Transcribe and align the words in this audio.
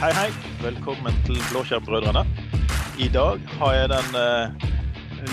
Hei, 0.00 0.14
hei. 0.16 0.30
Velkommen 0.62 1.12
til 1.26 1.36
Blåskjermbrødrene. 1.50 2.22
I 3.04 3.08
dag 3.12 3.42
har 3.60 3.72
jeg 3.76 3.88
den 3.92 4.14
uh, 4.16 4.62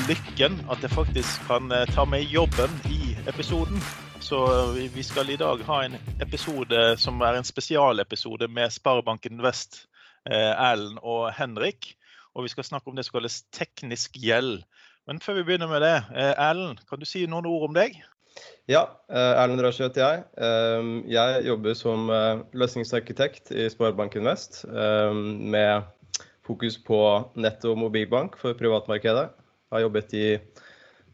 lykken 0.09 0.57
at 0.67 0.81
jeg 0.83 0.91
faktisk 0.91 1.45
kan 1.47 1.71
uh, 1.71 1.85
ta 1.95 2.03
med 2.03 2.27
jobben 2.27 2.75
i 2.91 3.15
episoden. 3.31 3.79
Så 4.19 4.41
vi, 4.75 4.89
vi 4.91 5.05
skal 5.07 5.31
i 5.31 5.39
dag 5.39 5.63
ha 5.69 5.77
en 5.85 5.95
episode 6.19 6.81
som 6.99 7.23
er 7.23 7.39
en 7.39 7.47
spesialepisode 7.47 8.51
med 8.51 8.75
Sparebanken 8.75 9.39
Vest, 9.39 9.85
Erlend 10.25 10.99
og 10.99 11.31
Henrik. 11.31 11.93
Og 12.35 12.43
vi 12.43 12.51
skal 12.51 12.67
snakke 12.67 12.91
om 12.91 12.99
det 12.99 13.07
som 13.07 13.21
kalles 13.21 13.45
teknisk 13.55 14.19
gjeld. 14.19 14.65
Men 15.07 15.23
før 15.23 15.39
vi 15.39 15.47
begynner 15.47 15.71
med 15.71 15.81
det, 15.87 15.95
Erlend, 16.35 16.83
kan 16.89 16.99
du 16.99 17.07
si 17.07 17.23
noen 17.23 17.47
ord 17.47 17.69
om 17.69 17.79
deg? 17.79 17.95
Ja, 18.67 18.81
eh, 19.07 19.33
Erlend 19.39 19.63
Rasch 19.63 19.79
heter 19.79 20.01
jeg. 20.03 20.23
Eh, 20.43 20.87
Jeg 21.13 21.43
jobber 21.47 21.75
som 21.77 22.09
eh, 22.11 22.41
løsningsarkitekt 22.51 23.53
i 23.55 23.69
Sparebanken 23.71 24.27
Vest, 24.27 24.65
med 24.67 25.87
fokus 26.43 26.75
på 26.83 26.99
nett- 27.39 27.63
og 27.67 27.77
mobilbank 27.79 28.35
for 28.39 28.57
privatmarkedet. 28.59 29.29
Jeg 29.31 29.71
har 29.75 29.85
jobbet 29.85 30.13
i 30.19 30.25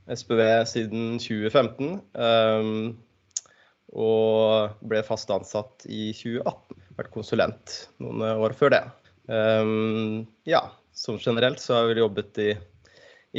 SPV 0.10 0.42
siden 0.66 1.20
2015, 1.22 2.02
eh, 2.18 2.72
og 3.94 4.74
ble 4.90 5.04
fast 5.06 5.30
ansatt 5.30 5.86
i 5.86 6.10
2018. 6.18 6.82
Vært 6.98 7.14
konsulent 7.14 7.76
noen 8.02 8.22
år 8.34 8.54
før 8.58 8.74
det. 8.74 8.84
Ja, 10.50 10.62
som 10.94 11.20
generelt 11.22 11.62
så 11.62 11.76
har 11.76 11.84
jeg 11.86 11.92
vel 11.94 12.02
jobbet 12.02 12.40
i 12.42 12.48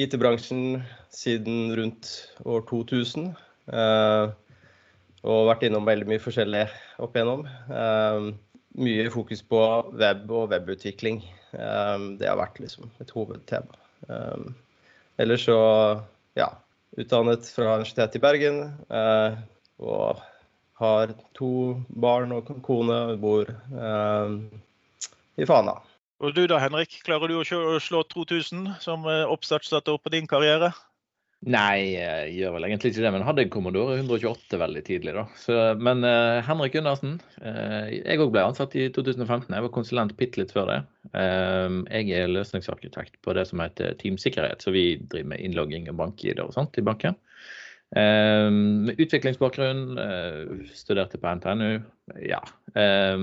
IT-bransjen 0.05 0.79
siden 1.13 1.75
rundt 1.77 2.13
år 2.47 2.63
2000. 2.71 3.35
Eh, 3.73 4.25
og 5.25 5.47
vært 5.49 5.65
innom 5.69 5.87
veldig 5.89 6.09
mye 6.11 6.23
forskjellig 6.23 6.67
opp 7.03 7.17
igjennom. 7.17 7.47
Eh, 7.49 8.27
mye 8.85 9.07
fokus 9.15 9.45
på 9.47 9.63
web 9.95 10.29
og 10.29 10.51
webutvikling. 10.53 11.23
Eh, 11.55 11.97
det 12.21 12.29
har 12.29 12.41
vært 12.41 12.61
liksom 12.61 12.91
et 13.01 13.15
hovedtema. 13.15 13.81
Ellers 15.17 15.47
så, 15.47 15.57
ja, 16.37 16.51
utdannet 16.99 17.47
fra 17.49 17.79
Universitetet 17.79 18.19
i 18.19 18.25
Bergen. 18.25 18.59
og 19.79 20.21
har 20.79 21.15
to 21.35 21.81
barn 21.89 22.33
og 22.33 22.51
kone 22.63 22.95
og 23.15 23.19
bor 23.21 23.49
i 25.39 25.47
Fana. 25.47 25.79
Og 26.21 26.35
du 26.35 26.47
da, 26.47 26.59
Henrik, 26.59 27.01
klarer 27.07 27.29
du 27.29 27.41
å 27.41 27.81
slå 27.81 28.03
2000 28.03 28.77
som 28.81 29.07
oppstartsdato 29.07 29.97
på 29.99 30.13
din 30.13 30.27
karriere? 30.27 30.73
Nei, 31.45 31.93
jeg 31.93 32.31
gjør 32.39 32.55
vel 32.55 32.67
egentlig 32.69 32.95
ikke 32.95 33.03
det, 33.05 33.11
men 33.13 33.25
hadde 33.27 33.43
en 33.45 33.51
Commodore 33.53 33.99
128 33.99 34.61
veldig 34.63 34.83
tidlig, 34.87 35.13
da. 35.13 35.25
Så, 35.37 35.59
men 35.77 36.01
uh, 36.07 36.41
Henrik 36.47 36.77
Gundersen, 36.79 37.19
Uh, 37.45 37.91
jeg 37.93 38.17
òg 38.23 38.31
ble 38.33 38.41
ansatt 38.41 38.73
i 38.81 38.87
2015. 38.89 39.53
Jeg 39.53 39.65
var 39.67 39.73
konsulent 39.75 40.15
bitte 40.17 40.41
litt 40.41 40.55
før 40.55 40.71
det. 40.71 40.79
Uh, 41.13 41.83
jeg 41.91 42.15
er 42.17 42.33
løsningsarkitekt 42.33 43.19
på 43.21 43.35
det 43.37 43.45
som 43.51 43.61
heter 43.61 43.99
Teamsikkerhet. 44.01 44.65
Så 44.65 44.73
vi 44.73 44.87
driver 45.03 45.35
med 45.35 45.45
innlogging 45.45 45.91
og 45.93 45.99
bank-ID 46.01 46.41
og 46.41 46.55
sånt 46.57 46.81
i 46.81 46.87
banken. 46.87 47.19
Eh, 47.97 48.51
med 48.51 48.99
utviklingsbakgrunn, 48.99 49.99
eh, 49.99 50.67
studerte 50.75 51.19
på 51.19 51.35
NTNU. 51.35 51.83
Ja. 52.29 52.41
eh, 52.75 53.19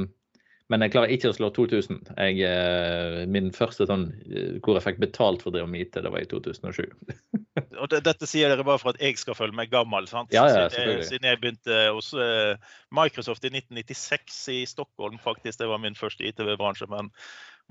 men 0.71 0.85
jeg 0.85 0.93
klarer 0.93 1.11
ikke 1.11 1.31
å 1.31 1.35
slå 1.35 1.49
2000. 1.51 1.99
Jeg, 2.15 2.37
eh, 2.47 3.21
min 3.27 3.49
første 3.55 3.87
sånn 3.89 4.07
eh, 4.23 4.57
hvor 4.63 4.77
jeg 4.77 4.85
fikk 4.85 5.01
betalt 5.03 5.43
for 5.43 5.51
å 5.51 5.55
drive 5.57 5.67
med 5.67 5.83
IT, 5.83 5.99
det 5.99 6.11
var 6.13 6.23
i 6.23 6.29
2007. 6.31 6.85
Og 7.81 7.89
det, 7.91 7.99
dette 8.05 8.29
sier 8.29 8.51
dere 8.51 8.63
bare 8.63 8.79
for 8.79 8.93
at 8.93 9.01
jeg 9.03 9.19
skal 9.19 9.35
føle 9.35 9.55
meg 9.57 9.71
gammel, 9.73 10.07
sant? 10.07 10.31
Ja, 10.35 10.45
ja, 10.47 10.69
siden, 10.71 10.93
jeg, 10.95 11.07
siden 11.09 11.27
jeg 11.27 11.41
begynte 11.41 11.81
hos 11.91 12.13
eh, 12.15 12.55
Microsoft 12.95 13.43
i 13.47 13.51
1996 13.51 14.41
i 14.55 14.61
Stockholm, 14.69 15.19
faktisk. 15.21 15.59
Det 15.59 15.67
var 15.71 15.81
min 15.83 15.97
første 15.97 16.29
IT-bransje. 16.29 16.87
Men, 16.91 17.11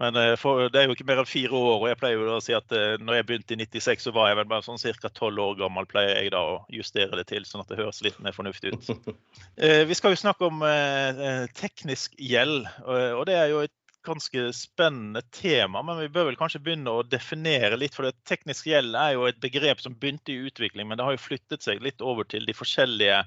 men 0.01 0.17
eh, 0.17 0.35
for, 0.41 0.71
det 0.73 0.81
er 0.81 0.87
jo 0.89 0.95
ikke 0.97 1.05
mer 1.11 1.21
enn 1.21 1.29
fire 1.29 1.57
år, 1.57 1.75
og 1.83 1.89
jeg 1.91 1.99
pleier 2.01 2.17
jo 2.17 2.29
å 2.33 2.43
si 2.43 2.55
at 2.57 2.73
eh, 2.77 2.95
når 3.03 3.19
jeg 3.19 3.27
begynte 3.29 3.57
i 3.57 3.59
96, 3.61 4.07
så 4.07 4.13
var 4.17 4.31
jeg 4.31 4.39
vel 4.39 4.49
bare 4.49 4.65
sånn 4.65 4.81
ca. 4.81 5.11
tolv 5.13 5.43
år 5.45 5.59
gammel, 5.61 5.89
pleier 5.91 6.15
jeg 6.17 6.33
da 6.33 6.41
å 6.41 6.55
justere 6.73 7.19
det 7.21 7.27
til, 7.29 7.45
sånn 7.45 7.61
at 7.61 7.69
det 7.69 7.77
høres 7.83 8.01
litt 8.07 8.17
mer 8.25 8.37
fornuftig 8.37 8.73
ut. 8.75 8.89
Eh, 9.61 9.83
Vi 9.89 9.97
skal 9.99 10.15
jo 10.15 10.21
snakke 10.23 10.47
om 10.47 10.63
teknisk 11.57 12.15
gjeld, 12.17 12.65
og 12.87 13.27
det 13.29 13.35
er 13.37 13.51
jo 13.53 13.59
et 13.67 13.75
ganske 14.07 14.47
spennende 14.57 15.21
tema. 15.37 15.83
Men 15.85 15.99
vi 16.01 16.09
bør 16.13 16.31
vel 16.31 16.39
kanskje 16.41 16.63
begynne 16.65 16.95
å 16.97 17.05
definere 17.05 17.77
litt, 17.77 17.93
for 17.97 18.09
det 18.09 18.15
teknisk 18.29 18.71
gjeld 18.71 18.97
er 18.97 19.19
jo 19.19 19.27
et 19.29 19.41
begrep 19.43 19.83
som 19.85 19.97
begynte 20.01 20.33
i 20.33 20.49
utvikling, 20.49 20.89
men 20.89 20.97
det 20.97 21.05
har 21.05 21.17
jo 21.17 21.21
flyttet 21.27 21.67
seg 21.67 21.85
litt 21.85 22.01
over 22.01 22.25
til 22.31 22.49
de 22.49 22.57
forskjellige 22.57 23.21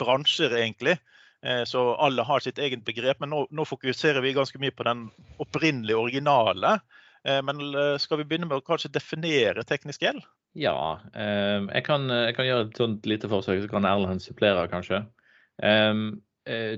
bransjer, 0.00 0.56
egentlig. 0.62 0.96
Eh, 1.44 1.64
Så 1.64 1.94
alle 1.94 2.22
har 2.22 2.40
sitt 2.40 2.58
eget 2.58 2.84
begrep, 2.84 3.20
men 3.20 3.32
nå, 3.34 3.44
nå 3.50 3.66
fokuserer 3.68 4.24
vi 4.24 4.34
ganske 4.36 4.60
mye 4.62 4.74
på 4.74 4.86
den 4.88 5.08
opprinnelige, 5.42 6.00
originale. 6.00 6.78
Eh, 7.24 7.42
Men 7.44 7.60
eh, 7.74 7.96
skal 8.00 8.22
vi 8.22 8.28
begynne 8.28 8.48
med 8.48 8.62
å 8.62 8.64
kanskje 8.64 8.92
definere 8.94 9.66
teknisk 9.68 10.06
gjeld? 10.06 10.24
Ja, 10.54 11.00
jeg, 11.10 11.82
kan, 11.82 12.06
jeg 12.06 12.34
kan 12.36 12.46
gjøre 12.46 12.68
et 12.68 12.76
sånt 12.78 13.06
lite 13.10 13.26
forsøk, 13.26 13.64
så 13.64 13.70
kan 13.72 13.88
Erlend 13.90 14.22
supplere 14.22 14.68
kanskje. 14.70 15.00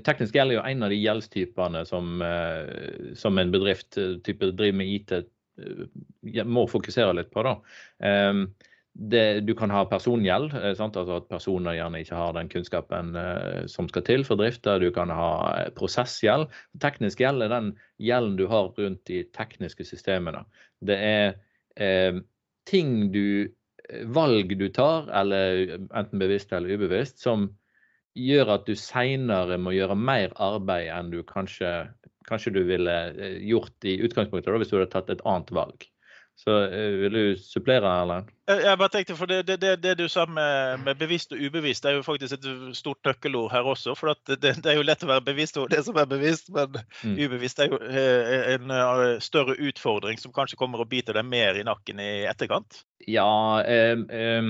Teknisk 0.01 0.33
gjeld 0.33 0.55
er 0.55 0.57
jo 0.57 0.63
en 0.65 0.87
av 0.87 0.89
de 0.89 0.97
gjeldstypene 0.97 1.83
som, 1.85 2.23
som 3.21 3.37
en 3.37 3.53
bedrift 3.53 3.99
type 4.25 4.49
driver 4.57 4.79
med 4.79 4.89
IT 4.95 6.41
må 6.49 6.65
fokusere 6.73 7.13
litt 7.19 7.29
på. 7.29 7.45
Da. 7.45 7.53
Det, 8.97 9.41
du 9.45 9.51
kan 9.53 9.69
ha 9.69 9.83
persongjeld, 9.85 10.55
eh, 10.57 10.71
altså 10.73 11.03
at 11.19 11.27
personer 11.29 11.75
gjerne 11.77 11.99
ikke 12.01 12.17
har 12.17 12.31
den 12.33 12.47
kunnskapen 12.49 13.11
eh, 13.19 13.65
som 13.69 13.89
skal 13.91 14.05
til 14.07 14.23
for 14.25 14.39
drifta. 14.39 14.79
Du 14.81 14.89
kan 14.95 15.11
ha 15.13 15.33
eh, 15.51 15.67
prosessgjeld. 15.77 16.47
Teknisk 16.81 17.21
gjeld 17.21 17.45
er 17.45 17.53
den 17.53 17.67
gjelden 18.01 18.39
du 18.39 18.47
har 18.49 18.71
rundt 18.73 19.03
de 19.09 19.21
tekniske 19.37 19.85
systemene. 19.85 20.41
Det 20.81 20.97
er 20.97 21.37
eh, 21.77 22.17
ting 22.65 23.11
du 23.13 23.53
valg 24.17 24.51
du 24.57 24.65
tar, 24.73 25.05
eller 25.15 25.77
enten 25.77 26.19
bevisst 26.19 26.51
eller 26.51 26.73
ubevisst, 26.75 27.21
som 27.21 27.51
gjør 28.17 28.55
at 28.57 28.65
du 28.67 28.73
seinere 28.75 29.59
må 29.61 29.75
gjøre 29.75 29.95
mer 29.95 30.33
arbeid 30.41 30.89
enn 30.91 31.13
du 31.13 31.21
kanskje, 31.27 31.69
kanskje 32.27 32.55
du 32.57 32.63
ville 32.67 32.97
gjort 33.45 33.87
i 33.87 33.99
utgangspunktet 34.03 34.49
da, 34.49 34.57
hvis 34.59 34.73
du 34.73 34.79
hadde 34.79 34.91
tatt 34.95 35.13
et 35.13 35.23
annet 35.23 35.53
valg. 35.55 35.87
Så 36.37 36.53
eh, 36.69 36.93
vil 37.01 37.15
du 37.15 37.39
supplere, 37.41 37.89
Erlend? 37.89 38.27
Jeg 38.47 38.77
bare 38.79 38.91
tenkte, 38.93 39.15
for 39.17 39.27
det, 39.27 39.39
det, 39.47 39.55
det, 39.59 39.71
det 39.83 39.95
du 39.99 40.05
sa 40.07 40.27
med, 40.29 40.83
med 40.85 40.99
bevisst 40.99 41.33
og 41.33 41.39
ubevisst, 41.41 41.81
det 41.83 41.89
er 41.89 41.97
jo 41.97 42.03
faktisk 42.05 42.37
et 42.37 42.45
stort 42.77 43.01
nøkkelord 43.07 43.49
her 43.51 43.65
også. 43.67 43.95
For 43.97 44.13
det, 44.29 44.37
det 44.45 44.69
er 44.69 44.77
jo 44.77 44.85
lett 44.85 45.03
å 45.03 45.09
være 45.09 45.25
bevisst 45.25 45.57
over 45.57 45.73
det 45.73 45.81
som 45.87 45.97
er 45.99 46.09
bevisst, 46.09 46.53
men 46.53 46.77
Mm. 47.03 47.17
ubevisst 47.27 47.59
er 47.61 47.69
jo 47.69 47.77
eh, 47.83 48.53
en 48.55 48.71
eh, 48.73 49.19
større 49.21 49.53
utfordring 49.61 50.17
som 50.21 50.31
kanskje 50.33 50.57
kommer 50.57 50.81
og 50.81 50.89
biter 50.89 51.17
deg 51.17 51.27
mer 51.29 51.57
i 51.59 51.65
nakken 51.65 51.99
i 52.01 52.09
etterkant. 52.29 52.83
Ja, 53.05 53.27
eh, 53.65 53.99
eh, 54.09 54.49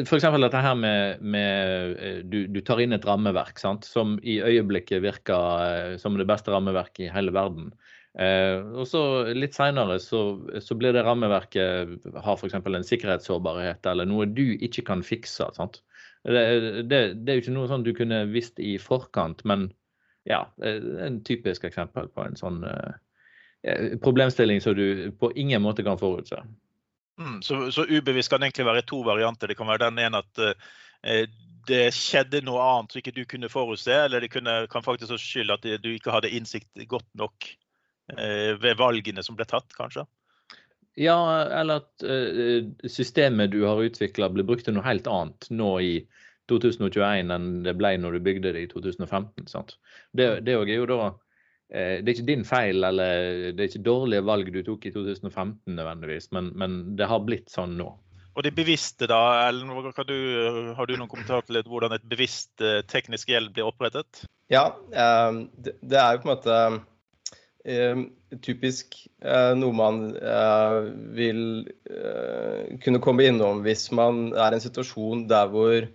F.eks. 0.00 0.26
dette 0.42 0.62
her 0.64 0.74
med, 0.76 1.22
med 1.22 2.24
du, 2.30 2.42
du 2.50 2.58
tar 2.66 2.82
inn 2.82 2.92
et 2.96 3.06
rammeverk 3.06 3.58
sant? 3.62 3.86
som 3.88 4.18
i 4.22 4.40
øyeblikket 4.42 5.02
virker 5.04 5.96
som 6.02 6.18
det 6.18 6.26
beste 6.28 6.52
rammeverket 6.52 7.06
i 7.06 7.12
hele 7.14 7.32
verden. 7.34 7.70
Eh, 8.18 8.58
og 8.74 8.88
så 8.90 9.02
Litt 9.36 9.54
seinere 9.54 10.00
så, 10.02 10.22
så 10.58 10.74
blir 10.74 10.96
det 10.96 11.04
rammeverket 11.06 12.08
har 12.24 12.38
f.eks. 12.40 12.56
en 12.58 12.86
sikkerhetssårbarhet 12.86 13.86
eller 13.86 14.08
noe 14.10 14.26
du 14.26 14.56
ikke 14.58 14.84
kan 14.88 15.04
fikse. 15.06 15.46
sant? 15.56 15.82
Det, 16.24 16.42
det, 16.90 17.00
det 17.22 17.32
er 17.32 17.38
jo 17.38 17.44
ikke 17.44 17.54
noe 17.54 17.70
sånn 17.70 17.86
du 17.86 17.92
kunne 17.96 18.24
visst 18.32 18.58
i 18.60 18.74
forkant, 18.82 19.44
men 19.48 19.70
ja, 20.28 20.42
er 20.60 20.82
en 21.06 21.22
typisk 21.24 21.64
eksempel 21.64 22.10
på 22.12 22.26
en 22.26 22.36
sånn 22.36 22.64
eh, 22.68 22.98
eh, 23.64 23.94
problemstilling 24.02 24.60
som 24.60 24.76
du 24.76 25.12
på 25.16 25.30
ingen 25.32 25.62
måte 25.64 25.86
kan 25.86 26.00
forutse. 26.00 26.42
Mm, 27.20 27.40
så, 27.44 27.62
så 27.72 27.86
ubevisst 27.88 28.32
kan 28.32 28.42
egentlig 28.44 28.66
være 28.68 28.84
to 28.88 29.00
varianter. 29.04 29.48
Det 29.48 29.56
kan 29.56 29.68
være 29.68 29.86
den 29.88 30.02
ene 30.02 30.20
at 30.20 30.44
eh, 30.44 31.24
det 31.68 31.86
skjedde 31.94 32.42
noe 32.44 32.62
annet 32.64 32.92
som 32.92 33.00
ikke 33.00 33.16
du 33.16 33.24
kunne 33.28 33.50
forutse, 33.52 33.92
eller 33.92 34.24
det 34.24 34.32
kunne, 34.32 34.62
kan 34.72 34.84
faktisk 34.84 35.14
også 35.14 35.24
skylde 35.24 35.56
at 35.56 35.66
du 35.84 35.90
ikke 35.92 36.12
hadde 36.14 36.32
innsikt 36.36 36.84
godt 36.88 37.08
nok 37.18 37.48
eh, 37.48 37.58
ved 38.16 38.78
valgene 38.78 39.22
som 39.26 39.36
ble 39.38 39.46
tatt, 39.48 39.70
kanskje. 39.76 40.06
Ja, 40.98 41.16
eller 41.60 41.84
at 41.84 42.02
eh, 42.02 42.66
systemet 42.90 43.52
du 43.54 43.62
har 43.64 43.80
utvikla 43.80 44.30
blir 44.34 44.46
brukt 44.46 44.66
til 44.66 44.74
noe 44.76 44.86
helt 44.86 45.06
annet 45.10 45.46
nå 45.54 45.70
i 45.86 45.94
2021 46.50 47.30
enn 47.30 47.48
det 47.64 47.76
ble 47.78 47.94
når 48.02 48.18
du 48.18 48.26
bygde 48.26 48.54
det 48.56 48.64
i 48.66 48.70
2015. 48.70 49.46
Sant? 49.50 49.76
Det, 50.12 50.42
det 50.46 50.56
er 50.56 50.74
jo 50.74 50.88
da 50.90 51.00
eh, 51.06 52.02
Det 52.02 52.10
er 52.10 52.14
ikke 52.16 52.30
din 52.32 52.44
feil, 52.48 52.82
eller 52.84 53.52
det 53.54 53.62
er 53.62 53.70
ikke 53.70 53.86
dårlige 53.86 54.26
valg 54.26 54.50
du 54.52 54.60
tok 54.66 54.90
i 54.90 54.94
2015 54.94 55.78
nødvendigvis, 55.78 56.30
men, 56.34 56.50
men 56.58 56.80
det 56.98 57.08
har 57.10 57.22
blitt 57.24 57.52
sånn 57.54 57.78
nå. 57.78 57.92
Og 58.38 58.44
det 58.46 58.54
bevisste, 58.54 59.08
da, 59.10 59.48
Ellen, 59.48 59.72
kan 59.94 60.06
du, 60.06 60.18
har 60.76 60.86
du 60.86 60.94
noen 60.96 61.10
kommentar 61.10 61.42
til 61.46 61.62
hvordan 61.66 61.94
et 61.96 62.06
bevisst 62.10 62.62
eh, 62.62 62.82
teknisk 62.90 63.30
gjeld 63.30 63.54
blir 63.54 63.70
opprettet? 63.70 64.24
Ja, 64.50 64.72
eh, 64.90 65.44
det, 65.54 65.78
det 65.86 66.02
er 66.02 66.16
jo 66.16 66.22
på 66.24 66.28
en 66.28 66.34
måte 66.34 66.60
eh, 66.66 66.78
typisk 68.40 68.94
eh, 69.20 69.52
noe 69.58 69.74
man 69.76 70.02
eh, 70.16 70.76
vil 71.16 71.42
eh, 71.90 72.76
kunne 72.80 73.00
komme 73.02 73.26
innom 73.28 73.62
hvis 73.64 73.90
man 73.92 74.30
er 74.32 74.54
i 74.54 74.58
en 74.58 74.64
situasjon 74.64 75.26
der 75.30 75.50
hvor 75.52 75.88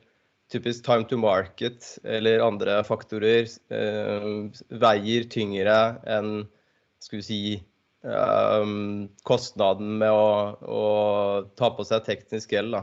typisk 0.53 0.85
time 0.85 1.07
to 1.09 1.17
market 1.17 1.95
eller 2.03 2.43
andre 2.45 2.83
faktorer 2.85 3.47
veier 4.69 5.25
tyngre 5.33 5.77
enn 6.05 6.45
skal 7.01 7.17
vi 7.17 7.25
si 7.25 7.39
um, 8.05 9.07
kostnaden 9.25 9.97
med 10.03 10.13
å, 10.13 10.29
å, 10.61 10.83
ta 11.57 11.71
på 11.73 11.85
seg 11.85 12.05
teknisk 12.05 12.53
gjeld. 12.53 12.77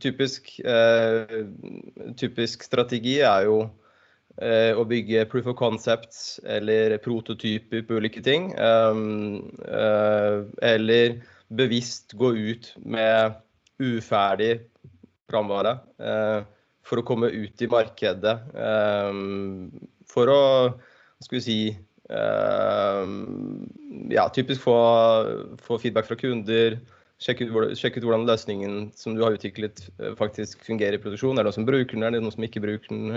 Typisk, 0.00 0.48
typisk, 2.16 2.64
strategi 2.64 3.18
er 3.20 3.44
jo 3.50 3.58
å 4.42 4.82
bygge 4.90 5.28
proof 5.30 5.46
of 5.52 5.54
concepts 5.54 6.40
eller 6.42 6.96
prototyper 6.98 7.84
på 7.86 8.00
ulike 8.00 8.22
ting. 8.24 8.48
Um, 8.58 9.52
eller 10.58 11.20
bevisst 11.54 12.16
gå 12.18 12.32
ut 12.34 12.72
med 12.82 13.36
uferdig 13.78 14.56
programvare 15.30 15.76
for 16.84 16.98
å 16.98 17.06
komme 17.06 17.30
ut 17.30 17.62
i 17.62 17.70
markedet. 17.70 18.34
for 20.10 20.30
å 20.34 20.42
skal 21.22 21.38
vi 21.38 21.44
si 21.46 21.58
Uh, 22.04 23.08
ja, 24.12 24.26
typisk 24.28 24.60
få, 24.60 24.76
få, 25.56 25.78
feedback 25.80 26.08
fra 26.08 26.18
kunder. 26.20 26.76
Sjekke 27.22 27.46
ut, 27.46 27.78
sjekk 27.78 27.96
ut, 27.96 28.04
hvordan 28.04 28.26
løsningen 28.28 28.90
som 28.98 29.14
du 29.16 29.22
har 29.24 29.36
utviklet, 29.36 29.86
faktisk 30.18 30.66
fungerer 30.66 30.98
i 30.98 31.00
produksjon. 31.00 31.38
Er 31.38 31.44
det 31.44 31.52
noen 31.52 31.56
som 31.56 31.68
bruker 31.68 31.96
den, 31.96 32.04
er 32.04 32.12
det 32.12 32.20
noen 32.20 32.34
som 32.34 32.44
ikke 32.44 32.62
bruker 32.64 32.92
den? 32.92 33.14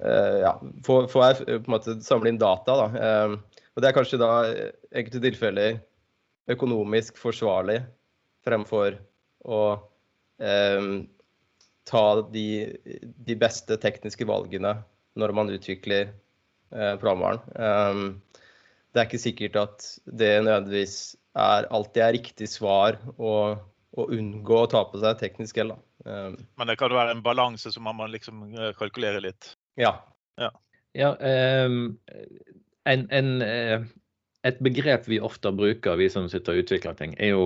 Uh, 0.00 0.40
ja, 0.40 0.54
få, 0.86 1.02
få 1.12 1.22
på 1.40 1.56
en 1.58 1.70
måte 1.74 1.98
samle 2.04 2.32
inn 2.32 2.40
data. 2.40 2.76
Da. 2.80 3.12
og 3.74 3.82
det 3.82 3.90
er 3.90 3.96
kanskje 3.96 4.20
da 4.20 4.32
enkelte 4.96 5.22
tilfeller 5.26 5.80
økonomisk 6.50 7.20
forsvarlig 7.20 7.82
fremfor 8.46 8.96
å 9.44 9.60
ta 11.90 12.04
de, 12.32 12.46
de 13.28 13.34
beste 13.36 13.76
tekniske 13.82 14.24
valgene 14.26 14.72
når 15.20 15.34
man 15.36 15.52
utvikler 15.52 16.08
Eh, 16.70 16.96
programvaren. 17.02 18.20
Det 18.90 19.00
er 19.00 19.06
ikke 19.06 19.22
sikkert 19.22 19.56
at 19.58 19.86
det 20.06 20.30
nødvendigvis 20.44 21.16
er 21.38 21.66
alltid 21.74 22.02
er 22.04 22.14
riktig 22.14 22.46
svar 22.50 22.98
å, 23.18 23.32
å 23.94 24.06
unngå 24.14 24.58
å 24.58 24.68
ta 24.70 24.84
på 24.86 25.00
seg 25.02 25.18
teknisk 25.18 25.58
gjeld. 25.58 25.74
Men 26.06 26.70
det 26.70 26.78
kan 26.78 26.94
være 26.94 27.14
en 27.14 27.24
balanse 27.26 27.70
som 27.74 27.86
man 27.86 27.98
må 27.98 28.06
liksom 28.10 28.46
eh, 28.54 28.70
kalkulere 28.78 29.22
litt? 29.22 29.52
Ja. 29.78 29.94
ja. 30.40 30.50
ja 30.96 31.10
um, 31.66 31.98
en, 32.88 33.06
en, 33.10 33.30
eh, 33.44 33.84
et 34.48 34.62
begrep 34.64 35.06
vi 35.08 35.20
ofte 35.20 35.52
bruker, 35.54 35.98
vi 36.00 36.08
som 36.10 36.28
sitter 36.32 36.56
og 36.56 36.64
utvikler 36.64 36.96
ting, 36.98 37.14
er 37.18 37.34
jo 37.34 37.44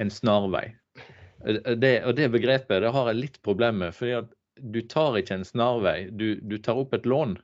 en 0.00 0.10
snarvei. 0.10 0.66
Det, 1.44 1.98
og 2.08 2.14
det 2.16 2.30
begrepet 2.32 2.80
det 2.82 2.90
har 2.94 3.10
jeg 3.10 3.20
litt 3.20 3.42
problemer 3.44 3.90
med. 3.90 3.94
fordi 3.94 4.14
at 4.22 4.30
du 4.56 4.80
tar 4.88 5.18
ikke 5.18 5.36
en 5.38 5.44
snarvei, 5.44 6.08
du, 6.10 6.40
du 6.40 6.56
tar 6.62 6.78
opp 6.80 6.94
et 6.96 7.06
lån 7.06 7.36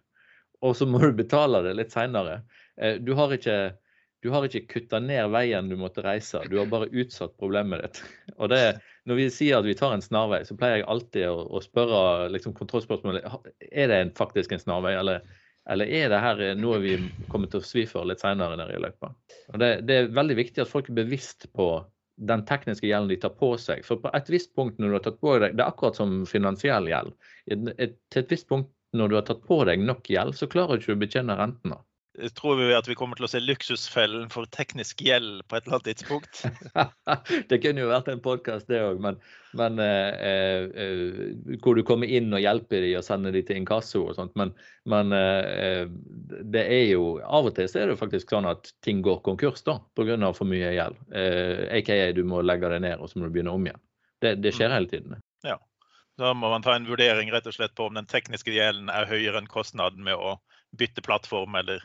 og 0.61 0.77
så 0.77 0.87
må 0.89 1.01
du 1.03 1.13
betale 1.17 1.63
det 1.65 1.77
litt 1.79 1.95
seinere. 1.95 2.43
Eh, 2.81 2.99
du 3.01 3.15
har 3.19 3.33
ikke 3.35 3.59
du 4.21 4.29
har 4.31 4.45
ikke 4.45 4.67
kutta 4.69 5.01
ned 5.01 5.31
veien 5.33 5.69
du 5.71 5.77
måtte 5.81 6.05
reise, 6.05 6.43
du 6.51 6.59
har 6.61 6.69
bare 6.71 6.91
utsatt 6.93 7.37
problemet 7.41 7.85
ditt. 7.85 8.01
Og 8.41 8.51
det, 8.53 8.81
Når 9.09 9.21
vi 9.21 9.29
sier 9.33 9.61
at 9.61 9.69
vi 9.69 9.77
tar 9.79 9.95
en 9.97 10.05
snarvei, 10.05 10.43
så 10.45 10.57
pleier 10.61 10.83
jeg 10.83 10.89
alltid 10.93 11.29
å, 11.31 11.45
å 11.49 11.63
spørre 11.65 12.29
liksom, 12.35 12.57
kontrollspørsmålet 12.59 13.25
er 13.71 13.93
det 13.93 14.01
en, 14.01 14.13
faktisk 14.17 14.53
en 14.53 14.63
snarvei, 14.63 14.93
eller, 15.01 15.25
eller, 15.73 15.89
er 15.89 16.13
det 16.13 16.21
her 16.21 16.43
noe 16.61 16.83
vi 16.85 16.99
kommer 17.33 17.49
til 17.49 17.63
å 17.63 17.67
svi 17.67 17.87
for 17.89 18.09
litt 18.09 18.21
seinere 18.21 18.69
i 18.69 18.83
løypa. 18.83 19.15
Det, 19.57 19.73
det, 19.89 19.97
er 19.97 20.13
veldig 20.21 20.37
viktig 20.43 20.67
at 20.67 20.73
folk 20.73 20.93
er 20.93 21.01
bevisst 21.01 21.49
på 21.57 21.73
den 22.21 22.45
tekniske 22.45 22.85
gjelden 22.85 23.09
de 23.09 23.17
tar 23.23 23.33
på 23.41 23.55
seg. 23.57 23.81
For 23.87 24.03
på 24.03 24.13
et 24.13 24.29
visst 24.29 24.53
punkt 24.57 24.77
når 24.77 24.91
du 24.91 24.99
har 24.99 25.07
tatt 25.07 25.23
på 25.25 25.39
deg, 25.41 25.57
Det 25.57 25.65
er 25.65 25.73
akkurat 25.73 25.97
som 25.97 26.27
finansiell 26.29 26.91
gjeld. 26.91 27.17
Til 27.49 28.21
et 28.21 28.35
visst 28.35 28.51
punkt 28.51 28.69
når 28.93 29.09
du 29.09 29.17
har 29.17 29.25
tatt 29.25 29.41
på 29.47 29.63
deg 29.65 29.81
nok 29.81 30.11
gjeld, 30.11 30.37
så 30.37 30.51
klarer 30.51 30.77
du 30.77 30.85
ikke 30.85 30.99
å 30.99 31.01
betjene 31.01 31.37
rentene. 31.39 31.81
Tror 32.35 32.57
vi 32.57 32.73
at 32.75 32.89
vi 32.91 32.97
kommer 32.99 33.15
til 33.17 33.25
å 33.25 33.31
se 33.31 33.39
luksusfellen 33.39 34.27
for 34.33 34.49
teknisk 34.51 34.99
gjeld 35.07 35.45
på 35.47 35.57
et 35.57 35.67
eller 35.67 35.77
annet 35.79 35.87
tidspunkt? 35.93 36.41
det 37.53 37.61
kunne 37.63 37.85
jo 37.85 37.93
vært 37.93 38.11
en 38.11 38.23
podkast, 38.25 38.67
det 38.67 38.81
òg, 38.83 38.99
men, 39.05 39.21
men 39.57 39.79
eh, 39.85 40.67
eh, 40.75 41.55
hvor 41.63 41.79
du 41.79 41.85
kommer 41.87 42.11
inn 42.11 42.35
og 42.35 42.43
hjelper 42.43 42.83
dem 42.83 42.99
og 42.99 43.07
sender 43.07 43.37
dem 43.37 43.47
til 43.47 43.61
inkasso 43.63 44.03
og 44.09 44.19
sånt. 44.19 44.35
Men, 44.41 44.51
men 44.91 45.15
eh, 45.15 45.87
det 46.51 46.67
er 46.67 46.85
jo 46.91 47.07
av 47.23 47.53
og 47.53 47.55
til 47.57 47.71
så 47.71 47.85
er 47.85 47.93
det 47.93 48.01
faktisk 48.03 48.35
sånn 48.35 48.51
at 48.51 48.73
ting 48.83 49.05
går 49.07 49.23
konkurs 49.31 49.63
da, 49.67 49.79
pga. 49.95 50.19
for 50.35 50.51
mye 50.51 50.75
gjeld. 50.75 50.99
AKA 51.15 52.03
eh, 52.11 52.15
du 52.19 52.25
må 52.27 52.43
legge 52.43 52.75
det 52.75 52.83
ned 52.89 52.99
og 52.99 53.13
så 53.13 53.21
må 53.23 53.31
du 53.31 53.39
begynne 53.39 53.55
om 53.55 53.71
igjen. 53.71 53.83
Det, 54.21 54.35
det 54.43 54.57
skjer 54.59 54.75
mm. 54.75 54.77
hele 54.81 54.91
tiden. 54.91 55.21
Ja. 55.47 55.61
Da 56.21 56.35
må 56.35 56.51
man 56.53 56.67
ta 56.67 56.75
en 56.75 56.91
vurdering 56.91 57.31
rett 57.33 57.47
og 57.49 57.55
slett 57.55 57.79
på 57.79 57.87
om 57.87 57.95
den 57.97 58.11
tekniske 58.11 58.53
gjelden 58.53 58.91
er 58.93 59.09
høyere 59.09 59.41
enn 59.41 59.49
kostnaden 59.49 60.03
med 60.05 60.19
å 60.19 60.41
bytte 60.77 61.03
plattform 61.03 61.55
eller 61.55 61.81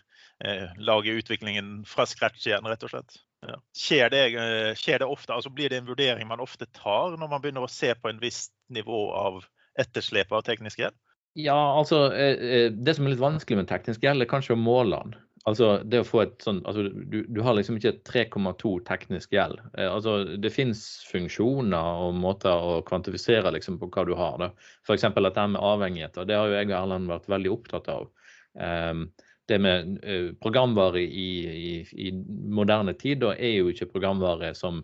lage 0.84 1.14
utviklingen 1.16 1.86
fra 1.88 2.04
scratch 2.06 2.44
igjen, 2.50 2.66
rett 2.68 2.84
og 2.84 2.92
slett. 2.92 3.14
Ja. 3.48 3.58
Skjer, 3.78 4.10
det, 4.10 4.22
eh, 4.26 4.72
skjer, 4.78 5.00
det, 5.00 5.10
ofte, 5.10 5.34
altså 5.34 5.52
Blir 5.54 5.70
det 5.70 5.82
en 5.82 5.90
vurdering 5.90 6.28
man 6.28 6.44
ofte 6.44 6.68
tar 6.74 7.18
når 7.20 7.30
man 7.30 7.44
begynner 7.44 7.66
å 7.66 7.72
se 7.72 7.92
på 7.96 8.10
en 8.10 8.22
viss 8.22 8.48
nivå 8.74 9.10
av 9.14 9.44
etterslep 9.80 10.32
av 10.34 10.46
teknisk 10.48 10.82
gjeld? 10.82 10.98
Ja, 11.36 11.58
altså 11.76 12.08
eh, 12.16 12.40
eh, 12.40 12.72
Det 12.72 12.96
som 12.96 13.06
er 13.06 13.14
litt 13.14 13.24
vanskelig 13.24 13.60
med 13.60 13.70
teknisk 13.70 14.04
gjeld, 14.06 14.24
er 14.24 14.32
kanskje 14.32 14.56
å 14.56 14.62
måle 14.62 15.02
den. 15.04 15.18
Altså, 15.46 15.76
det 15.86 16.00
å 16.02 16.08
få 16.08 16.24
et 16.24 16.42
sånn, 16.42 16.64
altså, 16.66 16.88
du, 16.90 17.20
du 17.30 17.42
har 17.46 17.54
liksom 17.54 17.78
ikke 17.78 18.00
3,2 18.08 18.72
teknisk 18.88 19.36
gjeld. 19.36 19.60
Eh, 19.76 19.90
altså, 19.92 20.18
det 20.42 20.54
fins 20.56 20.82
funksjoner 21.12 22.02
og 22.08 22.18
måter 22.18 22.56
å 22.56 22.80
kvantifisere 22.88 23.52
liksom, 23.54 23.78
på 23.82 23.92
hva 23.94 24.08
du 24.08 24.16
har. 24.18 24.48
F.eks. 24.88 25.06
dette 25.14 25.48
med 25.52 25.62
avhengigheter. 25.62 26.26
Det 26.26 26.40
har 26.40 26.50
jo 26.50 26.58
jeg 26.58 26.72
og 26.72 26.78
Erlend 26.80 27.14
vært 27.14 27.30
veldig 27.36 27.54
opptatt 27.60 27.92
av. 27.94 28.10
Um, 28.56 29.10
det 29.52 29.60
med 29.62 29.96
uh, 30.02 30.34
programvare 30.42 31.04
i, 31.04 31.30
i, 31.46 31.72
i, 32.08 32.12
moderne 32.50 32.96
tid 32.98 33.22
da 33.24 33.36
er 33.36 33.60
jo 33.60 33.72
ikke 33.72 33.92
programvare 33.94 34.54
som 34.58 34.84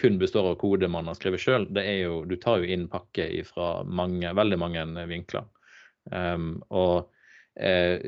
kun 0.00 0.18
består 0.18 0.52
av 0.52 0.60
kode 0.60 0.88
man 0.88 1.08
har 1.10 1.18
skrevet 1.18 1.42
sjøl. 1.42 1.66
Du 1.70 2.36
tar 2.40 2.62
jo 2.62 2.70
inn 2.70 2.86
pakke 2.90 3.28
fra 3.44 3.82
mange, 3.84 4.30
veldig 4.34 4.58
mange 4.62 4.84
vinkler. 5.10 5.48
Um, 6.10 6.62
og 6.70 7.10
Eh, 7.60 8.00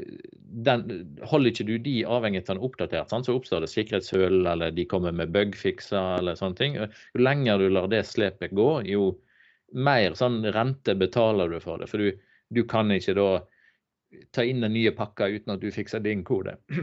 den, 0.64 1.16
holder 1.28 1.50
ikke 1.50 1.66
du 1.68 1.74
de 1.84 1.98
avhengighetene 2.08 2.62
oppdatert, 2.64 3.10
sant, 3.12 3.28
så 3.28 3.34
oppstår 3.36 3.64
det 3.64 3.72
sikkerhetshull, 3.72 4.46
eller 4.48 4.72
de 4.72 4.86
kommer 4.88 5.12
med 5.12 5.34
bugfikser 5.34 6.20
eller 6.20 6.38
sånne 6.38 6.60
ting. 6.60 6.78
Jo 6.78 7.24
lenger 7.26 7.60
du 7.60 7.68
lar 7.68 7.90
det 7.92 8.04
slepet 8.08 8.54
gå, 8.56 8.68
jo 8.88 9.12
mer 9.74 10.16
sånn 10.16 10.40
rente 10.54 10.94
betaler 10.96 11.52
du 11.52 11.58
for 11.60 11.82
det. 11.82 11.90
For 11.90 12.00
du, 12.00 12.14
du 12.54 12.62
kan 12.68 12.92
ikke 12.94 13.16
da 13.18 13.28
ta 14.34 14.44
inn 14.44 14.64
den 14.64 14.74
nye 14.76 14.92
pakka 14.94 15.28
uten 15.32 15.54
at 15.54 15.62
du 15.62 15.70
fikser 15.74 16.02
din 16.04 16.24
kode. 16.26 16.56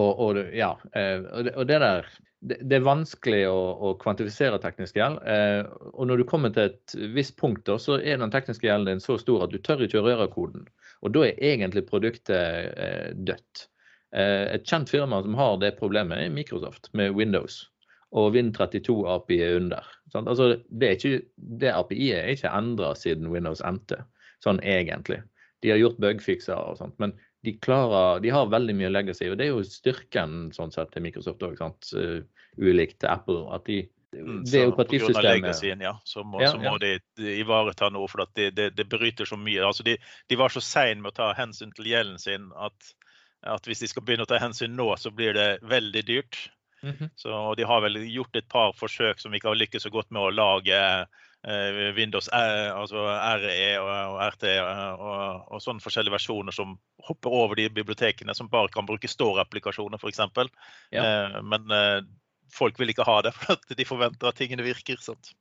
og, 0.00 0.10
og, 0.10 0.38
ja, 0.56 0.74
eh, 0.96 1.24
og 1.54 1.66
det, 1.68 1.80
der 1.82 2.08
det, 2.42 2.74
er 2.74 2.86
vanskelig 2.86 3.42
å, 3.50 3.58
å 3.86 3.94
kvantifisere 4.02 4.60
teknisk 4.62 4.98
gjeld. 4.98 5.20
Eh, 5.22 5.62
og 5.92 6.08
når 6.10 6.22
du 6.22 6.28
kommer 6.28 6.54
til 6.54 6.70
et 6.70 6.96
visst 7.14 7.36
punkt, 7.40 7.64
da, 7.68 7.78
så 7.78 8.00
er 8.00 8.20
den 8.20 8.32
tekniske 8.34 8.66
gjelden 8.66 8.96
din 8.96 9.04
så 9.04 9.18
stor 9.20 9.46
at 9.46 9.54
du 9.54 9.60
tør 9.62 9.84
ikke 9.86 10.00
å 10.02 10.06
røre 10.08 10.30
koden. 10.32 10.66
Og 11.02 11.14
da 11.14 11.26
er 11.28 11.44
egentlig 11.52 11.86
produktet 11.90 12.72
eh, 12.72 13.12
dødt. 13.14 13.68
Et 14.12 14.66
kjent 14.68 14.90
firma 14.92 15.22
som 15.24 15.32
har 15.38 15.54
det 15.62 15.70
problemet, 15.78 16.18
er 16.20 16.34
Microsoft 16.34 16.90
med 16.92 17.14
Windows. 17.16 17.62
Og 18.12 18.34
Win32-API 18.34 19.38
er 19.40 19.56
under. 19.56 19.86
Altså, 20.12 20.50
det, 20.68 20.88
er 20.88 20.98
ikke, 20.98 21.20
det 21.36 21.72
API-et 21.72 22.18
er 22.18 22.34
ikke 22.34 22.52
endra 22.52 22.90
siden 22.98 23.30
Windows 23.32 23.62
endte, 23.64 24.02
sånn 24.44 24.60
egentlig. 24.60 25.22
De 25.62 25.70
har 25.70 25.80
gjort 25.80 26.00
bugfixer 26.02 26.58
og 26.58 26.78
sånt. 26.80 26.98
men 26.98 27.14
de, 27.42 27.56
klarer, 27.58 28.20
de 28.22 28.30
har 28.30 28.50
veldig 28.50 28.74
mye 28.78 28.90
legacy, 28.92 29.26
og 29.30 29.38
det 29.38 29.48
er 29.48 29.56
jo 29.56 29.64
styrken 29.66 30.52
sånn 30.54 30.70
sett 30.74 30.92
til 30.94 31.02
Microsoft 31.02 31.42
òg, 31.42 31.58
eh, 31.98 32.20
ulikt 32.62 33.00
til 33.02 33.10
Apple. 33.10 33.48
at 33.54 33.66
de 33.66 33.82
det 34.12 34.50
det 34.52 34.66
operativsystemet 34.68 35.62
ja, 35.80 35.94
så 36.04 36.22
må, 36.24 36.42
ja, 36.42 36.50
så 36.52 36.58
må 36.60 36.76
ja. 36.76 36.98
de 37.16 37.30
ivareta 37.40 37.88
noe, 37.88 38.08
for 38.12 38.26
det, 38.36 38.50
det, 38.58 38.66
det, 38.76 38.84
bryter 38.84 39.24
så 39.24 39.38
mye. 39.40 39.62
Altså 39.64 39.86
de, 39.86 39.96
de 40.28 40.36
var 40.36 40.52
så 40.52 40.60
seine 40.60 41.00
med 41.00 41.14
å 41.14 41.16
ta 41.16 41.30
hensyn 41.38 41.72
til 41.72 41.88
gjelden 41.88 42.18
sin 42.20 42.50
at, 42.52 42.90
at, 43.40 43.64
hvis 43.64 43.80
de 43.80 43.88
skal 43.88 44.04
begynne 44.04 44.26
å 44.26 44.28
ta 44.28 44.40
hensyn 44.42 44.76
nå, 44.76 44.90
så 45.00 45.14
blir 45.16 45.32
det 45.38 45.48
veldig 45.64 46.04
dyrt. 46.04 46.42
Mm 46.82 46.92
-hmm. 46.92 47.10
Så 47.16 47.54
De 47.54 47.64
har 47.64 47.80
vel 47.80 47.96
gjort 48.12 48.36
et 48.36 48.48
par 48.48 48.72
forsøk 48.76 49.20
som 49.20 49.34
ikke 49.34 49.48
har 49.48 49.56
lykkes 49.56 49.82
så 49.82 49.90
godt 49.90 50.10
med 50.10 50.22
å 50.22 50.30
lage 50.30 51.06
Windows 51.42 52.28
R, 52.30 52.68
altså 52.70 53.02
RE 53.42 53.54
og, 53.82 54.18
RT 54.30 54.44
og, 54.62 55.00
og, 55.50 55.56
sånne 55.62 55.82
forskjellige 55.82 56.14
versjoner 56.14 56.54
som 56.54 56.76
hopper 57.02 57.34
over 57.34 57.58
de 57.58 57.66
bibliotekene 57.74 58.34
som 58.38 58.50
bare 58.50 58.70
kan 58.70 58.86
bruke 58.86 59.10
Store-applikasjoner 59.10 59.98
f.eks. 59.98 60.20
Ja. 60.94 61.02
Eh, 61.02 61.38
men 61.42 61.74
eh, 61.74 62.04
folk 62.54 62.78
vil 62.78 62.92
ikke 62.92 63.06
ha 63.08 63.18
det, 63.26 63.34
for 63.40 63.78
de 63.78 63.88
forventer 63.88 64.30
at 64.30 64.38
tingene 64.38 64.66
virker. 64.66 65.00
Sant? 65.02 65.32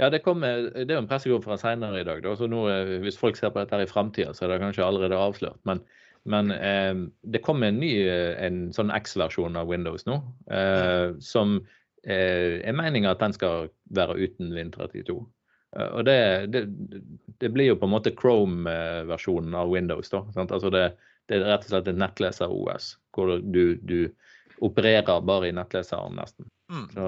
Ja, 0.00 0.08
det, 0.08 0.22
kommer, 0.24 0.70
det 0.72 0.88
er 0.88 0.96
jo 0.96 1.02
en 1.02 1.10
pressekonferanse 1.10 1.68
senere 1.68 2.00
i 2.00 2.06
dag. 2.08 2.22
Da. 2.24 2.32
Så 2.38 2.48
nå, 2.48 2.64
hvis 3.04 3.20
folk 3.20 3.36
ser 3.36 3.52
på 3.52 3.60
dette 3.60 3.76
her 3.76 3.84
i 3.84 3.90
framtida, 3.90 4.32
så 4.32 4.46
er 4.46 4.54
det 4.54 4.62
kanskje 4.64 4.86
allerede 4.86 5.20
avslørt. 5.20 5.60
Men, 5.68 5.82
men 6.24 6.50
eh, 6.56 7.04
det 7.28 7.44
kommer 7.44 7.68
en 7.68 7.82
ny 7.82 7.92
en 8.08 8.64
sånn 8.74 8.94
X-versjon 9.02 9.60
av 9.60 9.68
Windows 9.68 10.08
nå. 10.08 10.16
Eh, 10.48 11.12
som 11.20 11.58
eh, 12.06 12.58
er 12.64 12.76
meninga 12.78 13.12
at 13.12 13.22
den 13.22 13.36
skal 13.36 13.68
være 13.92 14.16
uten 14.22 14.56
Win32. 14.56 15.20
Eh, 15.20 15.30
og 15.72 16.04
det, 16.04 16.46
det, 16.52 16.66
det, 17.40 17.48
blir 17.48 17.72
jo 17.72 17.78
på 17.80 17.88
en 17.88 17.94
måte 17.94 18.12
Chrome-versjonen 18.16 19.54
av 19.56 19.70
Windows. 19.72 20.10
da, 20.12 20.24
altså 20.42 20.70
det, 20.70 20.82
det, 21.28 21.38
er 21.38 21.46
rett 21.48 21.64
og 21.64 21.72
slett 21.72 21.88
et 21.88 22.00
nettleser-OS, 22.00 22.96
hvor 23.16 23.38
du, 23.40 23.64
du, 23.80 24.12
opererer 24.62 25.24
bare 25.26 25.48
i 25.48 25.54
nettleseren, 25.56 26.14
nesten. 26.14 26.46
Mm. 26.70 26.84
Så, 26.94 27.06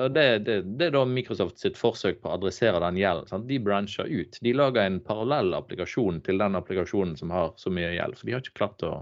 og 0.00 0.14
det, 0.14 0.22
det, 0.46 0.54
det, 0.64 0.86
er 0.86 0.94
da 0.94 1.02
Microsoft 1.04 1.60
sitt 1.60 1.76
forsøk 1.76 2.22
på 2.22 2.30
å 2.30 2.38
adressere 2.38 2.80
den 2.80 2.96
gjelden. 2.96 3.44
De 3.50 3.58
brancher 3.60 4.08
ut. 4.08 4.38
De 4.40 4.54
lager 4.56 4.86
en 4.86 4.96
parallell 5.04 5.52
applikasjon 5.58 6.22
til 6.24 6.40
den 6.40 6.56
applikasjonen 6.56 7.12
som 7.20 7.34
har 7.34 7.52
så 7.60 7.70
mye 7.70 7.92
gjeld. 7.92 8.16
For 8.16 8.26
de 8.30 8.34
har 8.34 8.42
ikke 8.42 8.56
klart 8.62 8.86
å 8.88 8.94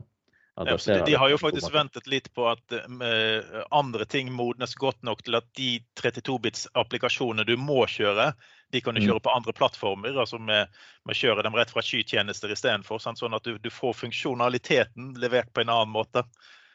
ja, 0.57 0.77
de, 0.87 1.05
de, 1.07 1.15
har 1.15 1.29
jo 1.33 1.39
faktisk 1.39 1.73
ventet 1.75 2.07
litt 2.07 2.29
på 2.35 2.47
at 2.47 2.75
uh, 2.75 3.63
andre 3.75 4.07
ting 4.07 4.31
modnes 4.33 4.77
godt 4.79 5.01
nok 5.03 5.25
til 5.27 5.35
at 5.35 5.49
de 5.59 5.81
32-bits-applikasjonene 5.99 7.47
du 7.49 7.57
må 7.59 7.81
kjøre, 7.91 8.29
de 8.71 8.83
kan 8.83 8.95
du 8.95 9.03
mm. 9.03 9.09
kjøre 9.09 9.25
på 9.25 9.33
andre 9.35 9.55
plattformer. 9.57 10.15
altså 10.15 10.39
Med, 10.39 10.71
med 11.07 11.19
kjøre 11.19 11.43
dem 11.43 11.59
rett 11.59 11.75
fra 11.75 11.83
skytjenester 11.83 12.55
istedenfor. 12.55 13.03
Sånn 13.03 13.35
at 13.35 13.47
du, 13.47 13.57
du, 13.59 13.71
får 13.71 13.99
funksjonaliteten 14.05 15.17
levert 15.23 15.51
på 15.55 15.65
en 15.65 15.75
annen 15.75 15.95
måte. 15.95 16.23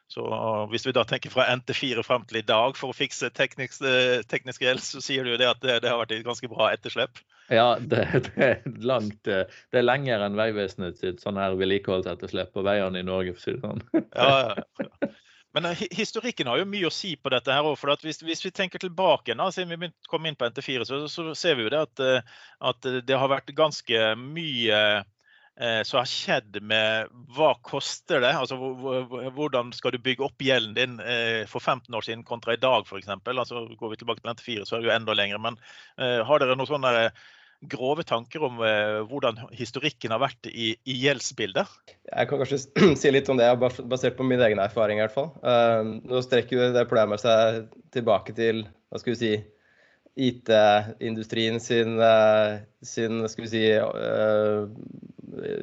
Så 0.10 0.26
Hvis 0.72 0.88
vi 0.88 0.94
da 0.96 1.04
tenker 1.06 1.30
fra 1.30 1.46
NT4 1.54 2.04
frem 2.06 2.24
til 2.30 2.40
i 2.42 2.46
dag 2.46 2.78
for 2.78 2.90
å 2.90 2.98
fikse 2.98 3.30
teknisk, 3.36 3.84
eh, 3.86 4.24
teknisk 4.30 4.64
gjeld, 4.66 4.82
så 4.82 5.04
sier 5.06 5.26
du 5.26 5.36
jo 5.36 5.42
det 5.42 5.50
at 5.50 5.62
det, 5.62 5.82
det, 5.84 5.92
har 5.92 6.02
vært 6.02 6.16
et 6.18 6.26
ganske 6.26 6.50
bra 6.50 6.72
etterslep? 6.74 7.22
Ja, 7.54 7.78
det, 7.82 8.08
det, 8.26 8.48
er 8.48 8.82
langt 8.86 9.30
eh, 9.30 9.46
Det 9.70 9.82
er 9.82 9.86
lenger 9.86 10.26
enn 10.26 10.38
Vegvesenet 10.38 10.98
sitt 11.02 11.22
sånn 11.22 11.38
her 11.42 11.58
vedlikeholdsetterslep 11.60 12.54
på 12.56 12.66
veiene 12.66 13.02
i 13.02 13.06
Norge, 13.06 13.36
for 13.38 13.42
å 13.42 13.46
si 13.46 13.58
det 13.58 13.66
sånn. 13.66 13.86
Ja, 14.18 14.58
ja. 14.58 15.12
Men 15.58 15.66
uh, 15.66 15.80
historikken 15.98 16.46
har 16.46 16.60
jo 16.62 16.68
mye 16.70 16.86
å 16.86 16.94
si 16.94 17.16
på 17.18 17.32
dette. 17.34 17.50
her 17.50 17.66
for 17.74 18.06
hvis, 18.06 18.20
hvis, 18.22 18.44
vi 18.46 18.52
tenker 18.54 18.82
tilbake, 18.82 19.34
da, 19.34 19.48
siden 19.54 19.82
vi 19.82 19.90
kom 20.10 20.28
inn 20.30 20.38
på 20.38 20.46
NT4, 20.46 20.86
så, 20.86 21.00
så 21.10 21.34
ser 21.34 21.58
vi 21.58 21.66
jo 21.66 21.72
det 21.74 21.80
at, 21.88 22.04
at, 22.70 22.90
det 23.02 23.18
har 23.18 23.32
vært 23.34 23.50
ganske 23.58 24.12
mye 24.22 24.84
Eh, 25.00 25.02
som 25.84 26.00
har 26.00 26.08
skjedd 26.08 26.62
med 26.64 27.10
hva 27.36 27.50
koster 27.68 28.22
det? 28.24 28.32
Altså, 28.32 28.56
hvordan 29.36 29.74
skal 29.76 29.92
du 29.92 30.00
bygge 30.04 30.24
opp 30.24 30.40
gjelden 30.44 30.78
din 30.78 30.94
eh, 31.04 31.44
for 31.52 31.60
15 31.60 31.92
år 31.96 32.06
siden 32.06 32.24
kontra 32.28 32.56
i 32.56 32.62
dag 32.62 32.88
f.eks.? 32.88 33.10
Altså, 33.12 33.66
går 33.80 33.92
vi 33.92 34.00
tilbake 34.00 34.24
til 34.24 34.32
NT4, 34.32 34.64
så 34.64 34.78
er 34.78 34.86
det 34.86 34.90
jo 34.90 34.96
enda 34.96 35.18
lenger. 35.18 35.42
Men 35.44 35.60
uh, 36.00 36.22
har 36.28 36.40
dere 36.40 36.56
noen 36.56 36.70
sånne 36.70 36.94
grove 37.70 38.06
tanker 38.08 38.40
om 38.48 38.62
hvordan 39.10 39.42
historikken 39.52 40.14
har 40.16 40.22
vært 40.24 40.48
i, 40.48 40.70
i, 40.88 40.94
gjeldsbildet? 41.02 41.68
Jeg 42.08 42.30
kan 42.30 42.40
kanskje 42.40 42.62
si 43.02 43.12
litt 43.12 43.28
om 43.28 43.36
det, 43.36 43.50
basert 43.60 44.16
på 44.16 44.24
min 44.24 44.40
egen 44.40 44.64
erfaring 44.64 45.02
i 45.02 45.04
hvert 45.04 45.18
fall. 45.18 45.34
Nå 46.08 46.22
strekker 46.24 46.72
det 46.72 46.86
problemet 46.88 47.20
seg 47.20 47.66
tilbake 47.92 48.32
til 48.38 48.64
hva 48.64 49.04
skal 49.04 49.12
vi 49.12 49.20
si, 49.20 49.34
IT-industrien 50.20 51.60
sin, 51.60 52.00
sin, 52.80 53.28
skal 53.28 53.46
vi 53.50 53.52
si, 53.52 53.66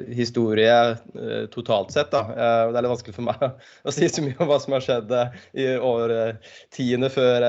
historie 0.08 0.90
eh, 0.90 1.46
totalt 1.50 1.92
sett. 1.92 2.10
Da. 2.10 2.20
Eh, 2.20 2.72
det 2.72 2.78
er 2.78 2.84
litt 2.84 2.92
vanskelig 2.94 3.16
for 3.16 3.28
meg 3.28 3.44
å 3.86 3.94
si 3.94 4.08
så 4.10 4.24
mye 4.24 4.38
om 4.40 4.50
hva 4.50 4.58
som 4.62 4.76
har 4.76 4.84
skjedd 4.84 5.14
eh, 5.14 5.38
i 5.62 5.68
årtiene 5.76 7.10
før, 7.12 7.46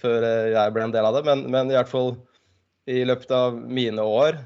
før 0.00 0.28
jeg 0.52 0.74
ble 0.74 0.86
en 0.86 0.94
del 0.94 1.08
av 1.08 1.18
det, 1.18 1.24
men, 1.28 1.46
men, 1.52 1.72
i 1.72 1.78
hvert 1.78 1.92
fall 1.92 2.14
i 2.90 3.04
løpet 3.06 3.30
av 3.30 3.54
mine 3.54 4.02
år 4.02 4.40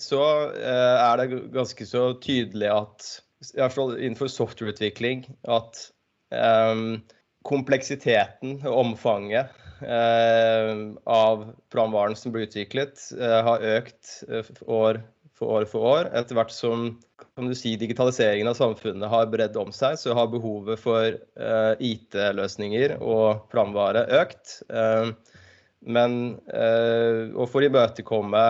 så 0.00 0.20
er 0.56 1.20
det 1.20 1.40
ganske 1.52 1.84
så 1.84 2.06
tydelig 2.24 2.70
at 2.72 3.08
i 3.50 3.60
hvert 3.60 3.74
fall 3.74 3.92
innenfor 3.98 4.30
softwareutvikling 4.32 5.26
at 5.52 5.82
kompleksiteten 7.44 8.56
og 8.62 8.78
omfanget 8.86 9.52
av 9.84 11.44
programvaren 11.68 12.16
som 12.16 12.32
blir 12.32 12.48
utviklet, 12.48 13.04
har 13.20 13.68
økt 13.76 14.14
år 14.64 15.02
for 15.36 15.58
år 15.58 15.66
for 15.68 15.84
år. 15.84 16.10
Etter 16.16 16.36
hvert 16.38 16.52
som 16.54 16.88
si, 17.54 17.74
digitaliseringen 17.76 18.48
av 18.48 18.56
samfunnet 18.58 19.10
har 19.12 19.28
bredd 19.32 19.56
om 19.60 19.72
seg, 19.74 19.98
så 20.00 20.14
har 20.16 20.30
behovet 20.32 20.80
for 20.80 21.16
uh, 21.16 21.72
eh, 21.76 21.84
IT-løsninger 21.92 22.96
og 23.04 23.44
planvare 23.52 24.06
økt. 24.22 24.60
Uh, 24.72 25.12
men 25.86 26.36
uh, 26.48 27.34
og 27.36 27.50
for 27.52 27.60
å 27.60 27.68
imøtekomme 27.68 28.46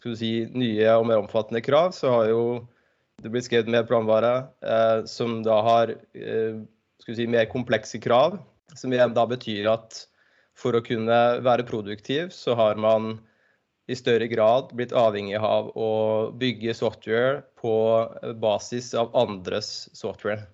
si, 0.00 0.32
nye 0.56 0.96
og 0.96 1.06
mer 1.10 1.20
omfattende 1.22 1.62
krav, 1.64 1.92
så 1.96 2.12
har 2.16 2.32
jo 2.32 2.46
det 3.22 3.30
blitt 3.30 3.46
skrevet 3.46 3.70
mer 3.70 3.84
planvare 3.86 4.32
som 5.06 5.36
da 5.46 5.60
har 5.62 5.92
si, 7.06 7.28
mer 7.30 7.46
komplekse 7.46 8.00
krav. 8.02 8.40
Som 8.74 8.92
igjen 8.92 9.14
da 9.14 9.22
betyr 9.30 9.68
at 9.70 10.00
for 10.58 10.74
å 10.74 10.82
kunne 10.82 11.20
være 11.46 11.66
produktiv, 11.68 12.32
så 12.34 12.56
har 12.58 12.74
man 12.80 13.14
i 13.86 13.96
større 13.98 14.28
grad 14.32 14.72
blitt 14.76 14.94
avhengig 14.96 15.36
av 15.36 15.68
å 15.76 15.90
bygge 16.40 16.72
software 16.76 17.42
på 17.60 17.74
basis 18.40 18.92
av 18.96 19.12
andres 19.16 19.90
software. 19.96 20.46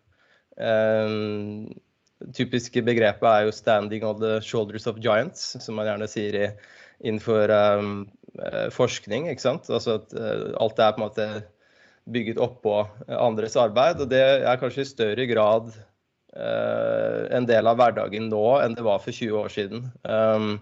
Um, 0.58 1.70
typiske 2.36 2.82
begrepet 2.84 3.28
er 3.28 3.46
jo 3.46 3.54
'standing 3.54 4.04
on 4.04 4.20
the 4.20 4.40
shoulders 4.40 4.86
of 4.86 4.98
giants', 4.98 5.56
som 5.62 5.78
man 5.78 5.86
gjerne 5.86 6.08
sier 6.10 6.34
i, 6.34 6.50
innenfor 7.00 7.50
um, 7.54 8.10
forskning. 8.74 9.30
ikke 9.30 9.46
sant? 9.46 9.70
Altså 9.70 10.00
at 10.00 10.12
uh, 10.14 10.50
alt 10.60 10.78
er 10.78 10.92
på 10.92 11.00
en 11.00 11.06
måte 11.06 11.28
bygget 12.10 12.38
oppå 12.42 12.82
andres 13.08 13.56
arbeid. 13.56 14.00
Og 14.00 14.10
det 14.10 14.20
er 14.20 14.60
kanskje 14.60 14.82
i 14.82 14.90
større 14.90 15.26
grad 15.30 15.70
uh, 16.36 17.30
en 17.30 17.46
del 17.46 17.66
av 17.66 17.78
hverdagen 17.78 18.28
nå 18.28 18.58
enn 18.60 18.74
det 18.74 18.84
var 18.84 18.98
for 18.98 19.14
20 19.14 19.38
år 19.38 19.48
siden. 19.48 19.92
Um, 20.04 20.58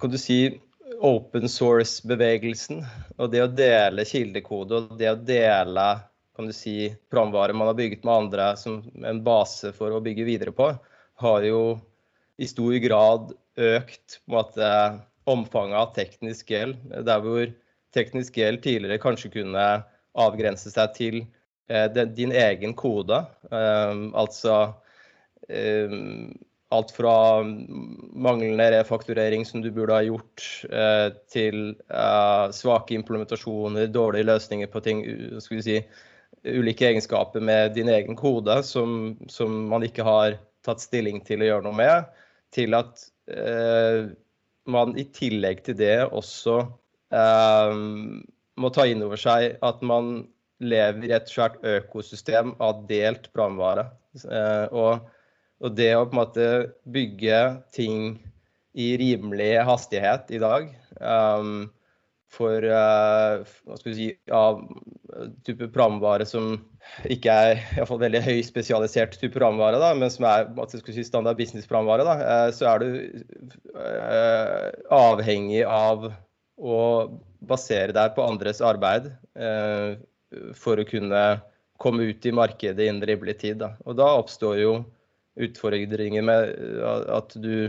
kan 0.00 0.10
du 0.10 0.18
si 0.18 0.58
open 1.04 1.48
source-bevegelsen 1.50 2.84
og 3.16 3.32
det 3.32 3.42
å 3.44 3.50
dele 3.50 4.06
kildekode 4.08 4.78
og 4.78 4.94
det 5.00 5.10
å 5.12 5.18
dele 5.18 5.86
kan 6.36 6.48
du 6.48 6.52
si, 6.52 6.92
programvare 7.10 7.56
man 7.56 7.70
har 7.70 7.76
bygget 7.78 8.04
med 8.04 8.14
andre 8.14 8.50
som 8.60 8.82
en 9.08 9.22
base 9.24 9.72
for 9.76 9.94
å 9.96 10.02
bygge 10.04 10.26
videre 10.28 10.52
på, 10.52 10.68
har 11.22 11.46
jo 11.48 11.78
i 12.36 12.48
stor 12.48 12.76
grad 12.84 13.32
økt 13.56 14.18
måte, 14.28 14.68
omfanget 15.24 15.78
av 15.80 15.94
teknisk 15.96 16.52
gjeld. 16.52 16.76
Der 17.08 17.22
hvor 17.24 17.48
teknisk 17.96 18.36
gjeld 18.36 18.60
tidligere 18.62 19.00
kanskje 19.00 19.32
kunne 19.38 19.64
avgrense 20.16 20.70
seg 20.70 20.92
til 20.96 21.16
eh, 21.72 21.88
din 21.88 22.34
egen 22.36 22.76
kode. 22.76 23.22
Eh, 23.48 24.02
altså 24.12 24.58
eh, 25.48 25.96
alt 26.68 26.90
fra 26.90 27.42
manglende 28.12 28.70
refakturering 28.70 29.46
som 29.46 29.62
du 29.62 29.70
burde 29.70 29.94
ha 29.94 30.02
gjort, 30.02 30.42
eh, 30.70 31.08
til 31.30 31.76
eh, 31.86 32.46
svake 32.54 32.96
implementasjoner, 32.96 33.86
dårlige 33.94 34.26
løsninger 34.26 34.70
på 34.72 34.82
ting, 34.82 35.04
skal 35.40 35.60
vi 35.60 35.64
si, 35.66 35.78
ulike 36.46 36.88
egenskaper 36.88 37.42
med 37.42 37.74
din 37.74 37.90
egen 37.90 38.18
kode 38.18 38.60
som, 38.66 39.16
som, 39.30 39.54
man 39.70 39.86
ikke 39.86 40.06
har 40.06 40.38
tatt 40.66 40.82
stilling 40.82 41.22
til 41.26 41.42
å 41.42 41.50
gjøre 41.50 41.66
noe 41.66 41.78
med, 41.78 42.22
til 42.54 42.74
at 42.78 43.06
eh, 43.30 44.10
man 44.66 44.96
i 44.98 45.06
tillegg 45.14 45.62
til 45.66 45.78
det 45.78 46.00
også 46.10 46.64
må 47.06 48.68
ta 48.74 48.84
inn 48.90 49.04
over 49.06 49.20
seg 49.20 49.60
at 49.62 49.82
man 49.86 50.24
lever 50.58 51.04
i 51.06 51.12
et 51.14 51.28
svært 51.30 51.60
økosystem 51.62 52.50
av 52.58 52.80
delt 52.88 53.28
brannvare. 53.30 53.84
Og 54.74 55.06
og 55.64 55.76
det 55.76 55.92
å 55.96 56.04
på 56.04 56.16
en 56.16 56.20
måte 56.20 56.48
bygge 56.92 57.40
ting 57.74 58.16
i 58.76 58.92
rimelig 59.00 59.54
hastighet 59.64 60.30
i 60.36 60.40
dag 60.42 60.68
um, 61.00 61.68
for 62.36 62.60
uh, 62.60 63.40
hva 63.64 63.78
skal 63.78 63.92
vi 63.92 63.96
si, 63.96 64.08
av 64.34 64.60
type 65.46 65.70
programvare 65.72 66.26
som 66.28 66.58
ikke 67.08 67.32
er 67.32 67.52
i 67.56 67.78
hvert 67.78 67.88
fall 67.88 68.02
veldig 68.02 68.20
høyspesialisert 68.26 69.16
type 69.16 69.32
programvare, 69.38 69.80
da, 69.80 69.94
men 69.96 70.12
som 70.12 70.26
er 70.28 70.50
si, 70.68 71.06
standard 71.06 71.38
business-programvare, 71.40 72.04
uh, 72.20 72.50
så 72.52 72.68
er 72.74 72.84
du 72.84 72.90
uh, 73.78 74.68
avhengig 74.92 75.64
av 75.64 76.10
å 76.56 76.80
basere 77.46 77.94
deg 77.96 78.14
på 78.16 78.26
andres 78.26 78.60
arbeid 78.64 79.08
uh, 79.38 79.96
for 80.56 80.80
å 80.80 80.88
kunne 80.88 81.24
komme 81.80 82.10
ut 82.10 82.26
i 82.26 82.34
markedet 82.34 82.88
innen 82.88 83.04
rimelig 83.08 83.38
tid. 83.42 83.60
Da. 83.60 83.74
Og 83.84 83.96
da 83.98 84.08
oppstår 84.18 84.60
jo 84.60 84.76
utfordringer 85.36 86.24
med 86.24 86.54
at 87.12 87.36
du 87.40 87.68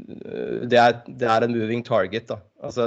det 0.00 0.78
er, 0.80 0.94
det 1.04 1.26
er, 1.28 1.44
en 1.44 1.52
moving 1.52 1.82
target. 1.84 2.30
Da. 2.30 2.38
Altså, 2.64 2.86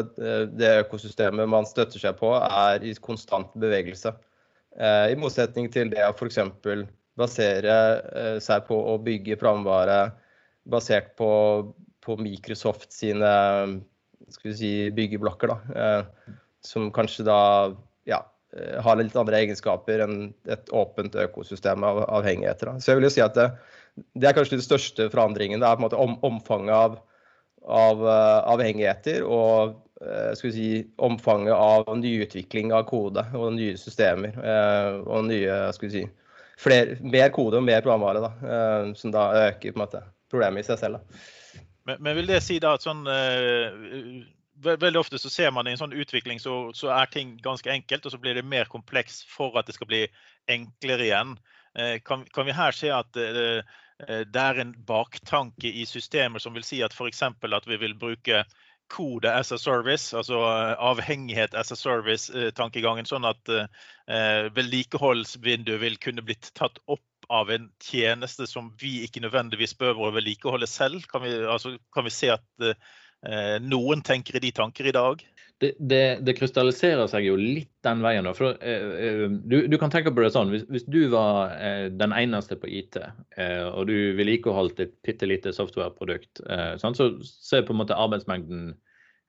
det 0.50 0.72
økosystemet 0.88 1.46
man 1.50 1.68
støtter 1.70 2.02
seg 2.02 2.16
på, 2.18 2.32
er 2.42 2.82
i 2.82 2.96
konstant 3.06 3.52
bevegelse. 3.60 4.16
Eh, 4.80 5.12
I 5.14 5.20
motsetning 5.20 5.70
til 5.74 5.92
det 5.94 6.02
å 6.08 6.16
f.eks. 6.16 6.40
basere 7.20 7.76
eh, 8.18 8.38
seg 8.42 8.66
på 8.66 8.80
å 8.94 8.98
bygge 9.04 9.38
programvare 9.38 10.00
basert 10.66 11.14
på, 11.20 11.30
på 12.02 12.18
Microsoft 12.18 12.90
sine 12.96 13.30
skal 14.34 14.50
vi 14.50 14.58
si, 14.58 14.74
byggeblokker. 14.96 15.54
Da. 15.54 15.60
Eh, 15.84 16.34
som 16.66 16.90
kanskje 16.96 17.28
da 17.28 17.40
ja, 18.10 18.24
har 18.86 19.00
litt 19.00 19.16
andre 19.18 19.40
egenskaper 19.42 20.04
enn 20.06 20.18
et 20.52 20.70
åpent 20.76 21.16
økosystem 21.18 21.86
av 21.86 22.04
avhengigheter. 22.06 22.70
Da. 22.70 22.82
Så 22.82 22.92
jeg 22.92 23.00
vil 23.00 23.08
jo 23.08 23.14
si 23.16 23.24
at 23.24 23.38
det, 23.38 23.48
det 24.14 24.30
er 24.30 24.36
kanskje 24.38 24.58
den 24.58 24.66
største 24.66 25.10
forandringen. 25.14 25.62
Det 25.62 25.70
er 25.70 25.78
på 25.78 25.84
en 25.84 25.88
måte 25.88 26.02
om, 26.02 26.16
omfanget 26.26 26.74
av, 26.76 27.00
av 27.66 28.04
uh, 28.06 28.40
avhengigheter 28.54 29.26
og 29.26 29.76
uh, 30.04 30.32
skal 30.38 30.50
vi 30.50 30.54
si, 30.56 30.70
omfanget 31.02 31.54
av 31.56 31.90
nyutvikling 32.00 32.74
av 32.76 32.88
kode 32.90 33.26
og 33.38 33.54
nye 33.58 33.78
systemer 33.80 34.38
uh, 34.42 35.02
og 35.06 35.30
nye 35.30 35.60
skal 35.76 35.90
vi 35.90 35.94
si, 35.96 36.04
flere, 36.62 36.98
mer 37.02 37.34
kode 37.36 37.60
og 37.60 37.66
mer 37.68 37.82
programvare, 37.86 38.22
da, 38.24 38.94
som 38.98 39.14
da 39.14 39.30
øker 39.50 39.74
på 39.74 39.80
en 39.80 39.86
måte 39.86 40.04
problemet 40.32 40.64
i 40.64 40.68
seg 40.70 40.80
selv. 40.80 41.24
Men, 41.90 41.98
men 42.00 42.16
vil 42.22 42.30
det 42.30 42.40
si 42.46 42.60
da 42.64 42.78
at 42.78 42.86
sånn 42.86 43.02
Veldig 44.64 45.00
ofte 45.00 45.20
så 45.20 45.32
ser 45.32 45.52
man 45.56 45.68
i 45.68 45.74
en 45.74 45.82
sånn 45.82 45.96
utvikling 45.96 46.40
så, 46.40 46.72
så, 46.78 46.92
er 46.96 47.12
ting 47.12 47.36
ganske 47.44 47.72
enkelt, 47.72 48.06
og 48.06 48.14
så 48.14 48.20
blir 48.22 48.38
det 48.40 48.46
mer 48.48 48.70
kompleks 48.72 49.24
for 49.30 49.58
at 49.60 49.68
det 49.68 49.76
skal 49.78 49.90
bli 49.90 50.04
enklere 50.52 51.08
igjen. 51.10 51.38
Kan, 52.06 52.22
kan 52.30 52.46
vi 52.46 52.54
her 52.54 52.76
se 52.76 52.92
at 52.94 53.10
det 53.18 54.42
er 54.44 54.60
en 54.62 54.76
baktanke 54.86 55.72
i 55.72 55.88
systemer 55.90 56.44
som 56.44 56.54
vil 56.54 56.66
si 56.68 56.84
at 56.86 56.94
f.eks. 56.94 57.24
at 57.26 57.66
vi 57.66 57.80
vil 57.82 57.96
bruke 57.98 58.44
kode 58.94 59.32
as 59.32 59.52
a 59.52 59.58
service, 59.58 60.14
altså 60.14 60.40
eh, 60.44 60.76
avhengighet 60.80 61.56
as 61.58 61.72
a 61.72 61.78
service-tankegangen. 61.78 63.08
Sånn 63.10 63.26
at 63.28 63.50
eh, 63.54 64.50
vedlikeholdsvinduet 64.54 65.82
vil 65.82 65.98
kunne 66.04 66.26
blitt 66.26 66.52
tatt 66.58 66.80
opp 66.86 67.02
av 67.34 67.52
en 67.56 67.70
tjeneste 67.82 68.46
som 68.50 68.70
vi 68.82 69.00
ikke 69.06 69.24
nødvendigvis 69.24 69.78
behøver 69.80 70.10
å 70.10 70.16
vedlikeholde 70.18 70.70
selv. 70.70 71.08
Kan 71.12 71.24
vi, 71.26 71.34
altså, 71.42 71.78
kan 71.96 72.08
vi 72.08 72.14
se 72.14 72.34
at 72.36 72.46
eh, 72.68 72.78
noen 73.64 74.02
tenker 74.04 74.36
i 74.36 74.42
de 74.44 74.50
tanker 74.56 74.90
i 74.90 74.96
dag? 74.96 75.22
Det, 75.64 75.72
det, 75.80 76.02
det, 76.26 76.34
krystalliserer 76.36 77.08
seg 77.08 77.28
jo 77.28 77.36
litt 77.40 77.72
den 77.86 78.02
veien. 78.04 78.28
For, 78.36 78.58
eh, 78.60 78.88
eh, 79.00 79.22
du, 79.32 79.62
du, 79.72 79.78
kan 79.80 79.94
tenke 79.94 80.12
på 80.12 80.24
det 80.24 80.34
sånn, 80.34 80.52
hvis, 80.52 80.66
hvis 80.68 80.88
du 80.92 81.06
var 81.14 81.54
eh, 81.56 81.86
den 81.94 82.16
eneste 82.18 82.58
på 82.60 82.68
IT, 82.68 82.98
eh, 83.38 83.62
og 83.70 83.88
du 83.88 83.96
vedlikeholdt 84.18 84.82
et 84.84 84.96
bitte 85.06 85.30
lite 85.30 85.54
softwareprodukt, 85.56 86.44
eh, 86.50 86.74
sånn, 86.82 86.98
så, 86.98 87.14
så 87.24 87.60
er 87.60 87.68
på 87.68 87.76
en 87.76 87.80
måte 87.84 87.96
arbeidsmengden 87.96 88.74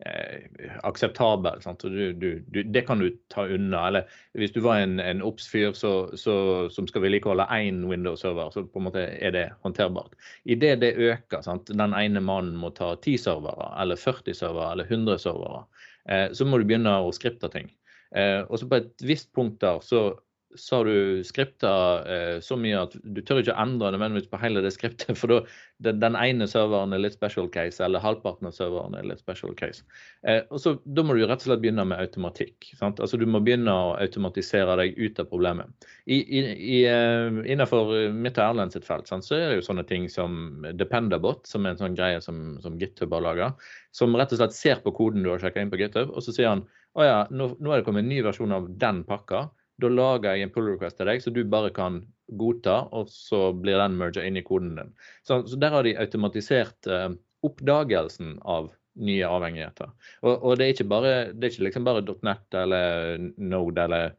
eh, 0.05 0.71
akseptabel. 0.83 1.61
Du, 1.83 2.13
du, 2.13 2.45
du, 2.47 2.63
det 2.63 2.83
kan 2.87 2.99
du 2.99 3.11
ta 3.29 3.47
unna. 3.47 3.87
Eller 3.89 4.09
hvis 4.33 4.53
du 4.53 4.61
var 4.65 4.81
en, 4.83 4.99
en 5.01 5.23
Obs-fyr 5.23 5.73
som 5.77 6.89
skal 6.89 7.05
vedlikeholde 7.05 7.47
én 7.55 7.85
Windows-server, 7.91 8.51
så 8.51 8.67
på 8.67 8.83
en 8.83 8.89
måte 8.89 9.07
er 9.19 9.35
det 9.37 9.47
håndterbart. 9.63 10.17
Idet 10.45 10.81
det 10.83 10.95
øker, 10.97 11.45
sant? 11.47 11.71
den 11.71 11.97
ene 11.99 12.23
mannen 12.25 12.59
må 12.61 12.73
ta 12.75 12.95
10 12.97 13.19
servere, 13.27 13.71
eller 13.83 14.01
40 14.01 14.35
servere, 14.35 14.73
eller 14.73 14.91
100 14.91 15.19
servere, 15.29 15.65
eh, 16.09 16.29
så 16.33 16.47
må 16.49 16.59
du 16.59 16.69
begynne 16.69 16.99
å 17.01 17.15
skripte 17.15 17.53
ting. 17.53 17.71
Eh, 18.15 18.43
og 18.49 18.61
så 18.61 18.71
på 18.71 18.79
et 18.83 19.07
visst 19.07 19.33
punkt 19.35 19.61
der 19.65 19.81
så 19.83 20.07
så 20.55 20.77
har 20.77 20.85
du 20.85 21.25
skripta 21.25 21.71
eh, 22.07 22.41
så 22.41 22.57
mye 22.59 22.85
at 22.87 22.95
du 23.03 23.21
tør 23.27 23.41
ikke 23.43 23.57
endre 23.59 23.91
nødvendigvis 23.95 24.29
på 24.31 24.39
hele 24.43 24.63
det 24.65 24.71
skriptet. 24.75 25.17
For 25.21 25.33
da 25.33 25.39
den, 25.85 25.99
den 26.03 26.19
ene 26.19 26.47
serveren 26.51 26.95
er 26.95 27.03
litt 27.03 27.17
special 27.17 27.49
case, 27.53 27.83
eller 27.85 28.03
halvparten 28.03 28.49
av 28.49 28.55
serveren 28.57 28.95
er 28.99 29.09
litt 29.09 29.23
special 29.23 29.55
case. 29.59 29.83
Eh, 30.27 30.43
og 30.51 30.63
så 30.63 30.77
Da 30.85 31.05
må 31.07 31.17
du 31.17 31.25
rett 31.25 31.43
og 31.43 31.49
slett 31.49 31.63
begynne 31.65 31.87
med 31.91 31.99
automatikk. 32.01 32.71
Sant? 32.79 33.03
Altså 33.03 33.19
Du 33.21 33.27
må 33.27 33.43
begynne 33.45 33.73
å 33.73 33.97
automatisere 33.99 34.77
deg 34.81 34.99
ut 35.01 35.19
av 35.23 35.29
problemet. 35.33 35.89
I, 36.07 36.21
i, 36.23 36.45
i, 36.55 36.79
eh, 36.91 37.41
innenfor 37.43 37.93
mitt 38.15 38.39
og 38.39 38.47
Erlend 38.47 38.77
sitt 38.77 38.87
felt 38.87 39.11
sant, 39.11 39.27
så 39.27 39.39
er 39.39 39.49
det 39.51 39.59
jo 39.61 39.69
sånne 39.71 39.87
ting 39.91 40.07
som 40.13 40.65
Dependabot, 40.79 41.43
som 41.51 41.67
er 41.67 41.75
en 41.75 41.83
sånn 41.83 41.99
greie 41.99 42.23
som, 42.25 42.61
som 42.63 42.79
GitHub 42.79 43.13
har 43.17 43.27
laga. 43.27 43.51
Som 43.95 44.15
rett 44.19 44.33
og 44.35 44.41
slett 44.41 44.57
ser 44.57 44.81
på 44.85 44.95
koden 44.95 45.27
du 45.27 45.33
har 45.33 45.43
sjekka 45.43 45.63
inn 45.63 45.75
på 45.75 45.83
GitHub, 45.83 46.15
og 46.15 46.23
så 46.25 46.35
sier 46.35 46.53
han 46.53 46.65
å 46.95 47.03
ja, 47.03 47.19
nå, 47.35 47.51
nå 47.59 47.73
er 47.73 47.81
det 47.81 47.87
kommet 47.89 48.05
en 48.05 48.11
ny 48.13 48.21
versjon 48.23 48.55
av 48.55 48.69
den 48.79 49.03
pakka 49.09 49.49
da 49.83 49.91
lager 49.91 50.37
jeg 50.37 50.47
en 50.47 50.53
pull 50.55 50.69
request 50.73 50.99
til 51.01 51.09
deg, 51.11 51.23
så 51.23 51.33
du 51.35 51.43
bare 51.51 51.73
kan 51.75 52.03
godta, 52.41 52.85
og 52.95 53.11
så 53.13 53.49
blir 53.57 53.79
den 53.81 53.99
merga 54.01 54.25
inn 54.25 54.39
i 54.41 54.45
koden 54.47 54.77
din. 54.79 54.93
Så, 55.27 55.43
så 55.51 55.59
der 55.61 55.75
har 55.75 55.87
de 55.87 55.97
automatisert 56.01 56.89
eh, 56.89 57.11
oppdagelsen 57.45 58.39
av 58.41 58.71
nye 58.95 59.27
avhengigheter. 59.27 59.91
Og, 60.23 60.33
og, 60.37 60.53
det 60.59 60.67
er 60.67 60.77
ikke 60.77 60.91
bare, 60.93 61.15
det 61.33 61.49
er 61.49 61.53
ikke 61.53 61.67
liksom 61.69 61.89
bare 61.89 62.05
.net 62.07 62.59
eller 62.61 63.27
Node 63.43 63.85
eller 63.89 64.15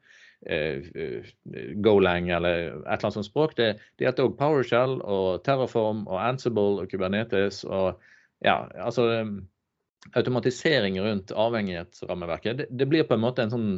eh, 0.52 1.32
Golang 1.86 2.30
eller 2.36 2.60
et 2.60 2.76
eller 2.76 3.08
annet 3.08 3.18
sånt 3.18 3.30
språk. 3.30 3.56
Det, 3.58 3.72
det 3.96 4.10
heter 4.10 4.28
òg 4.28 4.38
PowerShell 4.40 5.00
og 5.02 5.42
Terraform 5.48 6.04
og 6.10 6.20
Ansible 6.22 6.84
og 6.84 6.92
Kubernetes 6.92 7.64
og 7.66 8.02
ja, 8.44 8.66
altså 8.76 9.10
Automatisering 10.14 11.00
rundt 11.02 11.32
avhengighetsrammeverket, 11.34 12.60
det, 12.60 12.66
det 12.70 12.86
blir 12.86 13.08
på 13.10 13.16
en 13.16 13.24
måte 13.24 13.42
en 13.42 13.50
sånn 13.50 13.70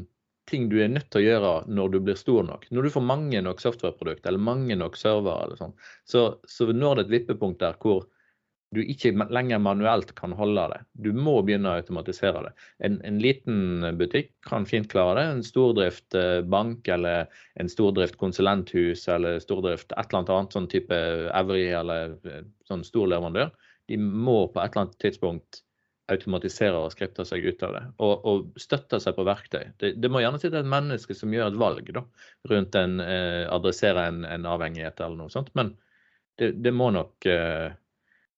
ting 0.47 0.67
du 0.71 0.77
er 0.83 0.91
nødt 0.91 1.09
til 1.11 1.21
å 1.21 1.25
gjøre 1.25 1.53
når 1.69 1.93
du 1.93 1.97
blir 2.03 2.19
stor 2.19 2.45
nok. 2.47 2.67
Når 2.71 2.87
du 2.87 2.93
får 2.93 3.05
mange 3.05 3.41
nok 3.43 3.63
softwareprodukter 3.63 4.31
eller 4.31 4.43
mange 4.49 4.77
nok 4.79 4.99
servere, 4.99 5.47
eller 5.47 5.59
sånn, 5.59 5.73
så, 6.07 6.27
så 6.47 6.69
når 6.71 7.01
det 7.01 7.07
et 7.07 7.15
vippepunkt 7.17 7.59
der 7.63 7.75
hvor 7.83 8.05
du 8.75 8.81
ikke 8.83 9.13
lenger 9.31 9.61
manuelt 9.63 10.09
kan 10.17 10.33
holde 10.35 10.65
det. 10.73 10.79
Du 10.99 11.13
må 11.15 11.37
begynne 11.45 11.71
å 11.71 11.79
automatisere 11.79 12.41
det. 12.49 12.51
En, 12.83 12.97
en 13.07 13.19
liten 13.23 13.85
butikk 13.99 14.33
kan 14.47 14.67
fint 14.67 14.89
klare 14.91 15.21
det. 15.21 15.25
En 15.31 15.45
stordrift 15.45 16.17
eh, 16.19 16.41
bank 16.43 16.87
eller 16.91 17.31
en 17.61 17.71
stordrift 17.71 18.19
konsulenthus 18.19 19.05
eller 19.13 19.39
stordrift 19.43 19.93
et 19.95 20.11
eller 20.11 20.33
annet 20.35 20.57
sånn 20.57 20.67
type 20.71 20.99
Evry 21.31 21.69
eller 21.79 22.17
eh, 22.27 22.43
sånn 22.67 22.83
stor 22.87 23.07
leverandør. 23.13 23.53
De 23.87 23.99
må 24.03 24.41
på 24.51 24.59
et 24.59 24.73
eller 24.73 24.87
annet 24.87 24.99
tidspunkt 24.99 25.63
automatiserer 26.11 26.77
og 26.79 26.93
skripter 26.93 27.27
seg 27.27 27.43
ut 27.45 27.63
av 27.67 27.73
det. 27.75 27.83
Og, 28.03 28.27
og 28.29 28.61
støtter 28.61 29.01
seg 29.03 29.15
på 29.17 29.25
verktøy. 29.27 29.63
Det, 29.79 29.93
det, 29.99 30.11
må 30.11 30.21
gjerne 30.23 30.39
sitte 30.41 30.61
et 30.61 30.69
menneske 30.69 31.15
som 31.17 31.33
gjør 31.33 31.51
et 31.51 31.59
valg 31.59 31.91
da, 31.95 32.03
rundt 32.51 32.77
en 32.79 33.01
eh, 33.03 33.43
adressere 33.51 34.07
en, 34.11 34.23
en, 34.27 34.47
avhengighet 34.47 35.03
eller 35.03 35.19
noe 35.19 35.33
sånt. 35.33 35.51
Men 35.59 35.73
det, 36.39 36.53
det 36.63 36.73
må 36.75 36.89
nok 36.95 37.27
eh, 37.27 37.75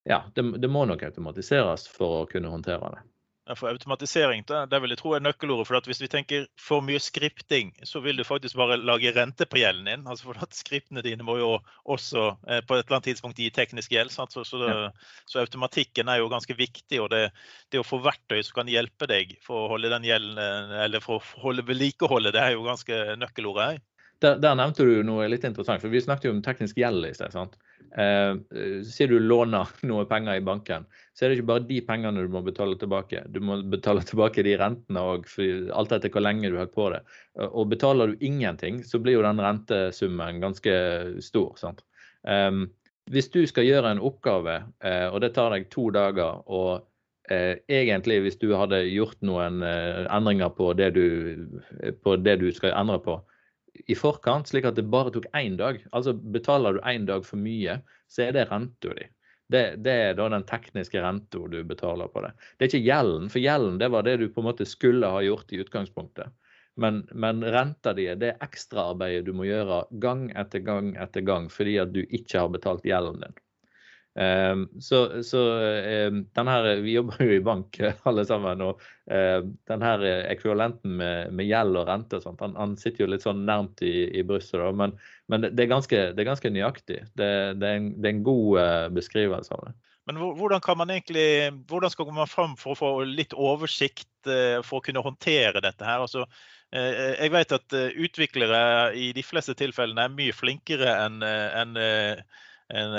ja, 0.09 0.23
det, 0.33 0.67
må 0.71 0.85
nok 0.89 1.03
automatiseres 1.05 1.85
for 1.93 2.23
å 2.23 2.27
kunne 2.29 2.51
håndtere 2.51 2.93
det. 2.95 3.05
For 3.57 3.71
automatisering 3.71 4.43
det 4.45 4.79
vil 4.81 4.93
jeg 4.93 4.99
tro 4.99 5.13
er 5.15 5.23
nøkkelordet. 5.23 5.67
for 5.67 5.81
Hvis 5.89 6.01
vi 6.01 6.09
tenker 6.11 6.45
for 6.59 6.85
mye 6.85 6.99
skripting, 7.01 7.71
så 7.83 8.01
vil 8.03 8.17
du 8.17 8.23
faktisk 8.23 8.55
bare 8.59 8.77
lage 8.77 9.13
rente 9.15 9.45
på 9.49 9.57
gjelden 9.57 9.85
din. 9.85 10.07
altså 10.07 10.29
for 10.29 10.43
at 10.43 10.53
Skriptene 10.53 11.01
dine 11.01 11.23
må 11.23 11.37
jo 11.39 11.59
også 11.85 12.35
eh, 12.47 12.61
på 12.61 12.75
et 12.75 12.85
eller 12.85 12.99
annet 12.99 13.09
tidspunkt 13.09 13.39
gi 13.39 13.49
teknisk 13.49 13.91
gjeld. 13.91 14.11
Så, 14.11 14.43
så, 14.43 14.61
ja. 14.61 14.91
så, 15.25 15.39
automatikken 15.41 16.07
er 16.07 16.21
jo 16.21 16.29
ganske 16.29 16.53
viktig. 16.53 17.01
og 17.01 17.09
det, 17.09 17.31
det, 17.71 17.79
å 17.79 17.87
få 17.87 18.01
verktøy 18.05 18.43
som 18.43 18.61
kan 18.61 18.69
hjelpe 18.69 19.09
deg 19.09 19.37
for 19.41 19.65
å 19.65 19.69
holde 19.75 19.89
den 19.89 20.05
gjelden, 20.05 20.37
eh, 20.37 20.83
eller 20.85 21.01
for 21.01 21.17
å 21.17 21.45
holde 21.47 21.65
vedlikeholdet, 21.65 22.33
det 22.33 22.43
er 22.43 22.57
jo 22.57 22.67
ganske 22.67 23.01
nøkkelordet. 23.17 23.81
Der, 24.19 24.35
der, 24.43 24.55
nevnte 24.59 24.83
du 24.83 24.97
noe 25.07 25.29
litt 25.31 25.45
interessant, 25.47 25.79
for 25.79 25.91
vi 25.93 26.01
snakket 26.03 26.27
jo 26.27 26.33
om 26.35 26.41
teknisk 26.43 26.79
gjeld 26.79 27.05
i 27.07 27.13
sted. 27.15 27.31
sant? 27.31 27.53
Eh, 27.97 28.33
sier 28.85 29.07
du 29.07 29.15
låner 29.19 29.69
noe 29.89 30.03
penger 30.09 30.39
i 30.39 30.43
banken, 30.45 30.87
så 31.15 31.25
er 31.25 31.31
det 31.31 31.39
ikke 31.39 31.49
bare 31.53 31.67
de 31.69 31.79
pengene 31.87 32.25
du 32.25 32.33
må 32.33 32.41
betale 32.43 32.75
tilbake. 32.79 33.23
Du 33.31 33.39
må 33.43 33.61
betale 33.71 34.03
tilbake 34.07 34.43
de 34.45 34.57
rentene 34.59 35.05
òg, 35.13 35.29
alt 35.71 35.95
etter 35.95 36.11
hvor 36.11 36.25
lenge 36.25 36.49
du 36.49 36.57
har 36.57 36.67
holdt 36.67 36.75
på 36.75 36.89
det. 36.95 36.99
Og 37.47 37.71
betaler 37.71 38.11
du 38.11 38.27
ingenting, 38.27 38.83
så 38.83 38.99
blir 38.99 39.17
jo 39.17 39.23
den 39.25 39.39
rentesummen 39.43 40.43
ganske 40.43 40.75
stor. 41.23 41.55
sant? 41.61 41.85
Eh, 42.27 42.51
hvis 43.09 43.31
du 43.33 43.41
skal 43.49 43.65
gjøre 43.65 43.95
en 43.95 44.03
oppgave, 44.05 44.59
eh, 44.85 45.07
og 45.09 45.23
det 45.23 45.33
tar 45.37 45.55
deg 45.55 45.69
to 45.73 45.87
dager, 45.95 46.43
og 46.45 46.83
eh, 47.31 47.57
egentlig 47.71 48.19
hvis 48.25 48.37
du 48.41 48.51
hadde 48.53 48.83
gjort 48.85 49.17
noen 49.25 49.63
eh, 49.65 50.05
endringer 50.13 50.51
på 50.53 50.73
det, 50.77 50.91
du, 50.97 51.07
på 52.03 52.19
det 52.21 52.37
du 52.43 52.49
skal 52.53 52.75
endre 52.77 52.99
på, 53.01 53.17
i 53.87 53.95
forkant, 53.95 54.49
slik 54.49 54.67
at 54.67 54.77
det 54.77 54.87
bare 54.91 55.13
tok 55.15 55.29
én 55.37 55.55
dag. 55.59 55.79
Altså 55.95 56.13
betaler 56.13 56.77
du 56.77 56.83
én 56.87 57.07
dag 57.07 57.25
for 57.25 57.39
mye, 57.41 57.79
så 58.11 58.27
er 58.27 58.35
det 58.35 58.49
renta 58.51 58.93
di. 58.97 59.07
Det, 59.49 59.63
det, 59.81 59.93
er 59.93 60.13
da 60.17 60.27
den 60.29 60.45
tekniske 60.45 61.01
renta 61.01 61.41
du 61.49 61.63
betaler 61.65 62.09
på 62.13 62.21
det. 62.21 62.35
Det 62.57 62.65
er 62.65 62.69
ikke 62.69 62.85
gjelden, 62.85 63.31
for 63.33 63.41
gjelden 63.41 63.79
det 63.81 63.89
var 63.89 64.05
det 64.05 64.19
du 64.21 64.27
på 64.29 64.43
en 64.43 64.49
måte 64.51 64.67
skulle 64.69 65.09
ha 65.09 65.23
gjort 65.25 65.53
i 65.53 65.61
utgangspunktet. 65.63 66.29
Men, 66.79 67.01
men 67.11 67.41
renta 67.43 67.95
di 67.97 68.05
er 68.07 68.19
det 68.21 68.35
ekstraarbeidet 68.45 69.25
du 69.27 69.33
må 69.35 69.47
gjøre 69.49 69.81
gang 70.03 70.29
etter 70.37 70.61
gang 70.63 70.93
etter 71.01 71.25
gang 71.25 71.49
fordi 71.51 71.79
at 71.81 71.91
du 71.95 72.03
ikke 72.05 72.45
har 72.45 72.53
betalt 72.53 72.85
gjelden 72.87 73.25
din. 73.25 73.39
Ehm, 74.15 74.81
så, 74.81 75.23
så 75.23 75.59
ehm, 75.61 76.23
den 76.35 76.47
her, 76.47 76.75
Vi 76.81 76.93
jobber 76.93 77.21
jo 77.23 77.35
i 77.35 77.43
bank 77.43 77.77
alle 78.09 78.25
sammen, 78.25 78.61
og 78.65 78.81
ehm, 79.11 79.53
den 79.69 79.85
her 79.85 80.05
ekvivalenten 80.31 80.95
med, 80.99 81.33
med 81.35 81.47
gjeld 81.49 81.77
og 81.77 81.87
rente 81.87 82.17
og 82.17 82.25
sånt, 82.25 82.41
han, 82.43 82.57
han, 82.59 82.75
sitter 82.79 83.05
jo 83.05 83.11
litt 83.13 83.25
sånn 83.25 83.45
nærmt 83.47 83.83
i, 83.85 84.09
i 84.19 84.25
brystet. 84.25 84.65
Men, 84.75 84.97
men 85.31 85.45
det, 85.45 85.53
er 85.61 85.71
ganske, 85.71 86.01
det, 86.15 86.23
er 86.23 86.31
ganske, 86.31 86.53
nøyaktig. 86.53 87.03
Det, 87.13 87.29
det, 87.61 87.69
er 87.69 87.79
en, 87.83 87.93
det, 87.99 88.07
er 88.07 88.15
en, 88.15 88.25
god 88.25 88.59
eh, 88.63 88.87
beskrivelse 88.97 89.55
av 89.55 89.69
det. 89.69 89.75
Men 90.09 90.17
hvordan, 90.17 90.63
man 90.79 90.89
egentlig, 90.89 91.51
hvordan 91.69 91.91
skal 91.93 92.07
man 92.09 92.27
fram 92.27 92.55
for 92.57 92.73
å 92.73 92.79
få 92.79 92.87
litt 93.05 93.35
oversikt 93.37 94.09
eh, 94.25 94.57
for 94.65 94.79
å 94.79 94.85
kunne 94.87 95.03
håndtere 95.05 95.61
dette 95.61 95.85
her? 95.85 96.01
Altså, 96.01 96.25
eh, 96.73 97.13
jeg 97.13 97.35
vet 97.35 97.53
at 97.59 97.77
utviklere 97.77 98.61
i 98.97 99.11
de 99.13 99.23
fleste 99.23 99.53
tilfellene 99.59 100.09
er 100.09 100.17
mye 100.17 100.33
flinkere 100.33 100.95
enn 101.05 101.21
en, 101.21 101.77
en, 101.77 102.97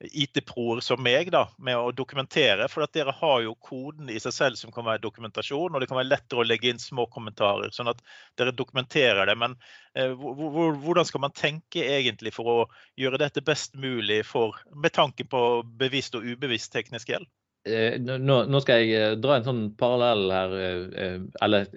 IT-proer 0.00 0.80
som 0.80 1.02
meg 1.02 1.28
da, 1.32 1.44
med 1.58 1.76
å 1.76 1.90
dokumentere. 1.92 2.68
For 2.72 2.84
at 2.84 2.94
dere 2.96 3.12
har 3.16 3.42
jo 3.44 3.56
koden 3.60 4.08
i 4.12 4.20
seg 4.22 4.34
selv 4.34 4.60
som 4.60 4.72
kan 4.72 4.86
være 4.86 5.02
dokumentasjon, 5.04 5.74
og 5.74 5.82
det 5.82 5.90
kan 5.90 6.00
være 6.00 6.10
lettere 6.10 6.42
å 6.42 6.46
legge 6.46 6.70
inn 6.72 6.80
små 6.80 7.06
kommentarer, 7.12 7.72
sånn 7.74 7.92
at 7.92 8.00
dere 8.40 8.54
dokumenterer 8.56 9.28
det. 9.28 9.36
Men 9.40 9.58
eh, 9.98 10.14
hvordan 10.14 11.08
skal 11.08 11.24
man 11.26 11.36
tenke 11.36 11.84
egentlig 11.84 12.32
for 12.36 12.54
å 12.54 12.58
gjøre 13.00 13.20
dette 13.20 13.44
best 13.44 13.76
mulig 13.76 14.22
for, 14.28 14.56
med 14.74 14.96
tanke 14.96 15.28
på 15.28 15.44
bevisst 15.80 16.16
og 16.16 16.24
ubevisst 16.24 16.72
teknisk 16.72 17.12
gjeld? 17.12 17.28
Eh, 17.68 17.98
nå, 18.00 18.20
nå, 18.48 18.60
skal 18.64 18.80
jeg 18.80 18.96
eh, 18.96 19.14
dra 19.20 19.36
en 19.36 19.44
sånn 19.44 19.64
parallell 19.76 20.30
her, 20.32 20.54
eh, 20.96 21.16
eller 21.44 21.68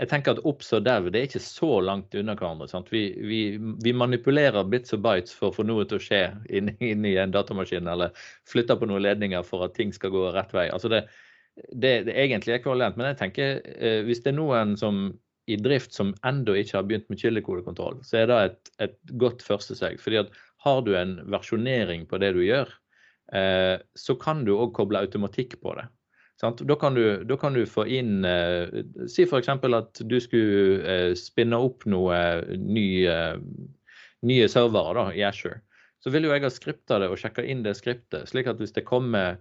jeg 0.00 0.08
tenker 0.10 0.34
at 0.34 0.46
OBS 0.48 0.72
og 0.78 0.84
dev 0.86 1.08
det 1.12 1.20
er 1.20 1.26
ikke 1.28 1.42
så 1.44 1.68
langt 1.84 2.14
unna 2.18 2.34
hverandre. 2.38 2.80
Vi, 2.90 3.02
vi, 3.22 3.40
vi, 3.84 3.92
manipulerer 3.94 4.64
bits 4.66 4.94
og 4.96 5.02
bytes 5.04 5.34
for 5.36 5.50
å 5.50 5.56
få 5.58 5.66
noe 5.68 5.84
til 5.88 6.00
å 6.00 6.02
skje 6.02 6.22
inni, 6.50 6.74
inn 6.88 7.04
en 7.12 7.34
datamaskin, 7.34 7.90
eller 7.92 8.16
flytter 8.48 8.80
på 8.80 8.88
noen 8.88 9.04
ledninger 9.04 9.44
for 9.46 9.66
at 9.66 9.76
ting 9.76 9.92
skal 9.94 10.14
gå 10.14 10.24
rett 10.34 10.54
vei. 10.56 10.66
Altså 10.72 10.90
det, 10.92 11.04
det, 11.70 11.92
det 12.08 12.16
egentlig 12.16 12.56
er 12.56 12.62
ekvivalent. 12.62 12.98
Men 12.98 13.12
jeg 13.12 13.20
tenker 13.20 13.60
eh, 13.76 14.00
hvis 14.08 14.24
det 14.24 14.32
er 14.32 14.40
noen 14.40 14.74
som 14.80 15.04
i 15.50 15.58
drift 15.58 15.94
som 15.94 16.14
ennå 16.26 16.54
ikke 16.58 16.78
har 16.78 16.86
begynt 16.88 17.08
med 17.10 17.20
kildekodekontroll, 17.20 18.00
så 18.06 18.22
er 18.22 18.30
det 18.30 18.42
et, 18.46 18.74
et 18.86 19.16
godt 19.20 19.42
første 19.44 19.76
steg. 19.78 20.00
fordi 20.00 20.22
at 20.22 20.36
har 20.62 20.84
du 20.86 20.94
en 20.96 21.16
versjonering 21.30 22.06
på 22.10 22.20
det 22.22 22.32
du 22.36 22.44
gjør, 22.46 22.70
eh, 23.34 23.76
så 23.98 24.16
kan 24.18 24.44
du 24.46 24.54
òg 24.54 24.72
koble 24.78 25.02
automatikk 25.02 25.58
på 25.62 25.74
det. 25.78 25.88
Da 26.42 26.74
kan, 26.74 26.94
du, 26.94 27.22
da 27.24 27.36
kan, 27.38 27.54
du, 27.54 27.62
få 27.70 27.84
inn 27.86 28.24
eh, 28.26 28.80
Si 29.06 29.22
f.eks. 29.22 29.48
at 29.48 30.00
du 30.10 30.16
skulle 30.20 30.80
eh, 30.82 31.12
spinne 31.14 31.60
opp 31.62 31.86
noe 31.86 32.16
ny, 32.58 32.86
eh, 33.06 33.36
nye 34.26 34.48
servere 34.50 34.96
da, 34.98 35.04
i 35.14 35.22
Asher. 35.22 35.60
Så 36.02 36.10
vil 36.10 36.26
jo 36.26 36.32
jeg 36.34 36.42
ha 36.42 36.50
skripta 36.50 36.98
det 36.98 37.12
og 37.12 37.20
sjekka 37.22 37.44
inn 37.46 37.62
det 37.62 37.76
skriptet, 37.78 38.26
slik 38.32 38.50
at 38.50 38.58
hvis 38.58 38.74
det 38.74 38.82
kommer 38.88 39.38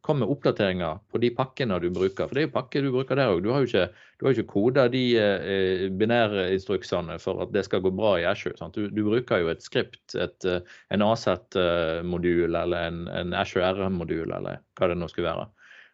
kom 0.00 0.18
med 0.18 0.28
oppdateringer 0.28 1.00
på 1.10 1.18
de 1.18 1.30
pakkene 1.34 1.78
du 1.82 1.88
bruker. 1.92 2.28
For 2.28 2.36
det 2.36 2.42
er 2.42 2.46
jo 2.46 2.54
pakker 2.54 2.84
du 2.84 2.90
bruker 2.94 3.18
der 3.18 3.32
òg. 3.34 3.42
Du 3.44 3.50
har 3.52 3.64
jo 3.64 3.68
ikke, 3.68 3.86
du 4.20 4.28
ikke 4.30 4.46
koda 4.48 4.86
de 4.92 5.02
eh, 5.18 5.86
binærinstruksene 6.00 7.18
for 7.20 7.42
at 7.44 7.52
det 7.52 7.66
skal 7.66 7.82
gå 7.84 7.92
bra 7.94 8.14
i 8.20 8.26
Ashore. 8.30 8.70
Du, 8.72 8.86
du, 8.88 9.02
bruker 9.08 9.42
jo 9.42 9.50
et 9.52 9.64
skript, 9.66 10.14
et, 10.14 10.46
eh, 10.46 10.62
en 10.94 11.04
ASET-modul 11.04 12.54
eller 12.54 12.76
en, 12.78 13.02
en 13.10 13.34
Asher 13.36 13.66
RM-modul 13.76 14.30
eller 14.30 14.62
hva 14.78 14.90
det 14.90 14.98
nå 15.00 15.10
skulle 15.10 15.28
være. 15.28 15.48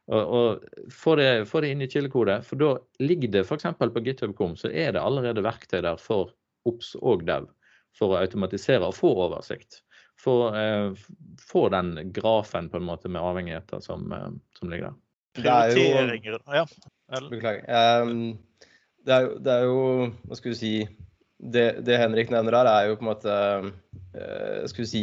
Og, 0.07 0.37
og 0.39 0.93
Få 0.95 1.17
det, 1.19 1.31
det, 1.51 1.73
inn 1.73 1.83
i 1.83 1.91
kildekode, 1.91 2.39
for 2.47 2.63
da 2.63 2.75
ligger 3.03 3.33
det 3.33 3.47
f.eks. 3.49 3.67
på 3.81 4.05
GitHub.com 4.07 4.55
så 4.61 4.71
er 4.71 4.95
det 4.95 5.03
allerede 5.03 5.43
verktøy 5.43 5.81
der 5.81 5.99
for 5.99 6.37
OBS 6.69 6.95
og 7.01 7.27
Dev 7.27 7.49
for 7.97 8.13
å 8.13 8.21
automatisere 8.21 8.87
og 8.87 8.95
få 8.95 9.11
oversikt 9.25 9.81
få, 10.27 10.37
eh, 10.59 10.93
få, 11.39 11.69
den 11.69 12.13
grafen 12.13 12.71
på 12.73 12.81
en 12.81 12.89
måte 12.89 13.09
med 13.09 13.23
avhengigheter 13.23 13.81
som, 13.81 14.11
eh, 14.13 14.29
som 14.59 14.71
ligger 14.71 14.91
der. 14.91 15.01
Prioriteringer, 15.37 16.39
ja. 16.57 16.67
Beklager. 17.31 18.03
Um, 18.03 18.39
det, 19.07 19.13
er 19.13 19.27
jo, 19.27 19.35
det, 19.39 19.53
er 19.53 19.67
jo, 19.69 19.83
Hva 20.27 20.39
skal 20.39 20.55
vi 20.55 20.59
si 20.59 20.73
det, 21.37 21.67
det, 21.87 21.99
Henrik 22.01 22.33
nevner 22.33 22.57
her, 22.57 22.71
er 22.71 22.89
jo 22.89 22.97
på 22.97 23.05
en 23.05 23.11
måte 23.11 23.35
uh, 23.37 24.63
Skal 24.67 24.83
vi 24.83 24.89
si 24.91 25.03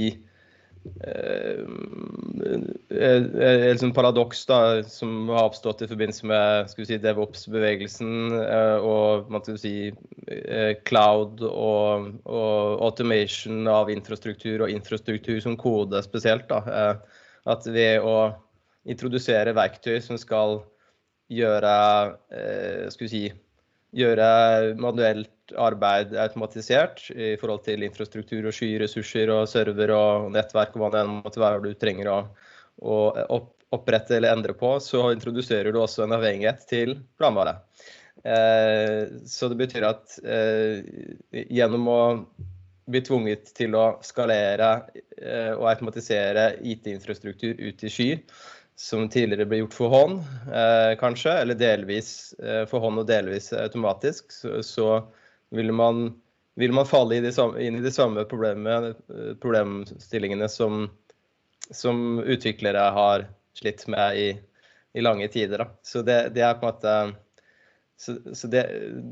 et, 2.94 3.36
et 3.40 3.80
sånn 3.80 3.94
paradoks 3.96 4.44
da, 4.50 4.58
som 4.88 5.30
har 5.32 5.48
oppstått 5.48 5.84
i 5.86 5.90
forbindelse 5.90 6.28
med 6.28 6.74
si, 6.74 6.98
DevOps-bevegelsen 7.04 8.36
eh, 8.42 8.84
og 8.84 9.32
si, 9.60 9.92
eh, 10.28 10.74
cloud 10.88 11.44
og, 11.48 12.10
og, 12.26 12.84
automation 12.90 13.68
av 13.72 13.92
infrastruktur 13.94 14.66
og 14.66 14.74
infrastruktur 14.74 15.40
som 15.44 15.60
kode 15.60 16.04
spesielt. 16.06 16.50
Da, 16.52 16.98
at 17.44 17.68
ved 17.68 18.04
å 18.04 18.18
introdusere 18.88 19.56
verktøy 19.56 20.00
som 20.04 20.20
skal 20.20 20.62
gjøre 21.32 21.74
skal 22.92 23.06
vi 23.06 23.12
si, 23.12 23.26
gjøre 23.94 24.28
manuelt 24.82 25.54
arbeid 25.60 26.16
automatisert 26.18 27.06
i 27.14 27.34
forhold 27.40 27.64
til 27.68 27.84
infrastruktur 27.86 28.48
og 28.50 28.56
skyressurser 28.56 29.32
og 29.34 29.50
server 29.52 29.94
og 29.96 30.30
nettverk 30.34 30.76
og 30.76 30.86
hva 30.86 30.94
det 30.94 31.04
enn 31.04 31.20
måtte 31.20 31.44
være 31.44 31.62
du 31.66 31.74
trenger 31.78 32.10
å, 32.14 32.20
å 32.82 33.38
opprette 33.74 34.18
eller 34.18 34.34
endre 34.34 34.56
på, 34.58 34.76
så 34.84 35.08
introduserer 35.14 35.74
du 35.74 35.82
også 35.82 36.06
en 36.06 36.16
avhengighet 36.18 36.66
til 36.70 36.98
planvare. 37.20 37.58
Eh, 38.24 39.10
så 39.28 39.50
det 39.52 39.60
betyr 39.60 39.88
at 39.88 40.18
eh, 40.24 40.84
gjennom 41.52 41.88
å 41.92 42.02
bli 42.94 43.02
tvunget 43.04 43.54
til 43.58 43.76
å 43.80 43.86
skalere 44.04 44.70
eh, 45.18 45.54
og 45.56 45.70
automatisere 45.72 46.54
IT-infrastruktur 46.62 47.60
ut 47.60 47.84
i 47.84 47.92
sky, 47.92 48.10
som 48.76 49.10
tidligere 49.10 49.46
ble 49.46 49.62
gjort 49.62 49.76
for 49.78 49.94
hånd, 49.94 50.22
eh, 50.54 50.94
kanskje, 51.00 51.34
eller 51.44 51.58
delvis 51.58 52.34
eh, 52.40 52.64
for 52.70 52.84
hånd 52.84 53.04
og 53.04 53.08
delvis 53.10 53.52
automatisk, 53.54 54.32
så, 54.34 54.62
så 54.66 54.88
vil, 55.54 55.72
man, 55.76 56.08
vil, 56.60 56.74
man, 56.74 56.88
falle 56.90 57.20
i 57.20 57.34
samme, 57.34 57.62
inn 57.62 57.78
i 57.78 57.84
de 57.86 57.92
samme 57.94 58.26
eh, 58.26 59.36
problemstillingene 59.42 60.50
som, 60.50 60.88
som, 61.70 62.20
utviklere 62.20 62.88
har 62.98 63.28
slitt 63.58 63.86
med 63.88 64.18
i, 64.18 64.30
i 64.94 65.06
lange 65.06 65.28
tider. 65.28 65.66
Da. 65.66 65.70
Så 65.86 66.02
det, 66.02 66.34
det, 66.34 66.42
er 66.42 66.58
på 66.58 66.66
en 66.66 66.74
måte 66.74 66.98
så, 68.00 68.18
så 68.36 68.50
det, 68.52 68.64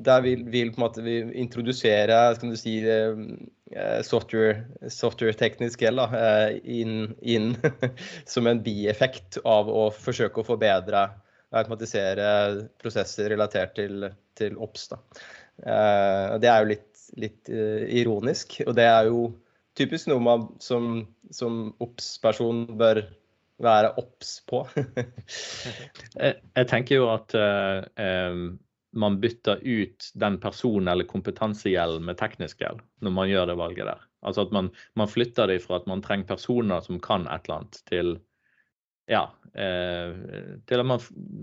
der 0.06 0.24
vil, 0.26 0.46
vil, 0.52 0.72
på 0.74 0.82
en 0.82 0.86
måte 0.86 1.04
vi 1.06 1.20
introdusere 1.40 2.18
skal 2.36 2.52
du 2.52 2.60
si, 2.60 2.80
Eh, 3.72 4.02
software, 4.04 4.66
software-teknisk 4.92 5.82
gjeld 5.86 6.02
eh, 6.12 6.58
inn, 6.68 7.14
inn 7.24 7.54
som 8.34 8.50
en 8.50 8.60
bieffekt 8.64 9.38
av 9.48 9.70
å 9.72 9.86
forsøke 9.96 10.42
å 10.42 10.48
forbedre 10.48 11.06
og 11.52 11.60
automatisere 11.62 12.26
prosesser 12.82 13.32
relatert 13.32 13.78
til, 13.80 14.10
til 14.36 14.58
OBS. 14.60 14.90
Da. 14.92 15.00
Eh, 15.64 16.34
det 16.44 16.52
er 16.52 16.60
jo 16.60 16.70
litt, 16.74 17.06
litt 17.22 17.54
ironisk, 18.02 18.60
og 18.66 18.76
det 18.76 18.90
er 18.90 19.08
jo 19.08 19.24
typisk 19.80 20.12
noe 20.12 20.24
man 20.24 20.46
som, 20.64 21.06
som 21.32 21.70
OBS-person 21.80 22.66
bør 22.80 23.06
være 23.62 23.94
obs 24.02 24.34
på. 24.52 24.66
jeg, 26.26 26.68
tenker 26.68 26.98
jo 26.98 27.08
at 27.14 27.38
uh, 27.38 27.86
um 27.96 28.44
man 28.92 29.20
bytter 29.22 29.60
ut 29.64 30.10
den 30.20 30.38
personen 30.40 30.92
eller 30.92 31.08
kompetansegjelden 31.08 32.06
med 32.06 32.20
teknisk 32.20 32.62
gjeld 32.62 32.82
når 33.02 33.14
man 33.16 33.30
gjør 33.30 33.48
det 33.52 33.60
valget 33.60 33.88
der. 33.88 34.02
Altså 34.22 34.46
at 34.46 34.52
man, 34.54 34.70
man, 35.00 35.10
flytter 35.10 35.50
det 35.50 35.62
fra 35.64 35.80
at 35.80 35.88
man 35.90 36.04
trenger 36.06 36.30
personer 36.34 36.84
som 36.86 37.00
kan 37.02 37.26
et 37.28 37.48
eller 37.48 37.62
annet, 37.62 37.80
til 37.90 38.12
ja, 39.10 39.24
eh, 39.58 40.12
til 40.70 40.84
at 40.84 40.88
man, 40.88 41.02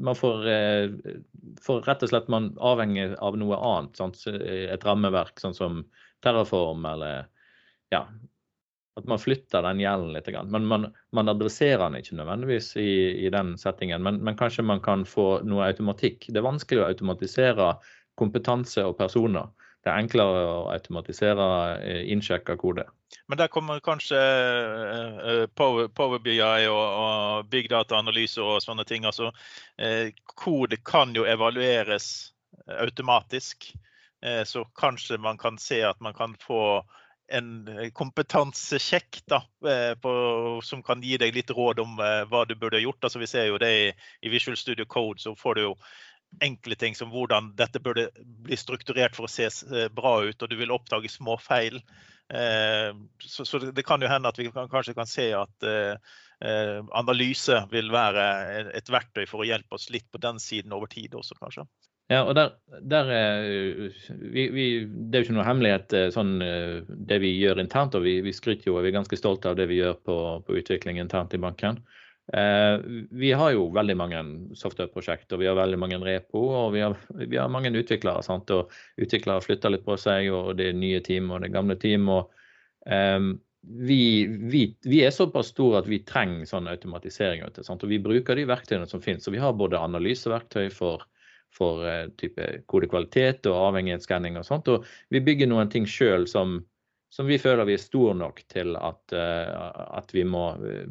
man 0.08 0.16
får, 0.16 0.46
eh, 0.52 1.16
får, 1.64 1.82
rett 1.88 2.04
og 2.06 2.12
slett 2.12 2.30
man 2.32 2.52
avhengig 2.64 3.10
av 3.18 3.36
noe 3.40 3.58
annet. 3.58 3.98
Sant? 3.98 4.22
Et 4.28 4.86
rammeverk 4.86 5.42
sånn 5.42 5.56
som 5.56 5.82
Terraform 6.24 6.86
eller 6.88 7.26
ja, 7.92 8.04
at 8.98 9.06
man 9.06 9.18
flytter 9.18 9.62
den 9.62 9.80
gjelden 9.82 10.12
litt. 10.14 10.28
Men 10.50 10.66
man, 10.66 10.88
man 11.14 11.30
adresserer 11.30 11.84
den 11.86 12.00
ikke 12.00 12.18
nødvendigvis 12.18 12.72
i, 12.80 12.90
i 13.26 13.30
den 13.30 13.54
settingen. 13.60 14.02
Men, 14.02 14.20
men, 14.26 14.36
kanskje 14.38 14.66
man 14.66 14.82
kan 14.84 15.04
få 15.06 15.40
noe 15.46 15.68
automatikk. 15.68 16.26
Det 16.28 16.40
er 16.40 16.46
vanskelig 16.46 16.82
å 16.82 16.88
automatisere 16.88 17.72
kompetanse 18.18 18.82
og 18.86 18.96
personer. 18.98 19.50
Det 19.84 19.92
er 19.92 20.02
enklere 20.02 20.46
å 20.50 20.62
automatisere 20.72 21.44
innsjekka 21.78 22.14
innsjekk 22.14 22.50
av 22.50 22.58
kode. 22.60 22.86
Men 23.30 23.38
der 23.40 23.50
kommer 23.52 23.78
kanskje 23.80 24.18
eh, 24.18 25.44
Power, 25.56 25.86
Power 25.88 26.18
BI 26.20 26.40
og, 26.42 26.82
og 26.82 27.52
big 27.52 27.70
data-analyse 27.70 28.42
og 28.42 28.58
sånne 28.64 28.84
ting. 28.88 29.06
Altså, 29.08 29.30
eh, 29.78 30.10
kode 30.34 30.80
kan 30.82 31.14
jo 31.16 31.28
evalueres 31.28 32.32
automatisk. 32.80 33.70
Så 34.44 34.64
kanskje 34.74 35.14
man 35.22 35.36
kan 35.38 35.60
se 35.62 35.76
at 35.86 36.00
man 36.02 36.10
kan 36.12 36.32
få 36.42 36.80
en 37.28 37.68
eh, 37.68 37.90
kompetansesjekk 37.90 39.20
da, 39.26 39.42
eh, 39.68 39.94
på, 40.00 40.12
som 40.64 40.82
kan 40.82 41.02
gi 41.04 41.18
deg 41.20 41.34
litt 41.36 41.50
råd 41.54 41.80
om 41.82 41.98
eh, 42.02 42.24
hva 42.30 42.44
du 42.48 42.54
burde 42.56 42.80
gjort. 42.82 43.02
Altså, 43.04 43.20
vi 43.22 43.30
ser 43.30 43.48
jo 43.50 43.58
det 43.60 43.72
i, 43.72 43.88
i, 44.22 44.32
Visual 44.32 44.56
Studio 44.56 44.86
Code, 44.88 45.20
så 45.22 45.34
får 45.36 45.58
du 45.58 45.64
jo 45.66 45.74
enkle 46.44 46.76
ting 46.76 46.96
som 46.96 47.12
hvordan 47.12 47.54
dette 47.56 47.80
burde 47.80 48.08
bli 48.44 48.56
strukturert 48.60 49.16
for 49.16 49.28
å 49.28 49.32
se 49.32 49.48
bra 49.96 50.18
ut, 50.28 50.42
og 50.42 50.50
du 50.50 50.56
vil 50.60 50.74
oppdage 50.74 51.08
små 51.08 51.38
feil. 51.40 51.80
Så, 53.24 53.46
så 53.48 53.62
det 53.72 53.84
kan 53.88 54.04
jo 54.04 54.10
hende 54.12 54.28
at 54.28 54.36
vi 54.36 54.50
kan, 54.52 54.68
kanskje 54.68 54.92
kan 54.92 55.08
se 55.08 55.30
at 55.32 55.68
analyse 56.92 57.56
vil 57.72 57.88
være 57.88 58.26
et 58.76 58.92
verktøy 58.92 59.24
for 59.24 59.40
å 59.40 59.48
hjelpe 59.48 59.80
oss 59.80 59.88
litt 59.88 60.04
på 60.12 60.20
den 60.20 60.36
siden 60.36 60.76
over 60.76 60.92
tid 60.92 61.16
også, 61.16 61.38
kanskje. 61.40 61.64
Ja, 62.08 62.22
og 62.24 62.32
der, 62.38 62.54
der 62.88 63.10
vi, 64.16 64.46
vi, 64.48 64.64
Det 64.88 65.18
er 65.18 65.20
jo 65.20 65.26
ikke 65.26 65.36
noe 65.36 65.44
hemmelighet 65.44 65.92
eh, 65.92 66.06
sånn, 66.14 66.38
eh, 66.40 66.78
det 66.88 67.18
vi 67.20 67.34
gjør 67.36 67.60
internt. 67.60 67.98
og 67.98 68.06
Vi, 68.06 68.18
vi 68.24 68.32
skryter 68.32 68.70
jo 68.70 68.78
og 68.78 68.86
vi 68.86 68.92
er 68.92 68.96
ganske 68.96 69.18
stolte 69.20 69.50
av 69.50 69.58
det 69.58 69.66
vi 69.68 69.82
gjør 69.82 69.98
på, 70.08 70.16
på 70.46 70.56
utvikling 70.56 71.00
internt 71.02 71.36
i 71.36 71.40
banken. 71.42 71.82
Eh, 72.32 72.78
vi 73.12 73.32
har 73.32 73.52
jo 73.52 73.68
veldig 73.76 73.96
mange 73.96 74.22
software-prosjekt 74.56 75.32
og 75.32 75.40
vi 75.40 75.48
har 75.48 75.56
veldig 75.56 75.78
mange 75.80 76.00
repo 76.04 76.42
og 76.62 76.72
vi 76.74 76.82
har, 76.84 76.96
vi 77.20 77.36
har 77.36 77.52
mange 77.52 77.74
utviklere. 77.76 78.24
Sant? 78.24 78.48
og 78.56 78.72
Utviklere 78.96 79.44
flytter 79.44 79.76
litt 79.76 79.84
på 79.84 79.98
seg, 80.00 80.30
og 80.32 80.54
det 80.56 80.70
er 80.70 80.80
nye 80.80 81.04
team 81.04 81.28
og 81.28 81.42
det 81.42 81.50
er 81.50 81.58
gamle 81.58 81.76
team. 81.76 82.08
og 82.08 82.32
eh, 82.88 83.20
vi, 83.68 84.00
vi, 84.48 84.64
vi, 84.88 85.04
er 85.04 85.12
såpass 85.12 85.52
store 85.52 85.82
at 85.82 85.88
vi 85.92 86.00
trenger 86.08 86.48
sånn 86.48 86.72
automatisering. 86.72 87.44
Og 87.44 87.86
Vi 87.90 88.00
bruker 88.00 88.38
de 88.38 88.48
verktøyene 88.48 88.88
som 88.88 89.02
finnes. 89.04 89.24
Så 89.24 89.34
vi 89.34 89.42
har 89.42 89.52
både 89.52 89.80
analyseverktøy 89.82 90.70
for 90.72 91.04
for 91.54 91.84
uh, 91.86 92.06
type 92.20 92.46
kodekvalitet 92.70 93.46
og 93.50 93.60
avhengighetsskanning 93.68 94.38
og 94.38 94.46
sånt. 94.46 94.70
Og 94.72 94.86
vi 95.14 95.22
bygger 95.24 95.50
noen 95.50 95.70
ting 95.72 95.88
sjøl 95.88 96.28
som, 96.30 96.58
som, 97.14 97.28
vi 97.28 97.40
føler 97.40 97.68
vi 97.68 97.76
er 97.78 97.82
store 97.82 98.16
nok 98.18 98.42
til 98.52 98.78
at, 98.78 99.02
uh, 99.14 99.98
at 99.98 100.14
vi 100.14 100.24
må 100.28 100.50
uh, 100.62 100.88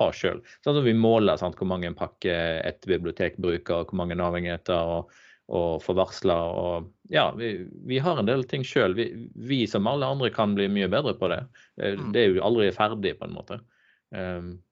ha 0.00 0.12
sjøl. 0.16 0.42
Sånn 0.64 0.78
som 0.78 0.86
vi 0.86 0.96
måler 0.96 1.40
sant, 1.40 1.58
hvor 1.58 1.70
mange 1.70 1.92
pakker 1.96 2.62
et 2.64 2.86
bibliotek 2.88 3.38
bruker, 3.38 3.82
og 3.82 3.90
hvor 3.90 4.02
mange 4.04 4.20
avhengigheter. 4.20 4.94
og 5.00 5.26
og 5.50 5.80
få 5.82 5.96
varsla. 5.98 6.34
Og 6.54 6.90
ja, 7.10 7.24
vi, 7.34 7.66
vi, 7.82 7.98
har 7.98 8.20
en 8.20 8.28
del 8.28 8.44
ting 8.46 8.62
sjøl. 8.62 8.94
Vi, 8.94 9.08
vi, 9.34 9.64
som 9.66 9.88
alle 9.90 10.06
andre 10.06 10.30
kan 10.30 10.54
bli 10.54 10.68
mye 10.70 10.86
bedre 10.92 11.16
på 11.18 11.26
det. 11.32 11.40
Eh, 11.82 11.96
mm. 11.98 12.12
Det 12.14 12.22
er 12.22 12.36
jo 12.36 12.44
aldri 12.46 12.68
ferdig, 12.76 13.16
på 13.18 13.26
en 13.26 13.34
måte. 13.34 13.58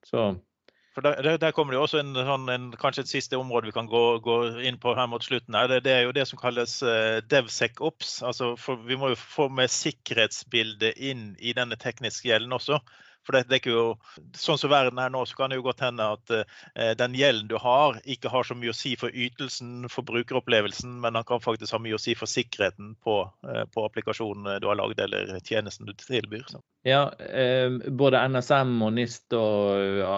Så 0.06 0.22
for 0.98 1.06
der, 1.06 1.36
der, 1.38 1.50
kommer 1.54 1.72
det 1.72 1.80
også 1.80 2.00
en, 2.00 2.16
sånn, 2.26 2.48
en, 2.50 2.70
kanskje 2.78 3.04
et 3.04 3.10
siste 3.12 3.38
område 3.38 3.70
vi 3.70 3.74
kan 3.76 3.86
gå, 3.90 4.02
gå 4.24 4.38
inn 4.66 4.80
på 4.82 4.96
her 4.98 5.06
mot 5.10 5.22
slutten. 5.22 5.54
her. 5.54 5.68
Det, 5.70 5.84
det, 5.86 5.92
er 5.94 6.06
jo 6.08 6.14
det 6.16 6.24
som 6.26 6.40
kalles 6.40 6.80
uh, 6.82 7.20
DevSecOps. 7.30 8.16
Altså 8.26 8.54
vi 8.88 8.98
må 8.98 9.12
jo 9.12 9.20
få 9.20 9.46
med 9.52 9.70
sikkerhetsbildet 9.70 10.98
inn 10.98 11.30
i 11.38 11.54
denne 11.54 11.78
tekniske 11.78 12.32
gjelden 12.32 12.56
også. 12.56 12.80
For 13.28 13.36
det, 13.36 13.44
det, 13.50 13.58
er 13.58 13.60
ikke 13.60 13.74
jo, 13.74 13.88
Sånn 14.40 14.56
som 14.56 14.70
verden 14.72 14.96
er 15.02 15.10
nå, 15.12 15.20
så 15.28 15.36
kan 15.36 15.52
det 15.52 15.58
jo 15.58 15.66
godt 15.66 15.82
hende 15.84 16.06
at 16.16 16.32
eh, 16.32 16.92
den 16.96 17.12
gjelden 17.18 17.50
du 17.50 17.58
har, 17.60 17.98
ikke 18.08 18.32
har 18.32 18.46
så 18.48 18.56
mye 18.56 18.72
å 18.72 18.76
si 18.76 18.94
for 18.96 19.12
ytelsen, 19.12 19.84
for 19.92 20.06
brukeropplevelsen, 20.08 20.94
men 21.02 21.18
den 21.18 21.26
kan 21.28 21.42
faktisk 21.44 21.76
ha 21.76 21.82
mye 21.84 21.98
å 21.98 22.00
si 22.00 22.16
for 22.16 22.30
sikkerheten 22.30 22.94
på, 23.04 23.18
eh, 23.44 23.66
på 23.68 23.84
applikasjonen 23.84 24.62
du 24.64 24.68
har 24.70 24.80
lagd 24.80 25.02
eller 25.04 25.34
tjenesten 25.44 25.90
du 25.90 25.92
tilbyr. 26.00 26.46
Så. 26.48 26.62
Ja, 26.88 27.02
eh, 27.28 27.68
både 28.00 28.24
NSM 28.32 28.78
og 28.86 28.96
NIST 28.96 29.36
og 29.36 30.08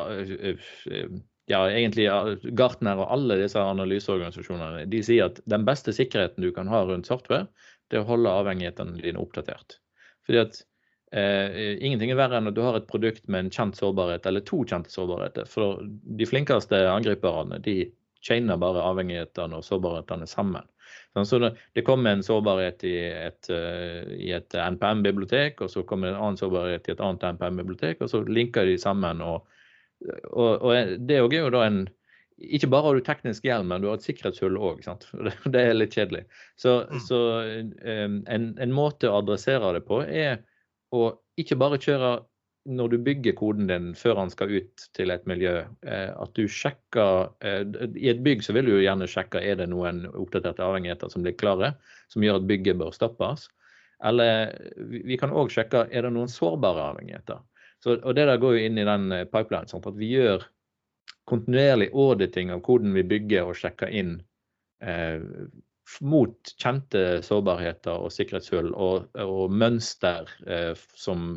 ja, 1.50 1.64
egentlig 1.66 2.06
Gartner 2.54 3.02
og 3.02 3.10
alle 3.10 3.40
disse 3.42 3.58
analyseorganisasjonene 3.58 4.86
de 4.90 5.02
sier 5.02 5.32
at 5.32 5.42
den 5.50 5.66
beste 5.66 5.94
sikkerheten 5.96 6.46
du 6.46 6.52
kan 6.54 6.70
ha 6.70 6.84
rundt 6.86 7.10
software, 7.10 7.48
det 7.90 7.98
er 7.98 8.04
å 8.04 8.12
holde 8.12 8.38
avhengighetene 8.44 9.02
dine 9.02 9.18
oppdatert. 9.18 9.80
Fordi 10.26 10.44
at 10.44 10.60
Eh, 11.10 11.76
ingenting 11.82 12.12
er 12.12 12.18
verre 12.20 12.38
enn 12.38 12.50
at 12.50 12.54
du 12.54 12.62
har 12.62 12.76
et 12.78 12.90
produkt 12.90 13.24
med 13.26 13.46
en 13.46 13.52
kjent 13.54 13.78
sårbarhet, 13.78 14.26
eller 14.30 14.44
to 14.46 14.62
kjente 14.62 14.92
sårbarheter. 14.92 15.48
For 15.50 15.80
de 15.82 16.28
flinkeste 16.28 16.84
angriperne 16.90 17.58
de 17.64 17.80
chainer 18.22 18.60
bare 18.60 18.84
avhengighetene 18.84 19.58
og 19.58 19.66
sårbarhetene 19.66 20.28
sammen. 20.30 20.66
Sånn, 21.14 21.26
så 21.26 21.38
det, 21.42 21.54
det 21.74 21.82
kommer 21.86 22.14
en 22.14 22.22
sårbarhet 22.22 22.84
i 22.86 22.96
et, 23.08 23.50
uh, 23.50 24.10
et 24.36 24.54
NPM-bibliotek, 24.54 25.62
og 25.64 25.70
så 25.72 25.82
kommer 25.86 26.10
en 26.10 26.20
annen 26.20 26.38
sårbarhet 26.38 26.86
i 26.86 26.94
et 26.94 27.02
annet 27.02 27.26
NPM-bibliotek, 27.34 28.04
og 28.04 28.12
så 28.12 28.22
linker 28.26 28.68
de 28.68 28.76
sammen. 28.78 29.22
Og, 29.24 29.48
og, 30.30 30.50
og 30.60 31.00
det 31.08 31.18
er 31.18 31.24
jo 31.26 31.50
da 31.54 31.64
en 31.66 31.86
ikke 32.40 32.70
bare 32.72 32.86
har 32.86 32.96
du 32.96 33.04
teknisk 33.04 33.44
hjelm, 33.44 33.68
men 33.68 33.82
du 33.82 33.90
har 33.90 33.98
et 33.98 34.06
sikkerhetshull 34.06 34.54
òg. 34.56 34.86
Det 35.52 35.60
er 35.60 35.74
litt 35.76 35.92
kjedelig. 35.92 36.22
Så, 36.56 36.78
mm. 36.88 37.02
så 37.04 37.18
um, 37.44 38.14
en, 38.24 38.46
en, 38.56 38.72
måte 38.72 39.10
å 39.10 39.18
adressere 39.20 39.74
det 39.76 39.82
på 39.84 40.00
er 40.06 40.40
og 40.96 41.20
ikke 41.40 41.58
bare 41.60 41.78
kjøre 41.80 42.18
når 42.68 42.90
du 42.92 42.96
bygger 43.00 43.36
koden 43.38 43.70
din 43.70 43.92
før 43.96 44.18
han 44.20 44.32
skal 44.32 44.52
ut 44.52 44.84
til 44.96 45.12
et 45.14 45.24
miljø. 45.28 45.62
Eh, 45.86 46.10
at 46.12 46.34
du 46.36 46.44
sjekker 46.44 47.30
eh, 47.46 47.62
I 47.96 48.10
et 48.12 48.20
bygg 48.24 48.44
så 48.44 48.54
vil 48.56 48.68
du 48.68 48.74
jo 48.74 48.82
gjerne 48.82 49.08
sjekke 49.08 49.40
er 49.40 49.56
det 49.62 49.70
noen 49.72 50.04
oppdaterte 50.10 50.64
avhengigheter 50.66 51.12
som 51.12 51.24
blir 51.24 51.38
klare, 51.40 51.72
som 52.12 52.24
gjør 52.24 52.42
at 52.42 52.48
bygget 52.50 52.80
bør 52.80 52.92
stoppes. 52.94 53.48
Eller 54.04 54.52
vi 54.76 55.16
kan 55.20 55.32
òg 55.32 55.52
sjekke 55.52 55.86
er 55.88 56.04
det 56.04 56.12
noen 56.14 56.30
sårbare 56.32 56.90
avhengigheter. 56.92 57.40
Så, 57.80 57.96
og 57.96 58.14
Det 58.16 58.26
der 58.28 58.40
går 58.40 58.56
jo 58.56 58.68
inn 58.68 58.80
i 58.80 58.86
den 58.88 59.08
eh, 59.16 59.26
pipeline. 59.28 59.68
Sånn 59.70 59.84
at 59.88 59.96
vi 59.96 60.12
gjør 60.12 60.44
kontinuerlig 61.30 61.90
auditing 61.94 62.52
av 62.52 62.62
koden 62.66 62.92
vi 62.96 63.06
bygger 63.06 63.48
og 63.48 63.56
sjekker 63.56 63.92
inn 63.94 64.18
eh, 64.84 65.22
mot 66.00 66.52
kjente 66.60 67.20
sårbarheter 67.26 68.04
og 68.04 68.12
sikkerhetshull 68.14 68.72
og, 68.74 69.08
og 69.20 69.52
mønster 69.52 70.28
eh, 70.46 70.72
som 70.98 71.32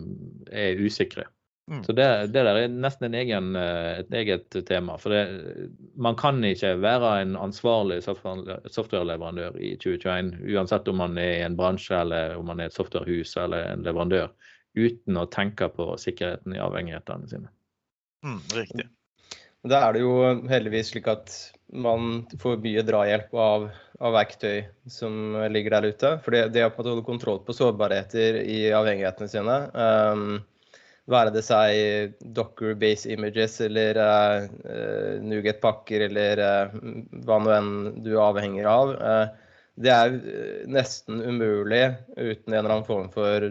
er 0.52 0.80
usikre. 0.82 1.28
Mm. 1.72 1.84
Så 1.84 1.94
det, 1.96 2.28
det, 2.34 2.44
der 2.44 2.58
er 2.60 2.72
nesten 2.72 3.08
en 3.08 3.16
egen, 3.16 3.54
eh, 3.56 4.00
et 4.02 4.16
eget 4.20 4.58
tema. 4.68 4.98
For 5.00 5.16
det, 5.16 5.70
man 5.96 6.18
kan 6.20 6.44
ikke 6.44 6.76
være 6.84 7.14
en 7.22 7.38
ansvarlig 7.40 8.02
softwareleverandør 8.04 9.56
i 9.64 9.76
2021, 9.80 10.34
uansett 10.58 10.92
om 10.92 11.00
man 11.00 11.16
er 11.22 11.38
i 11.38 11.46
en 11.46 11.56
bransje 11.60 12.02
eller 12.04 12.36
om 12.40 12.52
man 12.52 12.60
er 12.60 12.72
et 12.72 12.76
softwarehus 12.76 13.38
eller 13.40 13.72
en 13.72 13.88
leverandør, 13.88 14.34
uten 14.76 15.22
å 15.22 15.30
tenke 15.32 15.70
på 15.72 15.94
sikkerheten 16.02 16.58
i 16.58 16.62
avhengighetene 16.64 17.32
sine. 17.32 17.54
Mm, 18.28 18.42
riktig. 18.58 18.90
Da 19.64 19.80
er 19.86 19.96
det 19.96 20.04
jo 20.04 20.16
heldigvis 20.52 20.92
slik 20.92 21.08
at 21.08 21.32
man 21.72 22.26
får 22.42 22.60
mye 22.64 22.84
drahjelp 22.84 23.32
av, 23.40 23.70
av, 24.04 24.14
verktøy 24.16 24.64
som 24.92 25.36
ligger 25.52 25.78
der 25.78 25.90
ute. 25.94 26.16
For 26.24 26.36
det, 26.36 26.64
å 26.66 26.74
holde 26.76 27.06
kontroll 27.08 27.40
på 27.46 27.56
sårbarheter 27.56 28.42
i 28.44 28.66
avhengighetene 28.76 29.32
sine, 29.32 29.60
um, 29.74 30.42
være 31.12 31.34
det 31.36 31.44
seg 31.44 32.18
docker 32.36 32.78
base 32.80 33.12
images 33.12 33.58
eller 33.64 34.00
uh, 34.00 35.18
Nuget-pakker 35.24 36.08
eller 36.10 36.44
uh, 36.44 36.78
hva 37.26 37.40
nå 37.44 37.56
enn 37.56 37.74
du 38.06 38.14
er 38.14 38.24
avhengig 38.28 38.68
av, 38.70 38.96
uh, 39.00 39.60
det 39.74 39.90
er 39.90 40.18
nesten 40.70 41.24
umulig 41.24 41.86
uten 42.14 42.54
en 42.54 42.60
eller 42.60 42.76
annen 42.76 42.86
form 42.86 43.08
for 43.10 43.48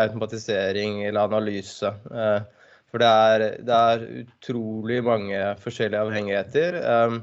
automatisering 0.00 1.02
eller 1.04 1.26
analyse. 1.26 1.90
For 2.88 3.02
det 3.02 3.10
er, 3.10 3.42
det 3.60 3.80
er 3.90 4.04
utrolig 4.22 5.02
mange 5.04 5.40
forskjellige 5.60 6.00
avhengigheter. 6.06 6.78
Um, 6.80 7.18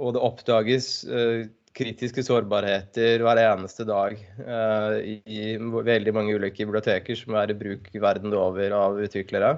og 0.00 0.14
det 0.16 0.22
oppdages 0.24 0.86
uh, 1.04 1.42
kritiske 1.76 2.24
sårbarheter 2.26 3.22
hver 3.24 3.40
eneste 3.42 3.86
dag 3.88 4.18
uh, 4.44 4.98
i 5.02 5.56
veldig 5.58 6.14
mange 6.14 6.36
ulike 6.36 6.66
biblioteker 6.66 7.18
som 7.18 7.36
er 7.40 7.52
i 7.52 7.56
bruk 7.58 7.88
verden 7.94 8.34
over 8.36 8.74
av 8.76 9.00
utviklere. 9.02 9.56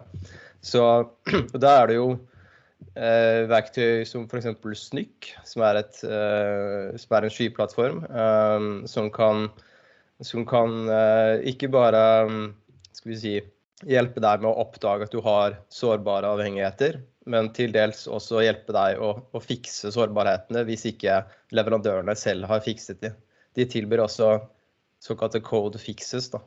Så 0.64 0.85
da 1.64 1.74
er 1.81 1.90
det 1.90 1.98
jo 1.98 2.09
uh, 2.14 3.40
verktøy 3.50 4.05
som 4.09 4.29
f.eks. 4.29 4.50
Snyk, 4.85 5.33
som 5.48 5.66
et, 5.68 6.03
som 6.03 7.16
er 7.18 7.27
en 7.27 7.35
skyplattform 7.35 8.05
som 8.90 9.11
kan, 9.14 9.48
som 10.22 10.46
kan 10.48 10.79
ikke 11.44 11.72
bare 11.74 12.05
skal 12.94 13.12
vi 13.12 13.18
si, 13.20 13.35
hjelpe 13.85 14.22
deg 14.22 14.42
med 14.42 14.50
å 14.53 14.62
oppdage 14.64 15.09
at 15.09 15.12
du 15.12 15.20
har 15.24 15.59
sårbare 15.72 16.31
avhengigheter, 16.37 17.03
men 17.31 17.51
til 17.57 17.73
dels 17.75 18.05
også 18.11 18.43
hjelpe 18.45 18.75
deg 18.77 19.01
å, 19.03 19.15
å 19.33 19.43
fikse 19.43 19.93
sårbarhetene 19.95 20.65
hvis 20.69 20.85
ikke 20.93 21.23
leverandørene 21.57 22.15
selv 22.19 22.49
har 22.51 22.65
fikset 22.65 23.01
de. 23.05 23.13
De 23.55 23.67
tilbyr 23.71 24.05
også 24.05 24.37
såkalte 25.05 25.41
code 25.45 25.81
fixes, 25.81 26.31
da, 26.33 26.41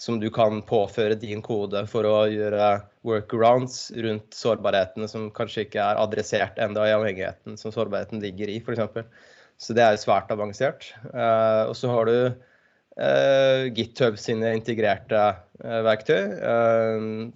som 0.00 0.20
du 0.20 0.30
kan 0.32 0.62
påføre 0.66 1.18
din 1.20 1.42
kode 1.44 1.82
for 1.90 2.08
å 2.08 2.24
gjøre 2.32 2.70
workarounds 3.06 3.90
rundt 4.00 4.36
sårbarhetene 4.36 5.08
som 5.10 5.28
kanskje 5.36 5.66
ikke 5.66 5.82
er 5.84 6.00
adressert 6.00 6.60
enda 6.62 6.86
i 6.88 6.94
avhengigheten 6.96 7.60
som 7.60 7.74
sårbarheten 7.74 8.22
ligger 8.24 8.48
i, 8.48 8.60
f.eks. 8.64 9.04
Så 9.60 9.76
det 9.76 9.84
er 9.84 10.00
svært 10.00 10.32
avansert. 10.32 10.88
Uh, 11.12 11.68
og 11.68 11.74
så 11.76 11.90
har 11.92 12.08
du 12.08 12.16
uh, 12.32 13.68
GitHub 13.76 14.16
sine 14.20 14.54
integrerte 14.56 15.20
uh, 15.20 15.80
verktøy, 15.84 16.22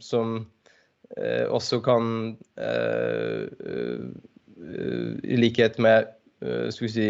som 0.01 0.38
også 1.14 1.79
kan 1.85 2.07
i 5.24 5.37
likhet 5.38 5.79
med 5.83 6.09
skal 6.74 6.87
vi 6.87 6.90
si, 6.90 7.09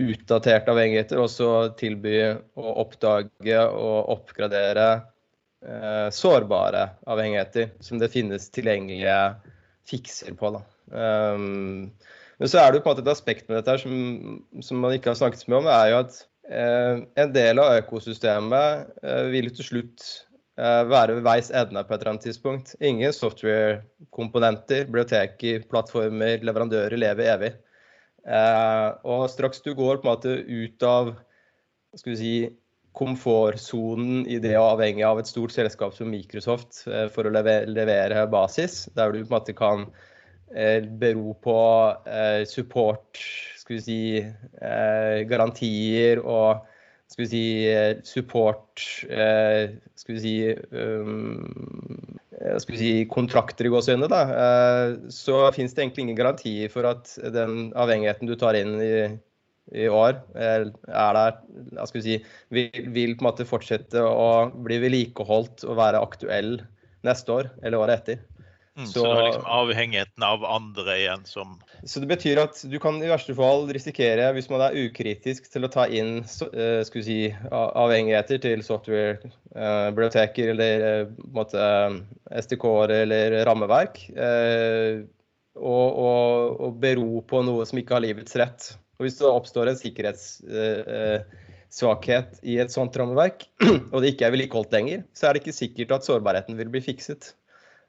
utdaterte 0.00 0.72
avhengigheter 0.72 1.20
også 1.20 1.48
tilby 1.80 2.16
å 2.56 2.74
oppdage 2.82 3.58
og 3.68 4.12
oppgradere 4.14 4.86
eh, 5.64 6.08
sårbare 6.14 6.86
avhengigheter 7.10 7.74
som 7.84 8.00
det 8.00 8.12
finnes 8.12 8.48
tilgjengelige 8.54 9.18
fikser 9.90 10.36
på. 10.40 10.54
Da. 10.56 10.62
Um, 11.34 11.90
men 12.40 12.48
så 12.48 12.62
er 12.62 12.70
det 12.70 12.80
jo 12.80 12.86
på 12.86 12.92
en 12.92 12.96
måte 12.96 13.04
et 13.04 13.12
aspekt 13.12 13.48
med 13.48 13.60
dette 13.60 13.74
her 13.74 13.82
som, 13.82 14.40
som 14.64 14.80
man 14.80 14.96
ikke 14.96 15.12
har 15.12 15.20
snakket 15.20 15.44
så 15.44 15.52
mye 15.52 15.62
om, 15.64 15.72
er 15.72 15.92
jo 15.92 16.02
at 16.04 16.22
Eh, 16.50 16.96
en 17.14 17.30
del 17.30 17.60
av 17.62 17.76
økosystemet 17.78 18.88
eh, 19.06 19.26
vil 19.30 19.52
til 19.54 19.66
slutt 19.68 20.02
eh, 20.02 20.29
være 20.60 21.16
ved 21.16 21.24
veis 21.24 21.50
ende 21.56 21.82
på 21.86 21.94
et 21.94 22.02
eller 22.02 22.12
annet 22.14 22.26
tidspunkt. 22.28 22.74
Ingen 22.84 23.14
software-komponenter, 23.16 24.86
biblioteker, 24.88 25.64
plattformer, 25.70 26.42
leverandører 26.44 27.00
lever 27.00 27.30
evig. 27.34 27.52
Og 29.08 29.24
straks 29.32 29.62
du 29.64 29.72
går 29.74 30.02
på 30.02 30.08
en 30.08 30.10
måte 30.10 30.34
ut 30.44 30.84
av 30.84 31.14
skal 31.96 32.12
vi 32.12 32.18
si, 32.20 32.34
komfortsonen 32.92 34.24
i 34.28 34.40
det 34.42 34.56
å 34.58 34.72
avhenge 34.72 35.06
av 35.06 35.20
et 35.20 35.28
stort 35.30 35.54
selskap 35.54 35.94
som 35.94 36.10
Microsoft 36.10 36.82
for 37.14 37.26
å 37.28 37.32
levere 37.32 38.26
basis, 38.30 38.82
der 38.98 39.14
du 39.14 39.22
på 39.22 39.28
en 39.28 39.36
måte 39.36 39.54
kan 39.56 39.86
bero 41.00 41.36
på 41.40 41.56
support 42.50 43.22
skal 43.70 43.76
vi 43.76 43.82
si, 43.84 44.18
eh, 44.18 45.22
garantier 45.30 46.18
og 46.24 46.66
skal 47.10 47.24
vi 47.24 47.30
si, 47.30 47.44
eh, 47.68 47.96
support 48.06 48.84
eh, 49.10 49.76
Skal 49.98 50.16
vi 50.16 50.20
si 50.22 50.34
um, 50.70 52.18
skal 52.40 52.72
vi 52.72 52.78
si, 52.80 52.92
kontrakter 53.10 53.66
i 53.68 53.70
gåseøynene, 53.72 54.08
da, 54.08 54.20
så 55.12 55.42
finnes 55.52 55.74
det 55.76 55.82
egentlig 55.82 56.06
ingen 56.06 56.16
garantier 56.16 56.70
for 56.72 56.88
at 56.88 57.10
den 57.34 57.66
avhengigheten 57.76 58.30
du 58.30 58.32
tar 58.40 58.56
inn 58.56 58.78
i, 58.80 58.94
i 59.76 59.90
år, 59.92 60.22
er 60.40 60.70
der 60.80 61.36
skal 61.84 61.98
vi 61.98 62.04
si, 62.06 62.16
vil, 62.48 62.70
vil, 62.96 63.12
på 63.12 63.26
en 63.26 63.28
måte 63.28 63.44
fortsette 63.44 64.00
å 64.00 64.48
bli 64.56 64.80
vedlikeholdt 64.80 65.66
og 65.68 65.76
være 65.82 66.00
aktuell 66.00 66.62
neste 67.04 67.36
år 67.36 67.52
eller 67.60 67.84
året 67.84 68.00
etter. 68.00 68.24
Mm, 68.80 68.86
så, 68.86 68.92
så 68.92 69.04
det 69.04 69.12
er 69.12 69.26
liksom 69.26 69.48
avhengigheten 69.52 70.24
av 70.24 70.44
andre 70.48 70.94
igjen 70.96 71.24
som 71.28 71.58
Så 71.84 72.00
det 72.00 72.08
betyr 72.08 72.38
at 72.40 72.56
du 72.64 72.78
kan 72.80 72.96
i 73.02 73.10
verste 73.10 73.34
fall 73.36 73.68
risikere, 73.68 74.32
hvis 74.36 74.48
man 74.52 74.60
er 74.64 74.78
ukritisk 74.86 75.50
til 75.52 75.64
å 75.66 75.72
ta 75.72 75.86
inn 75.86 76.24
uh, 76.24 76.82
si, 76.88 77.34
avhengigheter 77.50 78.38
til 78.40 78.62
software-biblioteker 78.64 80.48
uh, 80.48 80.52
eller 80.54 81.06
måte, 81.28 81.60
SDK-er 82.40 82.90
eller 83.02 83.44
rammeverk, 83.48 83.94
og, 85.60 85.60
og, 85.60 86.60
og, 86.60 86.76
bero 86.80 87.20
på 87.28 87.42
noe 87.44 87.66
som 87.68 87.78
ikke 87.80 87.94
har 87.98 88.04
livets 88.04 88.36
rett. 88.40 88.78
Og 89.00 89.04
Hvis 89.06 89.18
det 89.18 89.26
oppstår 89.28 89.66
en 89.70 89.80
sikkerhetssvakhet 89.80 92.28
i 92.44 92.58
et 92.62 92.72
sånt 92.72 92.96
rammeverk, 93.00 93.38
og 93.92 93.98
det 94.00 94.08
ikke 94.14 94.26
er 94.28 94.34
vedlikeholdt 94.36 94.74
lenger, 94.76 94.98
så 95.16 95.22
er 95.26 95.30
det 95.32 95.40
ikke 95.44 95.60
sikkert 95.60 95.90
at 95.98 96.06
sårbarheten 96.08 96.54
vil 96.60 96.72
bli 96.72 96.80
fikset. 96.84 97.22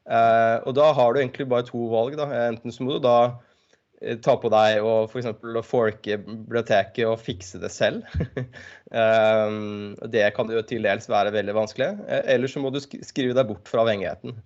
Uh, 0.10 0.58
og 0.66 0.74
da 0.76 0.90
har 0.98 1.14
du 1.14 1.22
egentlig 1.22 1.48
bare 1.52 1.68
to 1.68 1.86
valg. 1.92 2.18
Da. 2.20 2.28
Enten 2.50 2.74
så 2.74 2.86
må 2.86 2.98
du 2.98 3.04
da 3.06 3.18
uh, 3.32 4.16
ta 4.24 4.36
på 4.42 4.52
deg 4.54 4.82
og 4.86 5.12
f.eks. 5.12 5.30
For 5.42 5.68
forke 5.68 6.18
biblioteket 6.24 7.06
og 7.08 7.20
fikse 7.22 7.62
det 7.62 7.72
selv. 7.74 8.08
um, 8.96 9.94
det 10.14 10.30
kan 10.38 10.50
jo 10.52 10.64
til 10.66 10.88
dels 10.88 11.10
være 11.12 11.34
veldig 11.36 11.58
vanskelig. 11.58 11.92
Eller 12.24 12.52
så 12.52 12.64
må 12.64 12.74
du 12.74 12.82
sk 12.82 12.98
skrive 13.06 13.38
deg 13.38 13.52
bort 13.52 13.70
fra 13.70 13.86
avhengigheten. 13.86 14.40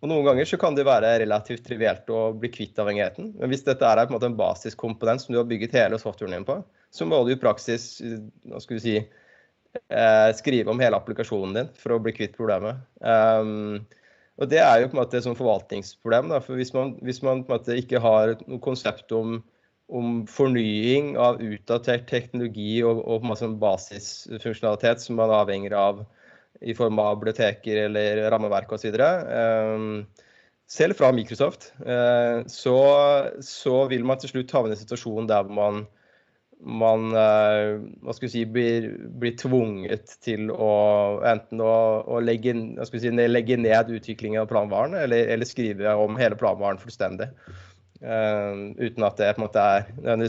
Og 0.00 0.08
Noen 0.08 0.24
ganger 0.24 0.48
så 0.48 0.56
kan 0.56 0.76
det 0.76 0.86
være 0.88 1.18
relativt 1.20 1.66
trivielt 1.66 2.08
å 2.08 2.30
bli 2.32 2.48
kvitt 2.48 2.78
avhengigheten. 2.80 3.34
Men 3.36 3.52
hvis 3.52 3.66
dette 3.66 3.84
er 3.84 4.00
en, 4.00 4.16
en 4.16 4.38
basiskomponent 4.38 5.20
som 5.20 5.34
du 5.34 5.38
har 5.42 5.48
bygget 5.48 5.76
hele 5.76 6.00
softwaren 6.00 6.38
din 6.38 6.48
på, 6.48 6.62
så 6.90 7.04
må 7.04 7.20
du 7.26 7.34
i 7.34 7.38
praksis 7.38 7.98
hva 8.48 8.62
skal 8.62 8.78
vi 8.78 8.80
si, 8.80 8.94
skrive 10.38 10.72
om 10.72 10.80
hele 10.80 10.96
applikasjonen 10.96 11.52
din 11.58 11.68
for 11.76 11.92
å 11.92 12.00
bli 12.00 12.14
kvitt 12.16 12.38
problemet. 12.38 12.80
Og 14.36 14.50
Det 14.52 14.58
er 14.60 14.80
jo 14.80 14.88
på 14.90 14.96
en 14.96 15.02
måte 15.02 15.16
et 15.18 15.24
sånn 15.24 15.38
forvaltningsproblem. 15.38 16.30
Da, 16.32 16.40
for 16.44 16.60
Hvis 16.60 16.74
man, 16.76 16.96
hvis 17.04 17.22
man, 17.24 17.44
på 17.44 17.54
en 17.54 17.60
måte 17.60 17.78
ikke 17.80 18.02
har 18.04 18.34
noe 18.44 18.60
konsept 18.64 19.12
om, 19.16 19.38
om 19.88 20.20
fornying 20.28 21.14
av 21.20 21.40
utdatert 21.40 22.04
teknologi 22.10 22.82
og, 22.84 23.00
og 23.00 23.22
på 23.22 23.24
en 23.24 23.32
måte 23.32 23.44
sånn 23.44 23.58
basisfunksjonalitet 23.62 25.04
som 25.04 25.20
man 25.20 25.32
avhenger 25.32 25.76
av 25.78 26.04
i 26.64 26.74
form 26.76 27.00
av 27.00 27.18
biblioteker 27.18 27.86
eller 27.86 28.22
rammeverk 28.32 28.72
osv. 28.76 28.94
Eh, 28.96 29.84
selv 30.66 30.98
fra 30.98 31.12
Microsoft, 31.14 31.70
eh, 31.86 32.42
så, 32.50 32.78
så, 33.44 33.76
vil 33.92 34.04
man 34.04 34.18
til 34.20 34.32
slutt 34.32 34.54
havne 34.56 34.74
i 34.74 34.76
en 34.76 34.80
situasjon 34.80 35.28
der 35.30 35.48
man 35.48 35.84
man 36.64 37.10
eh, 37.12 37.76
hva 38.02 38.14
skal 38.16 38.30
si, 38.32 38.42
blir, 38.48 38.88
blir 39.20 39.36
tvunget 39.38 40.16
til 40.24 40.50
å 40.52 40.72
enten 41.28 41.60
å, 41.62 41.74
å 42.08 42.20
legge, 42.24 42.54
si, 42.88 43.12
legge, 43.12 43.58
ned 43.60 43.92
utviklingen 43.92 44.42
av 44.42 44.50
planvaren, 44.50 44.96
eller, 45.04 45.28
eller, 45.34 45.48
skrive 45.48 45.94
om 46.00 46.16
hele 46.20 46.38
planvaren 46.38 46.80
fullstendig. 46.80 47.30
Uh, 47.96 48.76
uten 48.76 49.06
at 49.06 49.16
det 49.16 49.30
på 49.32 49.40
en 49.40 49.46
måte 49.46 49.62
er, 49.62 49.86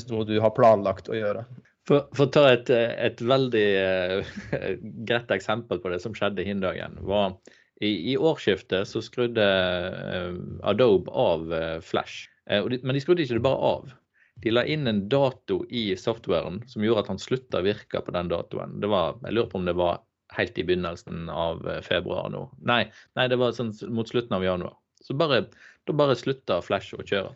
noe 0.07 0.25
du 0.27 0.37
har 0.39 0.53
planlagt 0.55 1.09
å 1.11 1.17
gjøre. 1.17 1.43
For, 1.87 2.07
for 2.15 2.27
å 2.27 2.31
ta 2.31 2.45
et, 2.53 2.71
et 2.71 3.19
veldig 3.23 3.67
uh, 4.15 4.31
greit 5.07 5.31
eksempel 5.35 5.81
på 5.83 5.91
det 5.91 5.99
som 6.03 6.15
skjedde 6.15 6.47
hin 6.47 6.63
dagen. 6.63 6.95
var 7.07 7.35
i, 7.83 8.13
I 8.13 8.17
årsskiftet 8.17 8.87
så 8.89 9.03
skrudde 9.03 9.43
uh, 9.43 10.31
Adobe 10.67 11.11
av 11.11 11.51
Flash. 11.83 12.27
De, 12.47 12.79
men 12.79 12.95
de 12.95 13.03
skrudde 13.03 13.25
ikke 13.25 13.39
det 13.39 13.43
bare 13.43 13.71
av. 13.75 13.95
De 14.43 14.53
la 14.53 14.63
inn 14.69 14.87
en 14.87 15.05
dato 15.09 15.63
i 15.69 15.89
softwaren 15.97 16.61
som 16.69 16.83
gjorde 16.85 17.05
at 17.05 17.11
han 17.13 17.21
slutta 17.21 17.61
å 17.61 17.65
virke 17.65 18.01
på 18.05 18.13
den 18.13 18.29
datoen. 18.31 18.77
Var, 18.83 19.17
jeg 19.25 19.37
lurer 19.37 19.49
på 19.51 19.61
om 19.61 19.65
det 19.69 19.77
var 19.77 20.03
helt 20.37 20.57
i 20.57 20.65
begynnelsen 20.67 21.29
av 21.33 21.63
eh, 21.69 21.81
februar 21.85 22.29
nå. 22.29 22.43
Nei, 22.67 22.83
nei 23.17 23.27
det 23.31 23.39
var 23.41 23.55
sånn 23.57 23.73
mot 23.93 24.09
slutten 24.09 24.37
av 24.37 24.45
januar. 24.45 24.75
Så 25.01 25.15
bare, 25.17 25.45
da 25.87 25.95
bare 25.95 26.17
slutta 26.19 26.59
Flash 26.65 26.97
å 26.97 27.05
kjøre. 27.05 27.33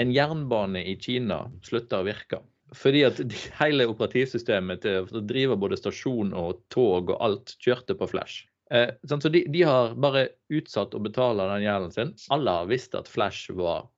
En 0.00 0.12
jernbane 0.14 0.84
i 0.88 0.96
Kina 1.00 1.44
slutta 1.66 2.00
å 2.00 2.06
virke. 2.06 2.40
Fordi 2.72 3.02
at 3.04 3.20
hele 3.58 3.88
operativsystemet 3.90 4.84
til 4.84 5.04
å 5.04 5.24
drive 5.28 5.58
både 5.60 5.76
stasjon 5.76 6.32
og 6.32 6.62
tog 6.72 7.12
og 7.12 7.18
alt 7.20 7.56
kjørte 7.60 7.96
på 7.98 8.08
Flash. 8.14 8.46
Eh, 8.72 8.94
sånn, 9.04 9.20
så 9.20 9.28
de, 9.32 9.44
de, 9.52 9.64
har 9.68 9.92
bare 10.00 10.30
utsatt 10.52 10.94
å 10.96 11.02
betale 11.04 11.48
den 11.50 11.66
gjelden 11.66 11.92
sin. 11.92 12.14
Alle 12.32 12.54
har 12.60 12.70
visst 12.70 12.96
at 12.96 13.10
Flash 13.10 13.52
var 13.52 13.90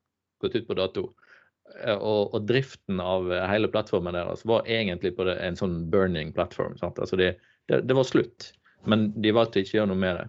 gått 0.42 0.56
ut 0.58 0.66
på 0.66 0.78
dato. 0.78 1.12
Eh, 1.83 1.96
og, 1.96 2.35
og, 2.35 2.42
driften 2.48 3.00
av 3.03 3.31
eh, 3.33 3.46
hele 3.48 3.70
plattformen 3.72 4.16
deres 4.16 4.44
var 4.48 4.66
egentlig 4.70 5.14
på 5.16 5.27
det, 5.29 5.38
en 5.42 5.57
sånn 5.59 5.79
burning 5.92 6.33
plattform. 6.37 6.77
Altså 6.83 7.18
det, 7.20 7.35
det, 7.70 7.85
det, 7.88 7.96
var 7.96 8.07
slutt, 8.09 8.50
men 8.90 9.09
de 9.16 9.33
valgte 9.35 9.64
ikke 9.64 9.79
å 9.79 9.81
gjøre 9.81 9.92
noe 9.94 10.03
med 10.03 10.20
det. 10.20 10.29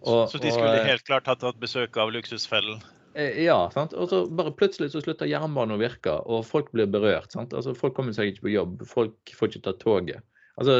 Og, 0.00 0.24
så 0.32 0.40
de 0.40 0.54
skulle 0.54 0.80
og, 0.80 0.88
helt 0.88 1.04
klart 1.04 1.28
hatt 1.28 1.44
besøk 1.60 1.98
av 2.00 2.12
luksusfellen? 2.14 2.80
Eh, 3.12 3.42
ja. 3.44 3.58
sant? 3.74 3.92
Og 3.92 4.08
så 4.10 4.24
bare 4.26 4.54
plutselig 4.56 4.94
så 4.94 5.04
slutter 5.04 5.28
jernbanen 5.28 5.76
å 5.76 5.82
virke, 5.82 6.16
og 6.24 6.46
folk 6.48 6.72
blir 6.74 6.90
berørt. 6.90 7.30
sant? 7.34 7.54
Altså 7.56 7.76
Folk 7.76 7.98
kommer 7.98 8.16
seg 8.16 8.32
ikke 8.32 8.48
på 8.48 8.54
jobb, 8.56 8.84
folk 8.88 9.34
får 9.36 9.52
ikke 9.52 9.66
ta 9.68 9.76
toget. 9.78 10.26
Altså, 10.60 10.74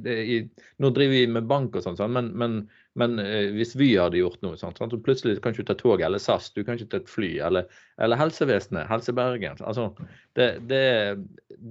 det, 0.00 0.12
i, 0.24 0.36
Nå 0.80 0.88
driver 0.96 1.12
vi 1.12 1.26
med 1.28 1.48
bank 1.50 1.74
og 1.76 1.84
sånn, 1.84 1.98
men, 2.12 2.30
men, 2.38 2.60
men, 2.96 3.18
eh, 3.20 3.50
hvis 3.52 3.74
Vy 3.76 3.90
hadde 3.98 4.20
gjort 4.20 4.40
noe 4.44 4.56
sånt, 4.56 4.78
så 4.80 4.98
plutselig 5.04 5.36
kan 5.44 5.52
du 5.52 5.60
ikke 5.60 5.68
ta 5.72 5.76
tog, 5.80 6.00
eller 6.04 6.22
SAS, 6.22 6.48
du 6.56 6.62
kan 6.64 6.78
ikke 6.78 6.88
ta 6.94 7.00
et 7.02 7.10
fly, 7.12 7.28
eller, 7.44 7.68
eller 8.00 8.20
helsevesenet, 8.20 8.88
Helse 8.88 9.12
Bergen. 9.16 9.60
Altså, 9.60 9.90
det, 10.38 10.48
det, 10.70 10.80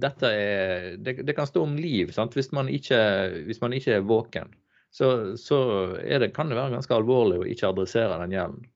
dette 0.04 0.30
er, 0.30 0.86
det, 1.02 1.18
det, 1.26 1.34
kan 1.34 1.48
stå 1.50 1.64
om 1.66 1.74
liv 1.80 2.14
sant? 2.14 2.36
Hvis, 2.38 2.52
man 2.54 2.70
ikke, 2.70 3.00
hvis 3.48 3.60
man 3.64 3.74
ikke 3.74 3.98
er 3.98 4.06
våken. 4.06 4.54
Så, 4.94 5.10
så 5.36 5.58
det, 5.98 6.30
kan 6.36 6.48
det 6.48 6.56
være 6.56 6.76
ganske 6.78 6.94
alvorlig 6.94 7.40
å 7.42 7.48
ikke 7.50 7.72
adressere 7.74 8.20
den 8.22 8.36
gjelden. 8.36 8.68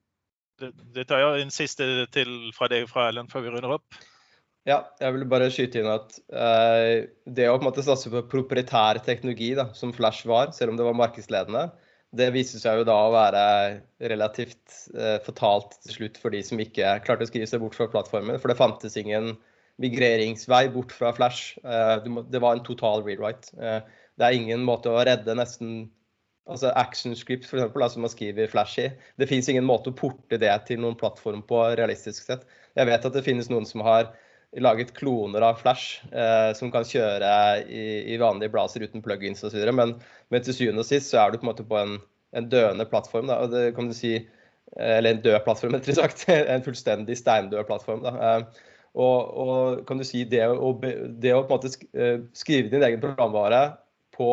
Det, 0.61 1.07
tar 1.09 1.23
jeg 1.23 1.45
en 1.45 1.55
siste 1.55 1.87
til 2.13 2.51
fra 2.53 2.69
deg 2.69 2.91
fra 2.91 3.07
Ellen 3.09 3.31
før 3.31 3.47
vi 3.47 3.53
runder 3.55 3.79
opp. 3.79 4.01
Ja, 4.69 4.83
jeg 5.01 5.15
vil 5.15 5.23
bare 5.31 5.49
skyte 5.49 5.81
inn 5.81 5.89
at 5.89 6.19
eh, 6.37 7.07
det 7.25 7.47
å 7.49 7.55
på 7.55 7.63
en 7.63 7.71
måte 7.71 7.85
satse 7.87 8.11
på 8.13 8.21
proprietær 8.29 9.01
teknologi, 9.07 9.55
da, 9.57 9.71
som 9.79 9.95
Flash 9.97 10.29
var, 10.29 10.51
selv 10.53 10.75
om 10.75 10.77
det 10.77 10.85
var 10.85 10.99
markedsledende, 10.99 11.71
det 12.17 12.31
viser 12.35 12.63
seg 12.63 12.81
jo 12.81 12.87
da 12.89 12.97
å 13.07 13.13
være 13.15 13.45
relativt 14.11 14.81
eh, 14.97 15.19
fatalt 15.23 15.77
til 15.85 15.97
slutt 15.99 16.19
for 16.19 16.35
de 16.35 16.43
som 16.47 16.61
ikke 16.63 16.97
klarte 17.07 17.27
å 17.27 17.31
skrive 17.31 17.47
seg 17.47 17.63
bort 17.63 17.77
fra 17.79 17.87
plattformen. 17.93 18.39
For 18.43 18.51
det 18.51 18.59
fantes 18.59 18.99
ingen 18.99 19.37
migreringsvei 19.81 20.65
bort 20.75 20.93
fra 20.97 21.13
Flash. 21.17 21.55
Eh, 21.63 22.11
det 22.33 22.43
var 22.43 22.57
en 22.59 22.67
total 22.67 23.07
rewrite. 23.07 23.55
det 23.55 24.27
er 24.27 24.37
ingen 24.37 24.67
måte 24.67 24.91
å 24.91 25.05
redde 25.07 25.39
nesten 25.39 25.89
altså 26.51 26.73
action 26.75 27.15
script 27.15 27.47
for 27.47 27.61
eksempel, 27.61 27.85
som 27.91 28.03
man 28.05 28.13
skriver 28.13 28.51
Flash 28.51 28.81
i. 28.83 28.89
Det 29.21 29.29
fins 29.31 29.49
ingen 29.49 29.69
måte 29.69 29.93
å 29.93 29.97
porte 29.97 30.41
det 30.41 30.53
til 30.67 30.83
noen 30.83 30.99
plattform 30.99 31.45
på 31.47 31.63
realistisk 31.79 32.27
sett. 32.27 32.43
Jeg 32.79 32.91
vet 32.91 33.07
at 33.07 33.15
det 33.15 33.25
finnes 33.27 33.51
noen 33.53 33.69
som 33.69 33.85
har 33.87 34.11
laget 34.59 34.95
kloner 34.95 35.41
av 35.41 35.55
Flash 35.55 36.01
eh, 36.13 36.53
som 36.59 36.71
kan 36.75 36.87
kjøre 36.87 37.31
i, 37.71 38.15
i 38.15 38.19
vanlige 38.19 38.51
blazer 38.51 38.83
uten 38.83 39.03
plugins 39.05 39.45
osv. 39.47 39.63
Men, 39.75 39.95
men 40.29 40.47
til 40.47 40.57
syvende 40.57 40.83
og 40.83 40.89
sist 40.89 41.13
så 41.13 41.23
er 41.23 41.31
du 41.31 41.39
på 41.39 41.47
en 41.47 41.53
måte 41.53 41.67
på 41.67 41.79
en, 41.79 41.99
en 42.37 42.49
døende 42.51 42.87
plattform. 42.91 43.31
Da, 43.31 43.39
og 43.45 43.55
det 43.55 43.77
kan 43.77 43.91
du 43.91 43.95
si, 43.97 44.17
eh, 44.19 44.97
Eller 44.97 45.15
en 45.15 45.23
død 45.23 45.39
plattform, 45.47 45.75
rettere 45.77 46.01
sagt. 46.01 46.27
En 46.31 46.67
fullstendig 46.67 47.19
steindød 47.21 47.69
plattform. 47.69 48.03
Da. 48.07 48.17
Eh, 48.17 48.65
og, 48.99 49.37
og, 49.39 49.85
kan 49.87 50.01
du 50.01 50.07
si 50.07 50.25
det 50.27 50.43
å, 50.51 50.73
det 50.83 51.37
å 51.37 51.45
på 51.45 51.55
en 51.55 51.61
måte 51.61 51.71
eh, 51.95 52.19
skrive 52.35 52.73
din 52.73 52.83
egen 52.87 53.03
programvare 53.03 53.69
på 54.17 54.33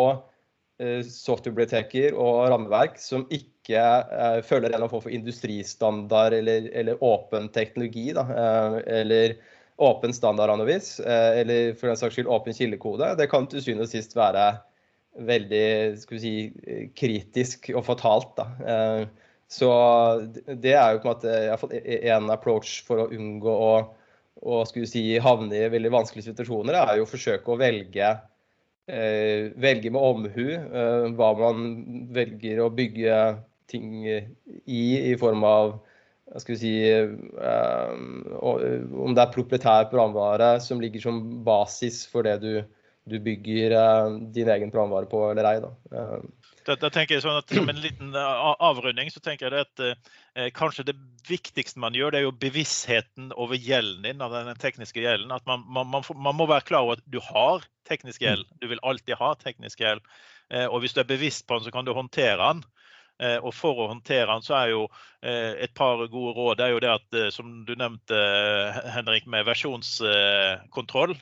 softwarebiblioteker 0.78 2.14
og 2.14 2.52
rammeverk 2.52 3.00
som 3.02 3.24
ikke 3.34 3.82
eh, 3.82 4.36
følger 4.46 4.76
en 4.76 4.84
form 4.86 5.02
for 5.08 5.14
industristandard 5.14 6.36
eller, 6.38 6.68
eller 6.70 7.02
åpen 7.02 7.48
teknologi, 7.50 8.12
da, 8.14 8.28
eh, 8.30 8.76
eller 9.00 9.34
åpen 9.78 10.14
standard 10.14 10.50
eh, 10.50 11.40
eller 11.40 11.76
for 11.78 11.88
den 11.88 11.98
saks 11.98 12.16
skyld 12.16 12.28
åpen 12.28 12.54
kildekode, 12.54 13.14
det 13.18 13.30
kan 13.30 13.46
til 13.50 13.62
syvende 13.62 13.86
og 13.86 13.92
sist 13.92 14.16
være 14.18 14.50
veldig 15.28 15.98
skal 16.02 16.18
vi 16.18 16.22
si, 16.22 16.34
kritisk 16.98 17.70
og 17.76 17.86
fatalt. 17.86 18.34
Da. 18.38 18.48
Eh, 18.66 19.04
så 19.48 19.70
det 20.50 20.74
er 20.74 20.96
jo 20.96 21.04
på 21.04 21.08
en 21.08 21.14
måte 21.14 21.92
en 22.12 22.32
approach 22.34 22.82
for 22.88 23.06
å 23.06 23.12
unngå 23.14 23.54
å, 23.54 23.76
å 24.42 24.64
si, 24.68 25.04
havne 25.24 25.62
i 25.62 25.70
veldig 25.74 25.94
vanskelige 25.94 26.32
situasjoner, 26.32 26.78
er 26.82 26.98
jo 26.98 27.06
å 27.06 27.12
forsøke 27.12 27.54
å 27.54 27.60
velge, 27.62 28.10
eh, 28.90 29.54
velge 29.56 29.94
med 29.94 30.02
omhu 30.02 30.48
hva 31.18 31.30
man 31.38 31.70
velger 32.18 32.66
å 32.66 32.74
bygge 32.74 33.22
ting 33.68 33.94
i, 34.08 34.84
i 35.12 35.14
form 35.20 35.46
av 35.48 35.78
skal 36.36 36.56
vi 36.56 36.60
si, 36.60 36.74
um, 36.92 38.26
om 39.08 39.16
det 39.16 39.24
er 39.24 39.36
proprietær 39.36 39.88
programvare 39.92 40.58
som 40.64 40.82
ligger 40.84 41.04
som 41.04 41.22
basis 41.48 42.02
for 42.12 42.28
det 42.28 42.40
du, 42.44 42.52
du 43.08 43.18
bygger 43.24 43.76
uh, 43.78 44.18
din 44.36 44.52
egen 44.52 44.74
programvare 44.74 45.10
på 45.12 45.24
eller 45.32 45.48
ei. 45.48 45.62
Da. 45.64 45.72
Da, 46.68 46.76
da, 46.76 46.90
tenker 46.92 47.16
jeg 47.16 47.24
sånn 47.24 47.40
at 47.40 47.52
Som 47.56 47.70
en 47.72 47.80
liten 47.80 48.12
avrunding 48.18 49.08
så 49.14 49.22
tenker 49.24 49.54
jeg 49.56 49.64
at 49.64 49.84
eh, 49.84 50.50
kanskje 50.56 50.90
det 50.90 50.98
viktigste 51.30 51.80
man 51.80 51.96
gjør, 51.96 52.12
det 52.12 52.20
er 52.20 52.26
jo 52.26 52.36
bevisstheten 52.36 53.32
over 53.40 53.56
gjelden 53.56 54.04
din, 54.04 54.24
av 54.24 54.36
den 54.36 54.52
tekniske 54.60 55.00
gjelden. 55.00 55.32
At 55.32 55.48
man, 55.48 55.64
man, 55.64 55.88
man, 55.94 56.04
man, 56.16 56.36
må 56.36 56.48
være 56.50 56.68
klar 56.68 56.84
over 56.84 57.00
at 57.00 57.08
du 57.08 57.22
har 57.24 57.64
teknisk 57.88 58.26
gjeld. 58.26 58.44
Du 58.60 58.68
vil 58.68 58.84
alltid 58.84 59.16
ha 59.20 59.32
teknisk 59.40 59.80
gjeld. 59.84 60.04
Eh, 60.52 60.68
og 60.68 60.84
hvis 60.84 60.96
du 60.96 61.02
er 61.04 61.08
bevisst 61.08 61.48
på 61.48 61.56
den, 61.56 61.68
så 61.68 61.74
kan 61.76 61.88
du 61.88 61.96
håndtere 61.96 62.36
den. 62.42 62.64
Eh, 63.18 63.38
og 63.42 63.54
for 63.58 63.80
å 63.82 63.88
håndtere 63.90 64.30
den, 64.30 64.44
så 64.46 64.54
er 64.60 64.72
jo 64.76 64.84
eh, 65.26 65.56
et 65.66 65.74
par 65.78 66.04
gode 66.06 66.34
råd. 66.38 66.60
Det 66.60 66.66
er 66.68 66.74
jo 66.76 66.82
det 66.84 66.92
at, 66.94 67.08
eh, 67.18 67.30
som 67.34 67.64
du 67.66 67.74
nevnte, 67.74 68.20
Henrik, 68.94 69.26
med 69.26 69.48
versjonskontroll 69.48 71.16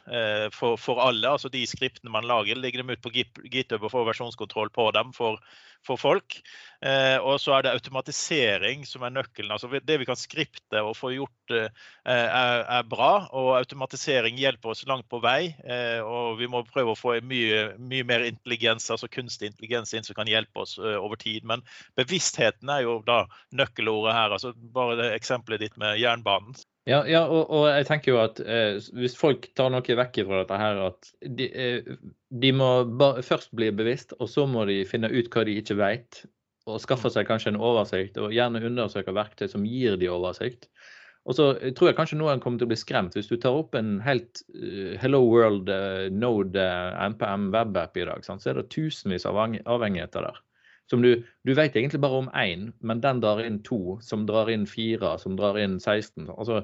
for, 0.56 1.04
alle. 1.06 1.32
Altså 1.32 1.52
de 1.54 1.64
skriptene 1.70 2.12
man 2.12 2.28
lager, 2.28 2.60
legger 2.60 2.84
dem 2.84 2.92
ut 2.92 3.04
på 3.04 3.14
GitHub 3.16 3.88
og 3.88 3.94
får 3.94 4.10
versjonskontroll 4.12 4.74
på 4.76 4.90
dem 4.98 5.16
for, 5.16 5.40
for 5.86 6.00
folk. 6.00 6.38
Og 6.86 7.40
så 7.42 7.56
er 7.56 7.64
det 7.66 7.72
automatisering 7.74 8.84
som 8.86 9.02
er 9.08 9.14
nøkkelen. 9.16 9.50
Altså 9.56 9.70
det 9.74 9.96
vi 9.98 10.06
kan 10.06 10.20
skripte 10.20 10.84
og 10.86 10.94
få 10.98 11.10
gjort 11.16 11.54
er, 11.56 12.60
er 12.62 12.84
bra. 12.86 13.26
Og 13.34 13.56
automatisering 13.58 14.38
hjelper 14.38 14.76
oss 14.76 14.86
langt 14.86 15.08
på 15.10 15.22
vei. 15.24 15.56
Og 16.06 16.38
vi 16.38 16.50
må 16.52 16.62
prøve 16.70 16.94
å 16.94 17.00
få 17.00 17.16
mye, 17.26 17.72
mye 17.82 18.06
mer 18.06 18.28
intelligens, 18.28 18.92
altså 18.94 19.10
kunstig 19.10 19.50
intelligens 19.50 19.96
inn 19.98 20.06
som 20.06 20.20
kan 20.20 20.30
hjelpe 20.30 20.62
oss 20.62 20.78
over 20.78 21.18
tid. 21.18 21.48
Men 21.48 21.66
bevisstheten 21.98 22.70
er 22.70 22.86
jo 22.86 23.00
da 23.08 23.24
nøkkelordet 23.56 24.14
her. 24.20 24.38
altså 24.38 24.54
Bare 24.54 25.00
det 25.02 25.12
eksempelet 25.16 25.66
ditt 25.66 25.82
med 25.82 25.98
jernbanen. 26.04 26.54
Ja, 26.86 27.00
ja 27.10 27.24
og, 27.26 27.50
og, 27.50 27.66
jeg 27.74 27.88
tenker 27.90 28.14
jo 28.14 28.20
at 28.22 28.40
eh, 28.46 28.78
hvis 28.94 29.18
folk 29.18 29.48
tar 29.58 29.72
noe 29.74 29.98
vekk 30.00 30.20
fra 30.28 30.44
dette 30.44 30.60
her, 30.62 30.82
at 30.92 31.12
de, 31.38 31.48
eh, 31.50 31.94
de 32.30 32.52
må 32.54 32.70
først 33.26 33.56
bli 33.58 33.72
bevisst, 33.74 34.14
og 34.20 34.30
så 34.30 34.46
må 34.50 34.68
de 34.70 34.84
finne 34.86 35.10
ut 35.10 35.32
hva 35.34 35.46
de 35.48 35.58
ikke 35.62 35.80
vet. 35.82 36.22
Og 36.70 36.82
skaffe 36.82 37.12
seg 37.14 37.28
kanskje 37.30 37.54
en 37.54 37.62
oversikt, 37.62 38.18
og 38.22 38.34
gjerne 38.34 38.64
undersøke 38.66 39.14
verktøy 39.14 39.48
som 39.50 39.66
gir 39.70 39.98
de 40.02 40.10
oversikt. 40.14 40.70
Og 41.26 41.34
så 41.38 41.52
tror 41.74 41.90
jeg 41.90 41.98
kanskje 41.98 42.20
noen 42.20 42.42
kommer 42.42 42.62
til 42.62 42.68
å 42.68 42.70
bli 42.70 42.78
skremt 42.78 43.16
hvis 43.18 43.30
du 43.32 43.40
tar 43.42 43.58
opp 43.58 43.74
en 43.78 43.96
helt 44.06 44.44
uh, 44.54 44.94
Hello 45.02 45.24
World 45.26 45.72
uh, 45.74 46.06
Node 46.14 46.62
uh, 46.62 46.94
NPM 47.10 47.48
webapp 47.54 47.98
i 47.98 48.06
dag. 48.06 48.22
Sant? 48.26 48.44
Så 48.44 48.52
er 48.52 48.60
det 48.60 48.70
tusenvis 48.74 49.26
av 49.26 49.40
avhengigheter 49.42 50.28
der 50.28 50.45
som 50.92 51.02
du, 51.02 51.12
du 51.44 51.54
vet 51.58 51.76
egentlig 51.76 52.02
bare 52.04 52.22
om 52.24 52.32
én, 52.38 52.70
men 52.86 53.02
den 53.02 53.22
drar 53.24 53.42
inn 53.46 53.62
to, 53.66 53.98
som 54.06 54.26
drar 54.30 54.52
inn 54.54 54.68
fire, 54.70 55.16
som 55.22 55.38
drar 55.40 55.58
inn 55.62 55.80
16. 55.80 56.30
Altså, 56.30 56.62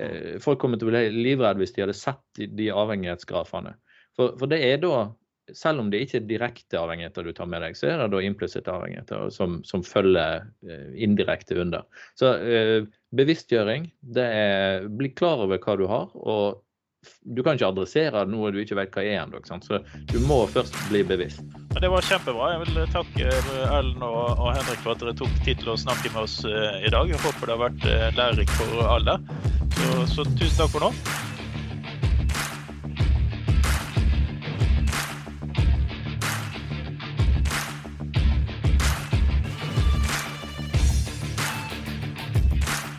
eh, 0.00 0.36
folk 0.42 0.60
kommer 0.62 0.80
til 0.80 0.88
å 0.88 0.94
bli 0.94 1.04
livredde 1.12 1.60
hvis 1.62 1.74
de 1.76 1.84
hadde 1.84 1.96
sett 1.96 2.22
de, 2.38 2.48
de 2.58 2.70
avhengighetsgrafene. 2.72 3.74
For, 4.16 4.34
for, 4.40 4.50
det 4.50 4.62
er 4.64 4.80
da, 4.82 5.10
selv 5.56 5.84
om 5.84 5.90
det 5.92 6.00
ikke 6.04 6.22
er 6.22 6.30
direkte 6.30 6.80
avhengigheter 6.80 7.28
du 7.28 7.34
tar 7.36 7.50
med 7.50 7.62
deg, 7.64 7.76
så 7.78 7.90
er 7.90 8.00
det 8.02 8.08
da 8.14 8.22
implisitte 8.24 8.72
avhengigheter 8.72 9.28
som, 9.34 9.60
som 9.68 9.84
følger 9.86 10.48
eh, 10.68 10.88
indirekte 11.04 11.60
under. 11.60 11.84
Så 12.18 12.32
eh, 12.40 12.88
bevisstgjøring, 13.16 13.90
det 14.16 14.30
er 14.38 14.88
bli 14.88 15.12
klar 15.16 15.44
over 15.44 15.60
hva 15.60 15.76
du 15.78 15.86
har, 15.90 16.08
og 16.16 16.64
du 17.22 17.42
kan 17.44 17.58
ikke 17.58 17.70
adressere 17.72 18.24
noe 18.28 18.52
du 18.54 18.60
ikke 18.62 18.78
vet 18.78 18.94
hva 18.94 19.04
er 19.04 19.22
ennå. 19.22 19.40
Så 19.44 19.80
du 20.12 20.18
må 20.26 20.40
først 20.50 20.76
bli 20.90 21.04
bevisst. 21.06 21.42
Men 21.74 21.84
Det 21.84 21.92
var 21.92 22.06
kjempebra. 22.08 22.50
Jeg 22.54 22.64
vil 22.66 22.92
takke 22.94 23.30
Ellen 23.78 24.04
og, 24.04 24.44
Henrik 24.56 24.82
for 24.84 24.94
at 24.94 25.04
dere 25.04 25.16
tok 25.18 25.40
tid 25.46 25.62
til 25.62 25.74
å 25.74 25.78
snakke 25.80 26.12
med 26.14 26.24
oss 26.24 26.40
eh, 26.48 26.84
i 26.86 26.92
dag. 26.94 27.10
Jeg 27.10 27.22
håper 27.24 27.50
det 27.50 27.56
har 27.56 27.64
vært 27.66 27.88
eh, 27.88 28.06
lærerikt 28.18 28.54
for 28.60 28.84
alle. 28.88 29.18
Så, 29.78 30.06
så 30.14 30.30
tusen 30.34 30.60
takk 30.62 30.76
for 30.76 30.88
nå. 30.88 31.27